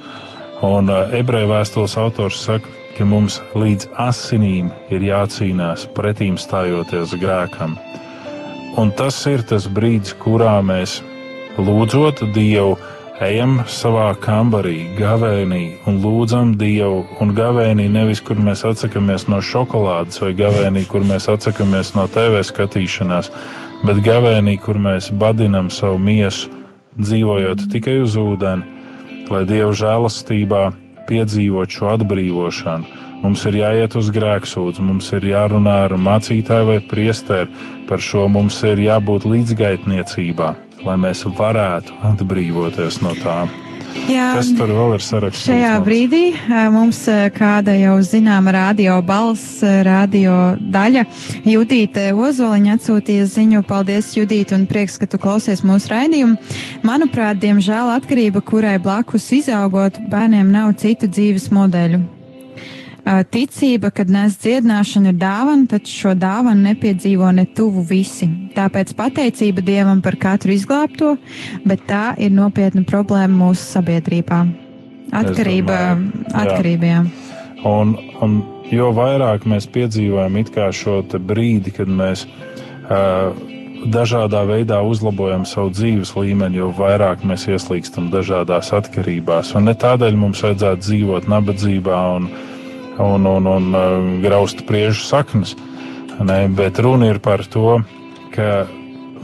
Un 0.68 0.91
uh, 0.91 1.16
ebreju 1.16 1.53
vēstules 1.53 1.95
autors 1.99 2.41
saka, 2.43 2.68
ka 2.97 3.07
mums 3.07 3.39
līdz 3.55 3.88
asinīm 4.03 4.68
ir 4.91 5.07
jācīnās 5.07 5.88
pretīm 5.95 6.36
stājoties 6.39 7.16
grēkam. 7.24 7.78
Un 8.80 8.91
tas 8.99 9.16
ir 9.32 9.45
tas 9.47 9.70
brīdis, 9.72 10.16
kurā 10.20 10.57
mēs 10.66 10.99
lūdzot 11.55 12.26
Dievu, 12.36 12.76
ejam 13.22 13.59
savā 13.70 14.14
kambarī, 14.18 14.95
gavēnī 14.97 15.64
un 15.89 15.99
lūdzam 16.01 16.55
Dievu. 16.57 17.03
Un 17.22 17.34
gavēnī 17.38 17.86
nevis, 17.91 18.22
kur 18.26 18.39
mēs 18.41 18.64
atsakāmies 18.66 19.28
no 19.30 19.41
šokolādes, 19.43 20.22
vai 20.24 20.34
gavēnī, 20.38 20.86
kur 20.89 21.05
mēs 21.05 21.30
atsakāmies 21.30 21.93
no 21.97 22.07
TV 22.09 22.41
skatīšanās, 22.45 23.30
bet 23.86 24.01
gavēnī, 24.05 24.57
kur 24.61 24.80
mēs 24.82 25.11
badinam 25.11 25.70
savu 25.70 25.99
miesu, 26.01 26.49
dzīvojot 26.97 27.68
tikai 27.74 27.99
uz 28.03 28.18
ūdeni, 28.18 28.66
lai 29.30 29.45
Dieva 29.49 29.72
žēlastībā 29.78 30.66
piedzīvot 31.09 31.70
šo 31.70 31.93
atbrīvošanu. 31.97 33.01
Mums 33.24 33.45
ir 33.47 33.55
jāiet 33.55 33.93
uz 33.95 34.09
grēksūdzi, 34.11 34.84
mums 34.84 35.07
ir 35.16 35.24
jārunā 35.30 35.78
ar 35.86 35.93
mācītāju 35.95 36.68
vai 36.68 36.82
priesteri. 36.84 37.47
Par 37.88 38.01
šo 38.03 38.26
mums 38.32 38.57
ir 38.68 38.82
jābūt 38.84 39.24
līdzgaitniecībā, 39.28 40.49
lai 40.86 40.97
mēs 40.99 41.25
varētu 41.38 41.99
atbrīvoties 42.13 43.01
no 43.03 43.13
tām. 43.23 43.51
Jā, 44.09 44.31
Kas 44.34 44.49
tur 44.57 44.71
vēl 44.73 44.95
ir 44.97 45.03
sarakstīts? 45.05 45.45
Šajā 45.47 45.73
mums? 45.75 45.86
brīdī 45.86 46.21
mums 46.73 47.01
kāda 47.36 47.75
jau 47.77 47.93
zināma 48.03 48.55
radio 48.55 48.95
balss, 49.05 49.61
radio 49.86 50.55
daļa, 50.57 51.05
Judīte 51.47 52.07
Ozoliņa 52.17 52.79
atsūtīja 52.79 53.27
ziņu. 53.29 53.61
Paldies, 53.69 54.09
Judīte, 54.17 54.57
un 54.57 54.65
prieks, 54.67 54.97
ka 54.97 55.07
tu 55.07 55.21
klausies 55.21 55.61
mūsu 55.67 55.93
raidījumu. 55.93 56.57
Manuprāt, 56.84 57.39
diemžēl 57.43 57.93
atkarība, 57.99 58.41
kurai 58.41 58.75
blakus 58.81 59.29
izaugot, 59.38 60.01
bērniem 60.09 60.51
nav 60.51 60.73
citu 60.81 61.07
dzīves 61.07 61.51
modeļu. 61.53 62.01
Ā, 63.03 63.17
Ticība, 63.27 63.89
kad 63.91 64.07
nes 64.07 64.37
dziedināšanu 64.39 65.11
ir 65.11 65.17
dāvana, 65.19 65.67
taču 65.67 65.91
šo 65.91 66.13
dāvanu 66.15 66.69
nepiedzīvo 66.69 67.33
ne 67.35 67.43
tuvu 67.51 67.83
visi. 67.89 68.29
Tāpēc 68.55 68.93
pateicība 68.95 69.63
Dievam 69.65 69.99
par 70.05 70.15
katru 70.21 70.53
izglābto, 70.55 71.17
bet 71.67 71.83
tā 71.89 72.13
ir 72.15 72.31
nopietna 72.31 72.85
problēma 72.87 73.35
mūsu 73.41 73.65
sabiedrībā. 73.75 74.39
Atkarība, 75.13 75.79
domāju, 75.97 76.23
atkarība, 76.45 76.93
jā. 76.93 77.01
Un, 77.67 77.91
un 78.23 78.39
jo 78.71 78.89
vairāk 78.95 79.43
mēs 79.51 79.67
piedzīvojam 79.67 80.39
šo 80.71 81.01
brīdi, 81.19 81.75
kad 81.75 81.91
mēs 81.91 82.23
uh, 82.25 83.35
dažādā 83.91 84.45
veidā 84.47 84.79
uzlabojam 84.79 85.43
savu 85.45 85.73
dzīves 85.75 86.15
līmeni, 86.15 86.61
jo 86.61 86.71
vairāk 86.77 87.27
mēs 87.27 87.47
ieslīgstam 87.51 88.09
dažādās 88.13 88.71
atkarībās. 88.73 89.53
Un 89.55 89.67
ne 89.67 89.75
tādēļ 89.75 90.15
mums 90.15 90.43
vajadzētu 90.43 90.87
dzīvot 90.87 91.29
nabadzībā 91.31 91.99
un, 92.15 92.29
un, 93.01 93.25
un, 93.25 93.49
un 93.49 93.69
uh, 93.73 93.97
graust 94.23 94.65
priežu 94.69 95.05
saknes, 95.07 95.55
ne, 96.19 96.39
bet 96.53 96.81
runa 96.83 97.11
ir 97.13 97.21
par 97.23 97.45
to, 97.45 97.79
ka 98.35 98.65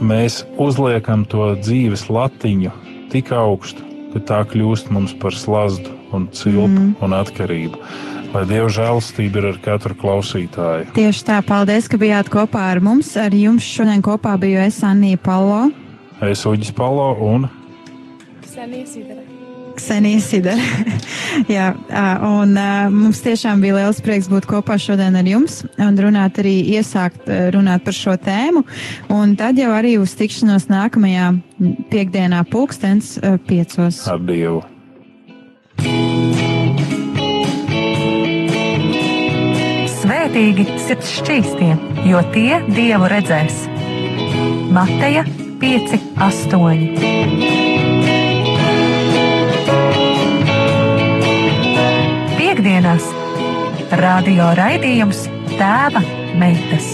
mēs 0.00 0.42
uzliekam 0.60 1.26
to 1.28 1.52
dzīves 1.60 2.08
latiņu 2.10 2.72
tik 3.12 3.32
augstu, 3.34 3.84
ka 4.14 4.22
tā 4.26 4.40
kļūst 4.50 4.90
mums 4.94 5.14
par 5.20 5.36
slazdu 5.36 5.92
un 6.14 6.26
cilpu 6.34 6.66
mm. 6.68 6.94
un 7.04 7.14
atkarību. 7.14 7.82
Lai 8.30 8.44
Dieva 8.46 8.70
žēlastība 8.70 9.40
ir 9.40 9.46
ar 9.48 9.56
katru 9.62 9.96
klausītāju. 9.98 10.92
Tieši 10.94 11.24
tā, 11.26 11.40
paldies, 11.42 11.90
ka 11.90 11.98
bijāt 11.98 12.30
kopā 12.30 12.68
ar 12.76 12.78
mums. 12.82 13.16
Ar 13.18 13.34
jums 13.34 13.66
šodien 13.66 14.02
kopā 14.06 14.36
biju 14.38 14.62
es, 14.62 14.78
Anija 14.86 15.18
Palo, 15.18 15.64
Es 16.20 16.44
Uģis 16.44 16.74
Palo 16.76 17.14
un 17.24 17.48
Senīs 18.44 18.92
idara. 19.00 19.29
Ksenija 19.80 20.20
Sidera. 20.20 20.66
Jā, 21.56 21.70
un 22.26 22.52
mums 22.92 23.22
tiešām 23.24 23.62
bija 23.64 23.78
liels 23.78 24.00
prieks 24.04 24.28
būt 24.30 24.48
kopā 24.50 24.76
šodien 24.80 25.16
ar 25.16 25.28
jums 25.28 25.62
un 25.80 25.96
runāt 26.00 26.40
arī 26.42 26.56
iesākt 26.76 27.30
runāt 27.54 27.86
par 27.86 27.96
šo 27.96 28.16
tēmu. 28.20 28.64
Un 29.14 29.34
tad 29.40 29.58
jau 29.60 29.70
arī 29.72 29.96
uz 30.00 30.12
tikšanos 30.18 30.68
nākamajā 30.70 31.32
piekdienā 31.92 32.44
pulkstens 32.50 33.16
piecos. 33.48 34.04
ar 34.10 34.20
Dievu. 34.20 34.60
Svētīgi 40.00 40.66
sirds 40.84 41.12
šķīstie, 41.20 41.72
jo 42.10 42.22
tie 42.34 42.60
Dievu 42.68 43.08
redzēs. 43.12 43.64
Mateja 44.74 45.24
5, 45.60 46.00
8. 46.20 47.79
Piektdienās 52.60 53.06
radio 53.96 54.50
raidījums 54.58 55.22
Tēva 55.54 56.02
meitas. 56.36 56.90